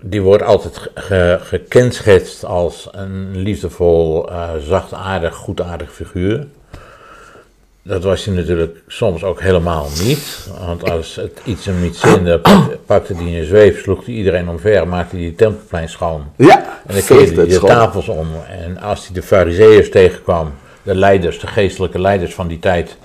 die 0.00 0.22
wordt 0.22 0.42
altijd 0.42 0.78
ge- 0.78 0.90
ge- 0.94 1.38
gekenschetst 1.42 2.44
als 2.44 2.88
een 2.92 3.36
liefdevol, 3.36 4.30
eh 4.30 4.50
zachtaardig, 4.58 5.34
goedaardig 5.34 5.92
figuur. 5.92 6.46
Dat 7.84 8.02
was 8.02 8.24
hij 8.24 8.34
natuurlijk 8.34 8.76
soms 8.86 9.24
ook 9.24 9.40
helemaal 9.40 9.88
niet. 10.04 10.48
Want 10.66 10.90
als 10.90 11.14
het 11.16 11.40
iets 11.44 11.64
hem 11.66 11.80
niet 11.82 11.96
zinde, 11.96 12.38
pak- 12.38 12.76
pakte 12.86 13.14
hij 13.14 13.38
een 13.38 13.44
zweep, 13.46 13.78
sloeg 13.78 14.04
hij 14.06 14.14
iedereen 14.14 14.48
omver, 14.48 14.88
maakte 14.88 15.16
hij 15.16 15.24
het 15.24 15.36
tempelplein 15.36 15.88
schoon. 15.88 16.24
Ja, 16.36 16.58
En 16.86 16.94
dan 16.94 17.04
keerde 17.04 17.34
hij 17.34 17.44
de 17.44 17.52
schoon. 17.52 17.68
tafels 17.68 18.08
om. 18.08 18.28
En 18.64 18.80
als 18.80 19.06
hij 19.06 19.14
de 19.14 19.22
fariseeërs 19.22 19.90
tegenkwam, 19.90 20.52
de 20.82 20.94
leiders, 20.94 21.38
de 21.40 21.46
geestelijke 21.46 22.00
leiders 22.00 22.34
van 22.34 22.48
die 22.48 22.58
tijd, 22.58 22.96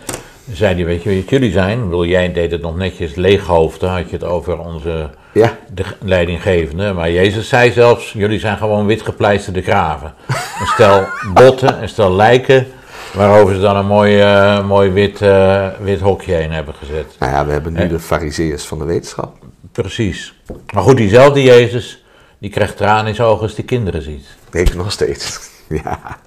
zei 0.54 0.76
hij, 0.76 0.86
weet 0.86 1.04
je 1.04 1.16
wat 1.16 1.30
jullie 1.30 1.52
zijn? 1.52 1.84
Bedoel, 1.84 2.06
jij 2.06 2.32
deed 2.34 2.52
het 2.52 2.62
nog 2.62 2.78
netjes 2.78 3.16
leeghoofd, 3.16 3.80
dan 3.80 3.90
had 3.90 4.10
je 4.10 4.16
het 4.16 4.24
over 4.26 4.60
onze 4.60 5.10
Ja, 5.32 5.58
de 5.74 5.84
leidinggevende. 6.00 6.94
Maar 6.94 7.12
Jezus 7.12 7.48
zei 7.50 7.72
zelfs, 7.72 8.14
jullie 8.14 8.40
zijn 8.40 8.58
gewoon 8.58 8.86
witgepleisterde 8.86 9.62
graven. 9.62 10.14
Een 10.60 10.68
stel 10.68 11.04
botten, 11.34 11.82
een 11.82 11.90
stel 11.90 12.12
lijken, 12.16 12.68
waarover 13.14 13.56
ze 13.56 13.62
dan 13.62 13.76
een 13.76 13.86
mooi, 13.86 14.20
eh, 14.20 14.68
mooi 14.68 14.92
wit, 14.92 15.22
eh, 15.22 15.68
wit 15.80 16.00
hokje 16.00 16.34
heen 16.34 16.52
hebben 16.52 16.74
gezet. 16.74 17.16
nou 17.20 17.32
ja, 17.32 17.46
we 17.46 17.52
hebben 17.52 17.74
nu 17.74 17.88
de 17.88 18.00
fariseeërs 18.00 18.66
van 18.66 18.80
de 18.80 18.86
wetenschap. 18.86 19.36
Precies. 19.72 20.34
Maar 20.74 20.84
goed, 20.84 20.98
diezelfde 20.98 21.44
Jezus, 21.44 22.04
die 22.38 22.50
krijgt 22.50 22.78
tranen 22.78 23.08
in 23.08 23.16
zijn 23.16 23.28
ogen 23.28 23.44
als 23.44 23.56
die 23.56 23.66
kinderen 23.66 24.02
ziet. 24.02 24.26
Ik 24.52 24.76
nog 24.76 24.92
steeds. 24.92 25.40
ja, 25.84 26.20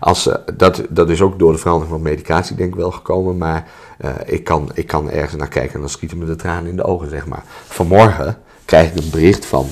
als, 0.00 0.26
eh, 0.28 0.34
dat, 0.56 0.82
dat 0.88 1.10
is 1.10 1.20
ook 1.20 1.38
door 1.38 1.52
de 1.52 1.58
verandering 1.58 1.92
van 1.92 2.02
medicatie 2.02 2.56
denk 2.56 2.72
ik 2.72 2.80
wel 2.80 2.90
gekomen. 2.92 3.36
Maar 3.36 3.68
ik, 4.24 4.44
kan, 4.44 4.70
ik 4.74 4.86
kan 4.86 5.10
ergens 5.10 5.36
naar 5.36 5.48
kijken 5.48 5.74
en 5.74 5.80
dan 5.80 5.88
schieten 5.88 6.18
me 6.18 6.24
de 6.24 6.36
tranen 6.36 6.70
in 6.70 6.76
de 6.76 6.84
ogen, 6.84 7.10
zeg 7.10 7.26
maar. 7.26 7.42
Vanmorgen 7.66 8.38
krijg 8.64 8.90
ik 8.90 8.98
een 8.98 9.10
bericht 9.10 9.46
van 9.46 9.68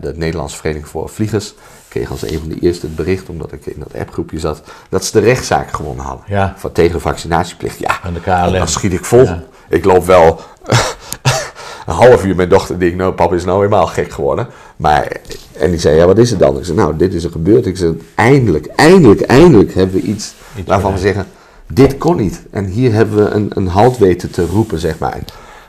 de 0.00 0.12
Nederlandse 0.16 0.56
Vereniging 0.56 0.88
voor 0.88 1.08
Vliegers. 1.08 1.54
Kreeg 1.96 2.10
als 2.10 2.22
een 2.30 2.38
van 2.38 2.48
de 2.48 2.58
eerste 2.60 2.86
het 2.86 2.96
bericht, 2.96 3.28
omdat 3.28 3.52
ik 3.52 3.66
in 3.66 3.76
dat 3.78 4.00
appgroepje 4.00 4.38
zat, 4.38 4.62
dat 4.88 5.04
ze 5.04 5.12
de 5.12 5.26
rechtszaak 5.26 5.72
gewonnen 5.72 6.04
hadden. 6.04 6.24
Ja. 6.28 6.54
Van, 6.56 6.72
tegen 6.72 6.92
de 6.92 7.00
vaccinatieplicht. 7.00 7.78
Ja, 7.78 8.00
Aan 8.02 8.14
de 8.14 8.20
KLM. 8.20 8.52
dan 8.52 8.68
schiet 8.68 8.92
ik 8.92 9.04
vol. 9.04 9.22
Ja. 9.22 9.42
Ik 9.68 9.84
loop 9.84 10.06
wel 10.06 10.40
een 11.86 11.94
half 11.94 12.24
uur 12.24 12.36
mijn 12.36 12.48
dochter 12.48 12.78
denkt, 12.78 12.96
nou 12.96 13.12
papa 13.12 13.34
is 13.34 13.44
nou 13.44 13.58
helemaal 13.58 13.86
gek 13.86 14.10
geworden. 14.12 14.46
Maar, 14.76 15.12
en 15.52 15.70
die 15.70 15.80
zei, 15.80 15.96
ja 15.96 16.06
wat 16.06 16.18
is 16.18 16.30
het 16.30 16.38
dan? 16.38 16.58
Ik 16.58 16.64
zei, 16.64 16.76
nou 16.76 16.96
dit 16.96 17.14
is 17.14 17.24
er 17.24 17.30
gebeurd. 17.30 17.66
Ik 17.66 17.76
zei, 17.76 18.02
eindelijk, 18.14 18.66
eindelijk, 18.66 19.20
eindelijk 19.20 19.74
hebben 19.74 20.00
we 20.00 20.02
iets, 20.06 20.34
Iets 20.56 20.68
waarvan 20.68 20.92
we 20.92 20.98
zeggen, 20.98 21.26
dit 21.72 21.98
kon 21.98 22.16
niet. 22.16 22.42
En 22.50 22.64
hier 22.64 22.92
hebben 22.92 23.24
we 23.24 23.30
een, 23.30 23.50
een 23.54 23.68
halt 23.68 23.98
weten 23.98 24.30
te 24.30 24.46
roepen, 24.46 24.78
zeg 24.78 24.98
maar. 24.98 25.18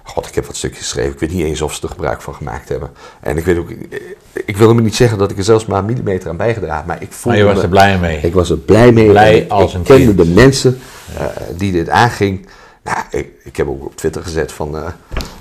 God, 0.07 0.27
ik 0.27 0.35
heb 0.35 0.45
wat 0.45 0.55
stukjes 0.55 0.81
geschreven. 0.83 1.11
Ik 1.13 1.19
weet 1.19 1.31
niet 1.31 1.45
eens 1.45 1.61
of 1.61 1.73
ze 1.73 1.81
er 1.83 1.89
gebruik 1.89 2.21
van 2.21 2.33
gemaakt 2.35 2.69
hebben. 2.69 2.89
En 3.19 3.37
ik 3.37 3.45
weet 3.45 3.57
ook, 3.57 3.69
ik 4.45 4.57
wil 4.57 4.73
me 4.73 4.81
niet 4.81 4.95
zeggen 4.95 5.17
dat 5.17 5.31
ik 5.31 5.37
er 5.37 5.43
zelfs 5.43 5.65
maar 5.65 5.79
een 5.79 5.85
millimeter 5.85 6.29
aan 6.29 6.37
bijgedragen 6.37 6.87
maar 6.87 7.01
ik 7.01 7.11
voelde 7.11 7.37
Maar 7.37 7.47
je 7.47 7.53
was 7.53 7.63
er 7.63 7.69
blij 7.69 7.97
mee. 7.99 8.19
ik 8.21 8.33
was 8.33 8.49
er 8.49 8.57
blij 8.57 8.91
mee. 8.91 9.07
Blij 9.09 9.41
En 9.41 9.49
als 9.49 9.71
ik 9.71 9.77
een 9.77 9.83
kende 9.83 10.05
kind. 10.05 10.17
de 10.17 10.25
mensen 10.33 10.79
eh, 11.17 11.25
die 11.57 11.71
dit 11.71 11.89
aanging. 11.89 12.47
Nou, 12.83 12.97
ik, 13.11 13.27
ik 13.43 13.57
heb 13.57 13.67
ook 13.67 13.85
op 13.85 13.95
Twitter 13.95 14.21
gezet 14.23 14.51
van... 14.51 14.77
eh, 14.77 14.87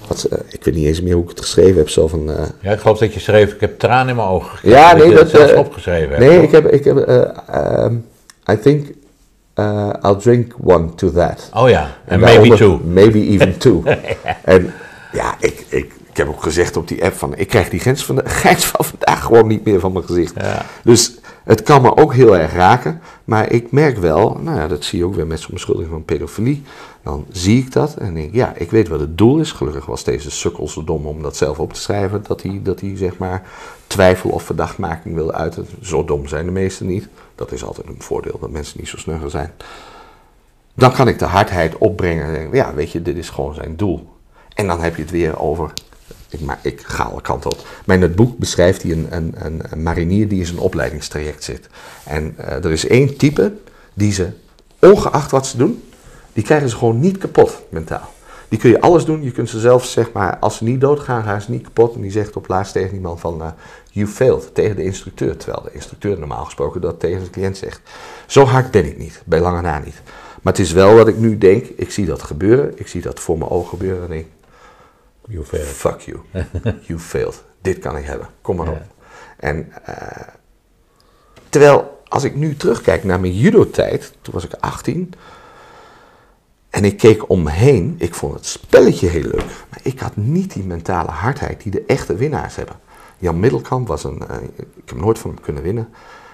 wat, 0.08 0.18
ze- 0.18 0.42
ik 0.48 0.64
weet 0.64 0.74
niet 0.74 0.86
eens 0.86 1.02
meer 1.02 1.14
hoe 1.14 1.22
ik 1.22 1.28
het 1.28 1.40
geschreven 1.40 1.76
heb. 1.76 1.88
Zo 1.88 2.08
van... 2.08 2.30
eh, 2.30 2.42
Ja, 2.60 2.72
ik 2.72 2.80
geloof 2.80 2.98
dat 2.98 3.14
je 3.14 3.20
schreef, 3.20 3.52
ik 3.52 3.60
heb 3.60 3.78
tranen 3.78 4.08
in 4.08 4.16
mijn 4.16 4.28
ogen 4.28 4.50
gekregen. 4.50 4.78
ja, 4.78 4.94
nee, 4.94 5.14
dat... 5.14 5.28
zelfs 5.30 5.52
eh, 5.52 5.58
opgeschreven. 5.58 6.18
Nee, 6.20 6.42
ik 6.42 6.50
heb... 6.50 6.66
Ik 6.72 6.84
heb 6.84 6.96
eh, 6.98 7.22
ehm, 7.48 7.94
I 8.50 8.58
think 8.62 8.86
uh, 9.58 9.92
I'll 10.02 10.20
drink 10.20 10.54
one 10.62 10.94
to 10.94 11.10
that. 11.10 11.50
Oh 11.54 11.68
ja, 11.68 11.96
en 12.04 12.20
maybe 12.20 12.56
two. 12.56 12.80
Maybe 12.84 13.18
even 13.18 13.58
two. 13.64 13.82
En 14.44 14.72
ja, 15.12 15.34
ik, 15.38 15.64
ik, 15.68 15.92
ik 16.10 16.16
heb 16.16 16.28
ook 16.28 16.42
gezegd 16.42 16.76
op 16.76 16.88
die 16.88 17.04
app 17.04 17.14
van, 17.14 17.36
ik 17.36 17.48
krijg 17.48 17.68
die 17.68 17.80
grens 17.80 18.04
van, 18.04 18.14
de, 18.14 18.22
grens 18.42 18.66
van 18.66 18.84
vandaag 18.84 19.22
gewoon 19.22 19.46
niet 19.46 19.64
meer 19.64 19.80
van 19.80 19.92
mijn 19.92 20.04
gezicht. 20.04 20.34
Ja. 20.36 20.64
Dus 20.82 21.14
het 21.44 21.62
kan 21.62 21.82
me 21.82 21.96
ook 21.96 22.14
heel 22.14 22.36
erg 22.36 22.52
raken. 22.52 23.00
Maar 23.24 23.52
ik 23.52 23.72
merk 23.72 23.98
wel, 23.98 24.38
nou 24.42 24.58
ja, 24.58 24.68
dat 24.68 24.84
zie 24.84 24.98
je 24.98 25.04
ook 25.04 25.14
weer 25.14 25.26
met 25.26 25.40
zo'n 25.40 25.54
beschuldiging 25.54 25.92
van 25.92 26.04
pedofilie. 26.04 26.62
Dan 27.06 27.26
zie 27.30 27.58
ik 27.58 27.72
dat 27.72 27.96
en 27.96 28.14
denk, 28.14 28.34
ja, 28.34 28.54
ik 28.56 28.70
weet 28.70 28.88
wat 28.88 29.00
het 29.00 29.18
doel 29.18 29.38
is. 29.38 29.52
Gelukkig 29.52 29.86
was 29.86 30.04
deze 30.04 30.30
sukkel 30.30 30.68
zo 30.68 30.84
dom 30.84 31.06
om 31.06 31.22
dat 31.22 31.36
zelf 31.36 31.58
op 31.58 31.72
te 31.72 31.80
schrijven. 31.80 32.24
Dat 32.26 32.42
hij, 32.42 32.60
dat 32.62 32.80
hij 32.80 32.96
zeg 32.96 33.18
maar 33.18 33.48
twijfel 33.86 34.30
of 34.30 34.42
verdachtmaking 34.42 35.14
wil 35.14 35.32
uiten. 35.32 35.66
Zo 35.80 36.04
dom 36.04 36.26
zijn 36.26 36.44
de 36.44 36.52
meesten 36.52 36.86
niet. 36.86 37.08
Dat 37.34 37.52
is 37.52 37.64
altijd 37.64 37.86
een 37.86 38.02
voordeel, 38.02 38.38
dat 38.40 38.50
mensen 38.50 38.78
niet 38.78 38.88
zo 38.88 38.96
snugger 38.96 39.30
zijn. 39.30 39.52
Dan 40.74 40.92
kan 40.92 41.08
ik 41.08 41.18
de 41.18 41.24
hardheid 41.24 41.78
opbrengen 41.78 42.36
en 42.36 42.48
ja, 42.52 42.74
weet 42.74 42.90
je, 42.90 43.02
dit 43.02 43.16
is 43.16 43.30
gewoon 43.30 43.54
zijn 43.54 43.76
doel. 43.76 44.08
En 44.54 44.66
dan 44.66 44.80
heb 44.80 44.96
je 44.96 45.02
het 45.02 45.10
weer 45.10 45.38
over 45.38 45.72
ik, 46.28 46.40
maar 46.40 46.58
ik 46.62 46.80
ga 46.80 47.04
alle 47.04 47.20
kanten 47.20 47.50
op. 47.50 47.66
Maar 47.84 47.96
in 47.96 48.02
het 48.02 48.16
boek 48.16 48.38
beschrijft 48.38 48.82
hij 48.82 48.92
een, 48.92 49.06
een, 49.10 49.34
een, 49.70 49.82
marinier 49.82 50.28
die 50.28 50.38
in 50.38 50.46
zijn 50.46 50.58
opleidingstraject 50.58 51.44
zit. 51.44 51.68
En 52.04 52.36
uh, 52.38 52.64
er 52.64 52.72
is 52.72 52.86
één 52.86 53.16
type 53.16 53.52
die 53.94 54.12
ze, 54.12 54.28
ongeacht 54.78 55.30
wat 55.30 55.46
ze 55.46 55.56
doen, 55.56 55.82
die 56.36 56.44
krijgen 56.44 56.68
ze 56.68 56.76
gewoon 56.76 57.00
niet 57.00 57.18
kapot 57.18 57.62
mentaal. 57.68 58.12
Die 58.48 58.58
kun 58.58 58.70
je 58.70 58.80
alles 58.80 59.04
doen, 59.04 59.22
je 59.22 59.30
kunt 59.30 59.48
ze 59.48 59.60
zelf, 59.60 59.84
zeg 59.84 60.12
maar, 60.12 60.38
als 60.38 60.56
ze 60.56 60.64
niet 60.64 60.80
doodgaan, 60.80 61.22
gaan 61.22 61.40
ze 61.40 61.50
niet 61.50 61.62
kapot. 61.62 61.94
En 61.94 62.00
die 62.00 62.10
zegt 62.10 62.36
op 62.36 62.48
laatst 62.48 62.72
tegen 62.72 62.94
iemand 62.94 63.20
van, 63.20 63.40
uh, 63.40 63.48
you 63.90 64.06
failed, 64.06 64.54
tegen 64.54 64.76
de 64.76 64.82
instructeur. 64.82 65.36
Terwijl 65.36 65.62
de 65.62 65.72
instructeur 65.72 66.18
normaal 66.18 66.44
gesproken 66.44 66.80
dat 66.80 67.00
tegen 67.00 67.24
de 67.24 67.30
cliënt 67.30 67.56
zegt. 67.56 67.80
Zo 68.26 68.44
hard 68.44 68.70
ben 68.70 68.84
ik 68.84 68.98
niet, 68.98 69.22
bij 69.24 69.40
lange 69.40 69.60
na 69.60 69.78
niet. 69.78 70.02
Maar 70.42 70.52
het 70.52 70.62
is 70.62 70.72
wel 70.72 70.94
wat 70.94 71.08
ik 71.08 71.16
nu 71.16 71.38
denk, 71.38 71.66
ik 71.66 71.90
zie 71.90 72.06
dat 72.06 72.22
gebeuren, 72.22 72.78
ik 72.78 72.86
zie 72.86 73.02
dat 73.02 73.20
voor 73.20 73.38
mijn 73.38 73.50
ogen 73.50 73.68
gebeuren 73.68 74.02
en 74.02 74.08
denk, 74.08 74.26
You 75.28 75.44
failed. 75.44 75.68
Fuck 75.68 76.00
you. 76.00 76.18
you 76.88 76.98
failed. 76.98 77.44
Dit 77.60 77.78
kan 77.78 77.96
ik 77.96 78.04
hebben. 78.04 78.28
Kom 78.40 78.56
maar 78.56 78.68
op. 78.68 78.82
En 79.36 79.72
uh, 79.88 79.96
terwijl, 81.48 82.00
als 82.08 82.24
ik 82.24 82.34
nu 82.34 82.56
terugkijk 82.56 83.04
naar 83.04 83.20
mijn 83.20 83.36
judo-tijd, 83.36 84.12
toen 84.22 84.34
was 84.34 84.44
ik 84.44 84.52
18. 84.52 85.14
En 86.76 86.84
ik 86.84 86.96
keek 86.96 87.30
om 87.30 87.42
me 87.42 87.50
heen. 87.50 87.94
Ik 87.98 88.14
vond 88.14 88.34
het 88.34 88.46
spelletje 88.46 89.08
heel 89.08 89.22
leuk. 89.22 89.44
Maar 89.70 89.80
ik 89.82 90.00
had 90.00 90.16
niet 90.16 90.52
die 90.52 90.64
mentale 90.64 91.10
hardheid 91.10 91.62
die 91.62 91.72
de 91.72 91.84
echte 91.86 92.14
winnaars 92.14 92.56
hebben. 92.56 92.76
Jan 93.18 93.40
Middelkamp 93.40 93.88
was 93.88 94.04
een. 94.04 94.22
Uh, 94.30 94.36
ik 94.76 94.88
heb 94.88 94.98
nooit 94.98 95.18
van 95.18 95.30
hem 95.30 95.40
kunnen 95.40 95.62
winnen. 95.62 95.88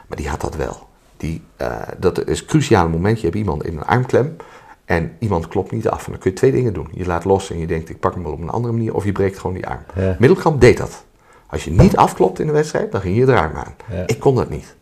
Maar 0.07 0.16
die 0.16 0.28
had 0.28 0.40
dat 0.40 0.57
wel. 0.57 0.86
Die, 1.16 1.43
uh, 1.61 1.76
dat 1.99 2.28
is 2.28 2.40
een 2.40 2.47
cruciaal 2.47 2.88
moment. 2.88 3.18
Je 3.18 3.24
hebt 3.24 3.38
iemand 3.38 3.64
in 3.64 3.76
een 3.76 3.84
armklem. 3.84 4.36
En 4.84 5.12
iemand 5.18 5.49
klopt 5.49 5.70
niet 5.70 5.88
af. 5.88 6.05
En 6.05 6.11
dan 6.11 6.20
kun 6.20 6.30
je 6.30 6.36
twee 6.36 6.53
dingen 6.53 6.72
doen. 6.72 6.88
Je 6.93 7.07
laat 7.07 7.24
los 7.24 7.51
en 7.51 7.59
je 7.59 7.66
denkt, 7.66 7.88
ik 7.88 8.01
pak 8.01 8.14
hem 8.14 8.22
wel 8.22 8.32
op 8.32 8.40
een 8.40 8.51
andere 8.51 8.72
manier. 8.72 8.95
Of 8.95 9.05
je 9.05 9.12
breekt 9.12 9.38
gewoon 9.38 9.55
die 9.55 9.66
arm. 9.66 9.82
Ja. 9.95 10.16
Middelkamp 10.18 10.61
deed 10.61 10.76
dat. 10.76 11.05
Als 11.47 11.64
je 11.64 11.70
niet 11.70 11.97
afklopt 11.97 12.38
in 12.38 12.47
de 12.47 12.53
wedstrijd, 12.53 12.93
dan 12.93 13.01
ging 13.01 13.16
je 13.16 13.24
de 13.24 13.36
arm 13.36 13.57
aan. 13.57 13.74
Ja. 13.90 14.07
Ik 14.07 14.20
kon 14.20 14.34
dat 14.34 14.51
niet. 14.51 14.74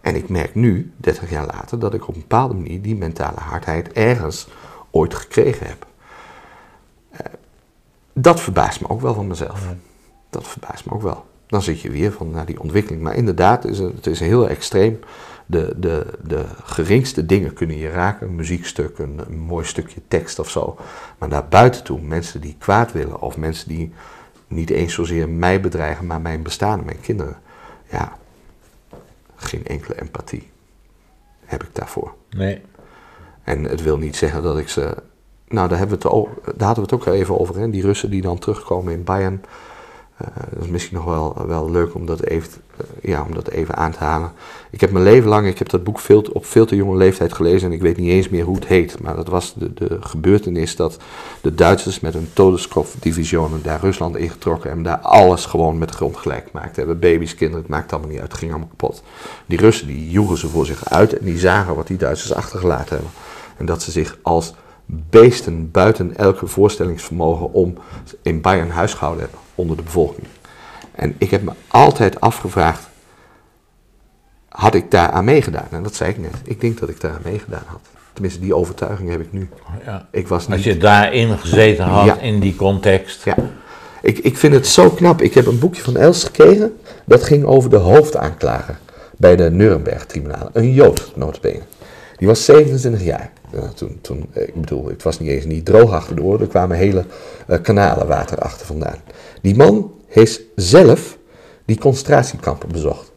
En 0.00 0.14
ik 0.14 0.28
merk 0.28 0.54
nu, 0.54 0.92
30 0.96 1.30
jaar 1.30 1.46
later, 1.46 1.78
dat 1.78 1.94
ik 1.94 2.08
op 2.08 2.14
een 2.14 2.20
bepaalde 2.20 2.54
manier 2.54 2.82
die 2.82 2.96
mentale 2.96 3.40
hardheid 3.40 3.92
ergens 3.92 4.48
ooit 4.96 5.14
gekregen 5.14 5.66
heb. 5.66 5.86
Uh, 7.12 7.18
dat 8.12 8.40
verbaast 8.40 8.80
me 8.80 8.88
ook 8.88 9.00
wel 9.00 9.14
van 9.14 9.26
mezelf. 9.26 9.62
Ja. 9.62 9.76
Dat 10.30 10.48
verbaast 10.48 10.86
me 10.86 10.92
ook 10.92 11.02
wel. 11.02 11.26
Dan 11.46 11.62
zit 11.62 11.80
je 11.80 11.90
weer 11.90 12.12
van 12.12 12.30
naar 12.30 12.46
die 12.46 12.60
ontwikkeling. 12.60 13.02
Maar 13.02 13.14
inderdaad, 13.14 13.62
het 13.62 13.72
is, 13.72 13.78
het 13.78 14.06
is 14.06 14.20
heel 14.20 14.48
extreem. 14.48 15.00
De, 15.46 15.74
de, 15.76 16.06
de 16.22 16.44
geringste 16.62 17.26
dingen 17.26 17.52
kunnen 17.52 17.76
je 17.76 17.90
raken. 17.90 18.26
Een 18.26 18.34
muziekstuk, 18.34 18.98
een, 18.98 19.20
een 19.26 19.38
mooi 19.38 19.64
stukje 19.64 20.00
tekst 20.08 20.38
of 20.38 20.50
zo. 20.50 20.76
Maar 21.18 21.28
naar 21.28 21.48
buiten 21.48 21.84
toe, 21.84 22.00
mensen 22.00 22.40
die 22.40 22.56
kwaad 22.58 22.92
willen. 22.92 23.20
Of 23.20 23.36
mensen 23.36 23.68
die 23.68 23.92
niet 24.48 24.70
eens 24.70 24.94
zozeer 24.94 25.28
mij 25.28 25.60
bedreigen, 25.60 26.06
maar 26.06 26.20
mijn 26.20 26.42
bestaan, 26.42 26.84
mijn 26.84 27.00
kinderen. 27.00 27.36
Ja, 27.90 28.16
geen 29.36 29.66
enkele 29.66 30.00
empathie 30.00 30.50
heb 31.44 31.62
ik 31.62 31.68
daarvoor. 31.72 32.14
Nee. 32.30 32.62
En 33.46 33.64
het 33.64 33.82
wil 33.82 33.98
niet 33.98 34.16
zeggen 34.16 34.42
dat 34.42 34.58
ik 34.58 34.68
ze. 34.68 34.94
Nou, 35.48 35.68
daar, 35.68 35.78
hebben 35.78 35.98
we 35.98 36.08
het 36.08 36.26
daar 36.56 36.66
hadden 36.66 36.88
we 36.88 36.94
het 36.94 37.06
ook 37.06 37.14
even 37.14 37.40
over. 37.40 37.58
Hè? 37.58 37.70
Die 37.70 37.82
Russen 37.82 38.10
die 38.10 38.22
dan 38.22 38.38
terugkomen 38.38 38.92
in 38.92 39.04
Bayern. 39.04 39.40
Uh, 40.22 40.28
dat 40.50 40.62
is 40.62 40.68
misschien 40.68 40.96
nog 40.96 41.04
wel, 41.04 41.46
wel 41.46 41.70
leuk 41.70 41.94
om 41.94 42.06
dat, 42.06 42.22
even, 42.22 42.52
uh, 42.80 43.10
ja, 43.10 43.22
om 43.22 43.34
dat 43.34 43.48
even 43.48 43.76
aan 43.76 43.92
te 43.92 43.98
halen. 43.98 44.32
Ik 44.70 44.80
heb 44.80 44.90
mijn 44.90 45.04
leven 45.04 45.28
lang, 45.28 45.46
ik 45.46 45.58
heb 45.58 45.68
dat 45.68 45.84
boek 45.84 45.98
veel, 45.98 46.26
op 46.32 46.46
veel 46.46 46.66
te 46.66 46.76
jonge 46.76 46.96
leeftijd 46.96 47.32
gelezen 47.32 47.68
en 47.68 47.74
ik 47.74 47.80
weet 47.82 47.96
niet 47.96 48.10
eens 48.10 48.28
meer 48.28 48.44
hoe 48.44 48.54
het 48.54 48.66
heet. 48.66 49.00
Maar 49.00 49.16
dat 49.16 49.28
was 49.28 49.54
de, 49.54 49.74
de 49.74 49.98
gebeurtenis 50.00 50.76
dat 50.76 50.98
de 51.40 51.54
Duitsers 51.54 52.00
met 52.00 52.14
een 52.14 52.28
Todeskopf-divisionen 52.32 53.62
daar 53.62 53.80
Rusland 53.80 54.16
ingetrokken 54.16 54.70
en 54.70 54.82
daar 54.82 54.98
alles 54.98 55.46
gewoon 55.46 55.78
met 55.78 55.88
de 55.88 55.94
grond 55.94 56.16
gelijk 56.16 56.52
maakten. 56.52 56.76
Hebben 56.76 56.98
baby's, 56.98 57.34
kinderen, 57.34 57.62
het 57.62 57.70
maakt 57.70 57.92
allemaal 57.92 58.10
niet 58.10 58.20
uit, 58.20 58.30
het 58.30 58.38
ging 58.38 58.50
allemaal 58.50 58.70
kapot. 58.76 59.02
Die 59.46 59.58
Russen 59.58 59.86
die 59.86 60.10
joegen 60.10 60.38
ze 60.38 60.48
voor 60.48 60.66
zich 60.66 60.88
uit 60.88 61.18
en 61.18 61.24
die 61.24 61.38
zagen 61.38 61.74
wat 61.74 61.86
die 61.86 61.96
Duitsers 61.96 62.32
achtergelaten 62.32 62.94
hebben. 62.94 63.12
En 63.56 63.66
dat 63.66 63.82
ze 63.82 63.90
zich 63.90 64.18
als 64.22 64.54
beesten 64.86 65.70
buiten 65.70 66.16
elke 66.16 66.46
voorstellingsvermogen 66.46 67.52
om 67.52 67.74
in 68.22 68.40
Bayern 68.40 68.70
huisgehouden 68.70 69.22
hebben 69.22 69.40
onder 69.54 69.76
de 69.76 69.82
bevolking. 69.82 70.26
En 70.92 71.14
ik 71.18 71.30
heb 71.30 71.42
me 71.42 71.52
altijd 71.68 72.20
afgevraagd, 72.20 72.88
had 74.48 74.74
ik 74.74 74.90
daar 74.90 75.10
aan 75.10 75.24
meegedaan? 75.24 75.66
En 75.70 75.82
dat 75.82 75.94
zei 75.94 76.10
ik 76.10 76.18
net. 76.18 76.34
Ik 76.44 76.60
denk 76.60 76.78
dat 76.78 76.88
ik 76.88 77.00
daar 77.00 77.10
aan 77.12 77.20
meegedaan 77.24 77.62
had. 77.66 77.80
Tenminste, 78.12 78.40
die 78.40 78.54
overtuiging 78.54 79.10
heb 79.10 79.20
ik 79.20 79.32
nu. 79.32 79.48
Ja. 79.84 80.08
Ik 80.10 80.28
was 80.28 80.46
Als 80.46 80.56
niet... 80.56 80.64
je 80.64 80.76
daarin 80.76 81.38
gezeten 81.38 81.84
had, 81.84 82.04
Ja. 82.06 82.18
in 82.18 82.40
die 82.40 82.56
context. 82.56 83.24
Ja. 83.24 83.36
Ik, 84.02 84.18
ik 84.18 84.36
vind 84.38 84.54
het 84.54 84.66
zo 84.66 84.90
knap. 84.90 85.20
Ik 85.22 85.34
heb 85.34 85.46
een 85.46 85.58
boekje 85.58 85.82
van 85.82 85.96
Els 85.96 86.24
gekregen. 86.24 86.76
Dat 87.04 87.22
ging 87.22 87.44
over 87.44 87.70
de 87.70 87.76
hoofdaanklager 87.76 88.78
bij 89.16 89.36
de 89.36 89.50
Nuremberg-tribunaal. 89.50 90.48
Een 90.52 90.72
Jood, 90.72 91.12
notabene. 91.14 91.62
Die 92.16 92.26
was 92.26 92.44
27 92.44 93.02
jaar. 93.04 93.30
Ja, 93.56 93.68
toen, 93.68 93.98
toen, 94.00 94.26
eh, 94.32 94.42
ik 94.48 94.54
bedoel, 94.54 94.86
het 94.86 95.02
was 95.02 95.18
niet 95.18 95.28
eens 95.28 95.44
niet 95.44 95.64
droog 95.64 95.92
achter 95.92 96.16
de 96.16 96.22
oren. 96.22 96.40
Er 96.40 96.46
kwamen 96.46 96.76
hele 96.76 97.04
eh, 97.46 97.60
kanalen 97.62 98.06
water 98.06 98.38
achter 98.38 98.66
vandaan. 98.66 98.98
Die 99.42 99.56
man 99.56 99.92
heeft 100.06 100.40
zelf 100.56 101.18
die 101.64 101.78
concentratiekampen 101.78 102.68
bezocht. 102.68 103.12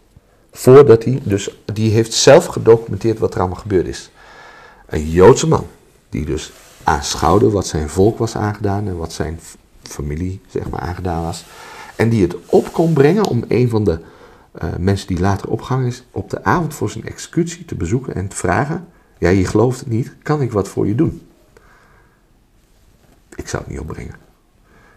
Voordat 0.51 1.03
hij, 1.03 1.21
dus 1.23 1.57
die 1.73 1.91
heeft 1.91 2.13
zelf 2.13 2.45
gedocumenteerd 2.45 3.19
wat 3.19 3.33
er 3.33 3.39
allemaal 3.39 3.59
gebeurd 3.59 3.87
is. 3.87 4.11
Een 4.87 5.09
Joodse 5.09 5.47
man, 5.47 5.65
die 6.09 6.25
dus 6.25 6.51
aanschouwde 6.83 7.49
wat 7.49 7.67
zijn 7.67 7.89
volk 7.89 8.17
was 8.17 8.35
aangedaan 8.35 8.87
en 8.87 8.97
wat 8.97 9.13
zijn 9.13 9.39
familie, 9.83 10.41
zeg 10.47 10.69
maar, 10.69 10.79
aangedaan 10.79 11.23
was. 11.23 11.45
En 11.95 12.09
die 12.09 12.21
het 12.21 12.35
op 12.45 12.73
kon 12.73 12.93
brengen 12.93 13.25
om 13.25 13.43
een 13.47 13.69
van 13.69 13.83
de 13.83 13.99
eh, 14.51 14.69
mensen 14.77 15.07
die 15.07 15.19
later 15.19 15.49
opgehangen 15.49 15.87
is, 15.87 16.03
op 16.11 16.29
de 16.29 16.43
avond 16.43 16.73
voor 16.73 16.89
zijn 16.89 17.05
executie 17.05 17.65
te 17.65 17.75
bezoeken 17.75 18.15
en 18.15 18.27
te 18.27 18.35
vragen: 18.35 18.87
Ja, 19.19 19.29
je 19.29 19.45
gelooft 19.45 19.79
het 19.79 19.89
niet, 19.89 20.15
kan 20.23 20.41
ik 20.41 20.51
wat 20.51 20.67
voor 20.67 20.87
je 20.87 20.95
doen? 20.95 21.27
Ik 23.35 23.47
zou 23.47 23.63
het 23.63 23.71
niet 23.71 23.79
opbrengen. 23.81 24.15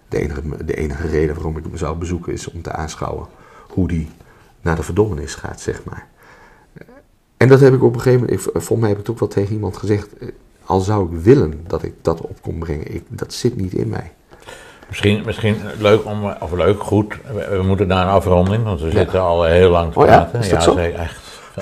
De 0.09 0.19
enige, 0.19 0.65
de 0.65 0.75
enige 0.75 1.09
reden 1.09 1.35
waarom 1.35 1.57
ik 1.57 1.65
hem 1.65 1.77
zou 1.77 1.97
bezoeken 1.97 2.33
is 2.33 2.51
om 2.51 2.63
te 2.63 2.73
aanschouwen 2.73 3.27
hoe 3.69 3.89
die 3.89 4.09
naar 4.61 4.77
de 4.77 4.83
verdommenis 4.83 5.35
gaat, 5.35 5.61
zeg 5.61 5.85
maar. 5.85 6.07
En 7.37 7.49
dat 7.49 7.61
heb 7.61 7.75
ik 7.75 7.83
op 7.83 7.95
een 7.95 8.01
gegeven 8.01 8.21
moment, 8.21 8.47
ik, 8.47 8.51
volgens 8.53 8.79
mij 8.79 8.89
heb 8.89 8.99
ik 8.99 9.07
het 9.07 9.13
ook 9.15 9.21
wel 9.21 9.29
tegen 9.29 9.55
iemand 9.55 9.77
gezegd, 9.77 10.19
eh, 10.19 10.29
al 10.65 10.81
zou 10.81 11.15
ik 11.15 11.21
willen 11.23 11.65
dat 11.67 11.83
ik 11.83 11.95
dat 12.03 12.21
op 12.21 12.43
kon 12.43 12.59
brengen, 12.59 12.95
ik, 12.95 13.03
dat 13.09 13.33
zit 13.33 13.57
niet 13.57 13.73
in 13.73 13.89
mij. 13.89 14.13
Misschien, 14.89 15.23
misschien 15.25 15.57
leuk 15.79 16.05
om, 16.05 16.25
of 16.41 16.53
leuk, 16.53 16.83
goed. 16.83 17.15
We, 17.35 17.57
we 17.57 17.63
moeten 17.63 17.87
naar 17.87 18.07
een 18.07 18.13
afronding, 18.13 18.65
want 18.65 18.81
we 18.81 18.91
zitten 18.91 19.21
al 19.21 19.45
heel 19.45 19.71
lang 19.71 19.93
te 19.93 19.99
Oh 19.99 20.07
ja? 20.07 20.19
praten. 20.21 20.41
Is 20.41 20.49
dat 20.49 20.63
zo? 20.63 20.75
zeker, 20.75 20.99
echt. 20.99 21.21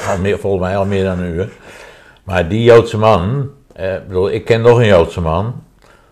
Al 0.08 0.18
meer, 0.18 0.38
volgens 0.38 0.62
mij 0.62 0.76
al 0.76 0.86
meer 0.86 1.04
dan 1.04 1.18
een 1.18 1.34
uur. 1.34 1.52
Maar 2.24 2.48
die 2.48 2.62
Joodse 2.62 2.98
man, 2.98 3.50
eh, 3.72 3.94
ik 3.94 4.06
bedoel, 4.06 4.30
ik 4.30 4.44
ken 4.44 4.60
nog 4.60 4.78
een 4.78 4.86
Joodse 4.86 5.20
man. 5.20 5.62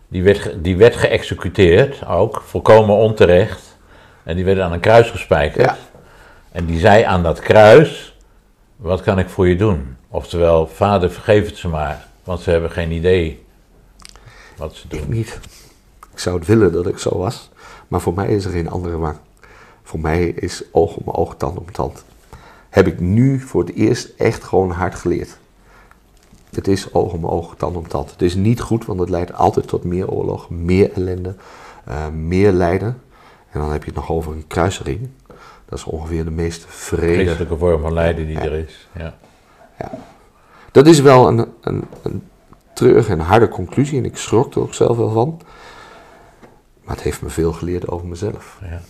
Die 0.09 0.23
werd, 0.23 0.65
die 0.65 0.77
werd 0.77 0.97
geëxecuteerd, 0.97 2.07
ook, 2.07 2.43
volkomen 2.47 2.97
onterecht. 2.97 3.77
En 4.23 4.37
die 4.37 4.45
werd 4.45 4.61
aan 4.61 4.73
een 4.73 4.81
kruis 4.81 5.11
gespijkerd. 5.11 5.67
Ja. 5.67 5.77
En 6.53 6.67
die 6.67 6.79
zei 6.79 7.03
aan 7.03 7.23
dat 7.23 7.41
kruis, 7.41 8.17
wat 8.77 9.03
kan 9.03 9.19
ik 9.19 9.29
voor 9.29 9.49
je 9.49 9.57
doen? 9.57 9.97
Oftewel, 10.09 10.67
vader 10.67 11.11
vergeef 11.11 11.47
het 11.47 11.57
ze 11.57 11.69
maar, 11.69 12.07
want 12.25 12.41
ze 12.41 12.51
hebben 12.51 12.71
geen 12.71 12.93
idee 12.93 13.45
wat 14.57 14.75
ze 14.75 14.89
doen. 14.89 15.01
Ik 15.01 15.09
niet. 15.09 15.39
Ik 16.13 16.19
zou 16.19 16.39
het 16.39 16.47
willen 16.47 16.73
dat 16.73 16.87
ik 16.87 16.99
zo 16.99 17.19
was, 17.19 17.51
maar 17.89 18.01
voor 18.01 18.15
mij 18.15 18.29
is 18.29 18.45
er 18.45 18.51
geen 18.51 18.71
andere 18.71 18.97
wang. 18.97 19.17
Voor 19.83 20.01
mij 20.01 20.29
is 20.29 20.63
oog 20.73 20.97
om 20.97 21.11
oog, 21.11 21.35
tand 21.37 21.59
om 21.59 21.73
tand. 21.73 22.05
Heb 22.71 22.87
ik 22.87 23.01
nu 23.01 23.41
voor 23.41 23.65
het 23.65 23.75
eerst 23.75 24.09
echt 24.17 24.45
gewoon 24.45 24.71
hard 24.71 24.95
geleerd. 24.95 25.39
Het 26.55 26.69
is 26.69 26.93
oog 26.95 27.13
om 27.13 27.27
oog, 27.27 27.55
tand 27.57 27.77
om 27.77 27.89
tand. 27.89 28.11
Het 28.11 28.23
is 28.23 28.35
niet 28.35 28.61
goed, 28.61 28.85
want 28.87 29.01
het 29.01 29.09
leidt 29.09 29.35
altijd 29.35 29.69
tot 29.69 29.85
meer 29.85 30.11
oorlog, 30.11 30.51
meer 30.51 30.93
ellende, 30.93 31.35
eh, 31.85 32.09
meer 32.09 32.53
lijden. 32.53 33.03
En 33.51 33.61
dan 33.61 33.73
heb 33.73 33.81
je 33.81 33.87
het 33.91 33.99
nog 33.99 34.11
over 34.11 34.33
een 34.33 34.47
kruisering. 34.47 35.09
Dat 35.65 35.79
is 35.79 35.85
ongeveer 35.85 36.25
de 36.25 36.31
meest 36.31 36.65
vrede. 36.69 37.23
Christelijke 37.23 37.57
vorm 37.57 37.81
van 37.81 37.93
lijden 37.93 38.27
die 38.27 38.35
Ja. 38.37 38.43
er 38.45 38.53
is. 38.53 38.89
Ja. 38.97 39.15
Dat 39.79 39.91
Dat 40.73 40.87
is 40.87 41.01
wel 41.01 41.29
een, 41.29 41.47
een, 41.61 41.85
een 42.03 42.23
treurige 42.73 43.13
en 43.13 43.21
harde 43.21 43.49
conclusie 43.49 43.99
en 43.99 44.05
ik 44.05 44.17
schrok 44.17 44.55
er 44.55 44.61
ook 44.61 44.75
zelf 44.75 44.97
wel 44.97 45.11
van. 45.11 45.41
Maar 46.85 46.95
het 46.95 47.05
heeft 47.05 47.23
me 47.23 47.29
veel 47.29 47.53
geleerd 47.53 47.89
over 47.89 48.07
mezelf. 48.07 48.59
Ja. 48.63 48.81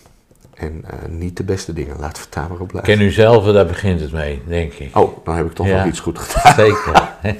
En 0.59 0.85
uh, 0.85 1.09
niet 1.09 1.37
de 1.37 1.43
beste 1.43 1.73
dingen, 1.73 1.95
laat 1.99 2.17
het 2.19 2.27
daar 2.29 2.45
maar 2.49 2.59
op 2.59 2.67
blijven. 2.67 2.93
Ken 2.97 3.01
u 3.05 3.11
zelf, 3.11 3.45
daar 3.45 3.65
begint 3.65 3.99
het 4.01 4.11
mee, 4.11 4.41
denk 4.47 4.73
ik. 4.73 4.97
Oh, 4.97 5.25
dan 5.25 5.35
heb 5.35 5.45
ik 5.45 5.53
toch 5.53 5.67
Ja. 5.67 5.77
nog 5.77 5.85
iets 5.85 5.99
goed 5.99 6.19
gedaan. 6.19 6.53
Zeker. 6.53 7.09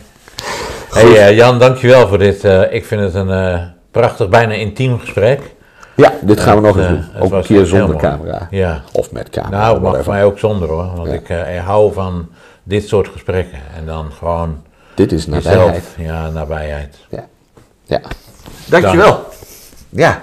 hey, 0.94 1.06
uh, 1.32 1.36
Jan, 1.36 1.60
dankjewel 1.60 2.08
voor 2.08 2.18
dit. 2.18 2.44
Uh, 2.44 2.74
ik 2.74 2.86
vind 2.86 3.02
het 3.02 3.14
een 3.14 3.72
prachtig, 3.92 4.30
bijna 4.30 4.54
intiem 4.54 5.00
gesprek. 5.00 5.42
Ja, 5.96 6.14
dit 6.22 6.40
gaan 6.40 6.56
we 6.56 6.62
nog 6.68 6.78
eens 6.78 6.88
doen. 6.88 7.06
eh, 7.16 7.24
Ook 7.24 7.32
een 7.32 7.42
keer 7.44 7.66
zonder 7.66 7.96
camera. 7.96 8.48
Ja. 8.52 8.82
Of 8.92 9.12
met 9.12 9.30
camera. 9.30 9.58
Nou, 9.58 9.74
het 9.74 9.82
mag 9.82 9.92
whatever. 9.92 10.04
voor 10.04 10.14
mij 10.14 10.24
ook 10.24 10.40
zonder 10.40 10.70
hoor. 10.70 10.92
Want 10.96 11.08
Ja. 11.08 11.14
ik, 11.14 11.30
eh, 11.30 11.56
ik 11.56 11.62
hou 11.62 11.94
van 11.94 12.30
dit 12.64 12.88
soort 12.88 13.08
gesprekken. 13.08 13.60
En 13.78 13.86
dan 13.86 14.12
gewoon 14.12 14.62
Dit 14.96 15.12
is 15.12 15.28
nabijheid. 15.28 15.66
jezelf. 15.68 15.94
Ja, 15.98 16.30
nabijheid. 16.30 16.96
Ja. 17.10 17.26
ja. 17.86 18.00
Dankjewel. 18.66 19.24
Ja. 19.90 20.22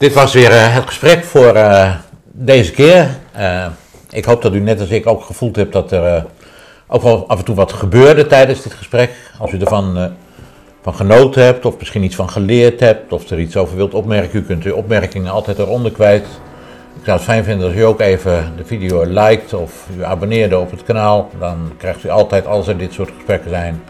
Dit 0.00 0.14
was 0.14 0.32
weer 0.32 0.50
eh, 0.50 0.74
het 0.74 0.86
gesprek 0.86 1.24
voor 1.24 1.54
eh, 1.54 1.94
deze 2.24 2.72
keer. 2.72 3.08
Eh, 3.32 3.66
ik 4.10 4.24
hoop 4.24 4.42
dat 4.42 4.54
u 4.54 4.60
net 4.60 4.80
als 4.80 4.88
ik 4.88 5.06
ook 5.06 5.22
gevoeld 5.22 5.56
hebt 5.56 5.72
dat 5.72 5.92
er 5.92 6.26
ook 6.86 7.02
wel 7.02 7.28
af 7.28 7.38
en 7.38 7.44
toe 7.44 7.54
wat 7.54 7.72
gebeurde 7.72 8.26
tijdens 8.26 8.62
dit 8.62 8.72
gesprek. 8.72 9.10
Als 9.38 9.52
u 9.52 9.58
ervan 9.58 10.12
van 10.82 10.94
genoten 10.94 11.44
hebt 11.44 11.64
of 11.64 11.78
misschien 11.78 12.02
iets 12.02 12.14
van 12.14 12.30
geleerd 12.30 12.80
hebt 12.80 13.12
of 13.12 13.30
er 13.30 13.40
iets 13.40 13.56
over 13.56 13.76
wilt 13.76 13.94
opmerken, 13.94 14.38
u 14.38 14.42
kunt 14.42 14.64
uw 14.64 14.74
opmerkingen 14.74 15.32
altijd 15.32 15.58
eronder 15.58 15.92
kwijt. 15.92 16.26
Ik 16.98 17.04
zou 17.04 17.16
het 17.16 17.26
fijn 17.26 17.44
vinden 17.44 17.66
als 17.66 17.76
u 17.76 17.80
ook 17.80 18.00
even 18.00 18.52
de 18.56 18.64
video 18.64 19.04
liked 19.04 19.54
of 19.54 19.86
u 19.98 20.04
abonneerde 20.04 20.58
op 20.58 20.70
het 20.70 20.82
kanaal. 20.82 21.30
Dan 21.38 21.72
krijgt 21.76 22.04
u 22.04 22.08
altijd, 22.08 22.46
als 22.46 22.68
er 22.68 22.78
dit 22.78 22.92
soort 22.92 23.10
gesprekken 23.16 23.50
zijn, 23.50 23.82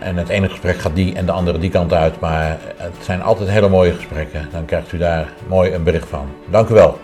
en 0.00 0.16
het 0.16 0.28
ene 0.28 0.48
gesprek 0.48 0.78
gaat 0.78 0.94
die 0.94 1.14
en 1.14 1.26
de 1.26 1.32
andere 1.32 1.58
die 1.58 1.70
kant 1.70 1.92
uit. 1.92 2.20
Maar 2.20 2.58
het 2.76 2.94
zijn 3.00 3.22
altijd 3.22 3.48
hele 3.48 3.68
mooie 3.68 3.92
gesprekken. 3.92 4.48
Dan 4.52 4.64
krijgt 4.64 4.92
u 4.92 4.98
daar 4.98 5.32
mooi 5.48 5.72
een 5.72 5.82
bericht 5.82 6.08
van. 6.08 6.28
Dank 6.50 6.68
u 6.68 6.74
wel. 6.74 6.98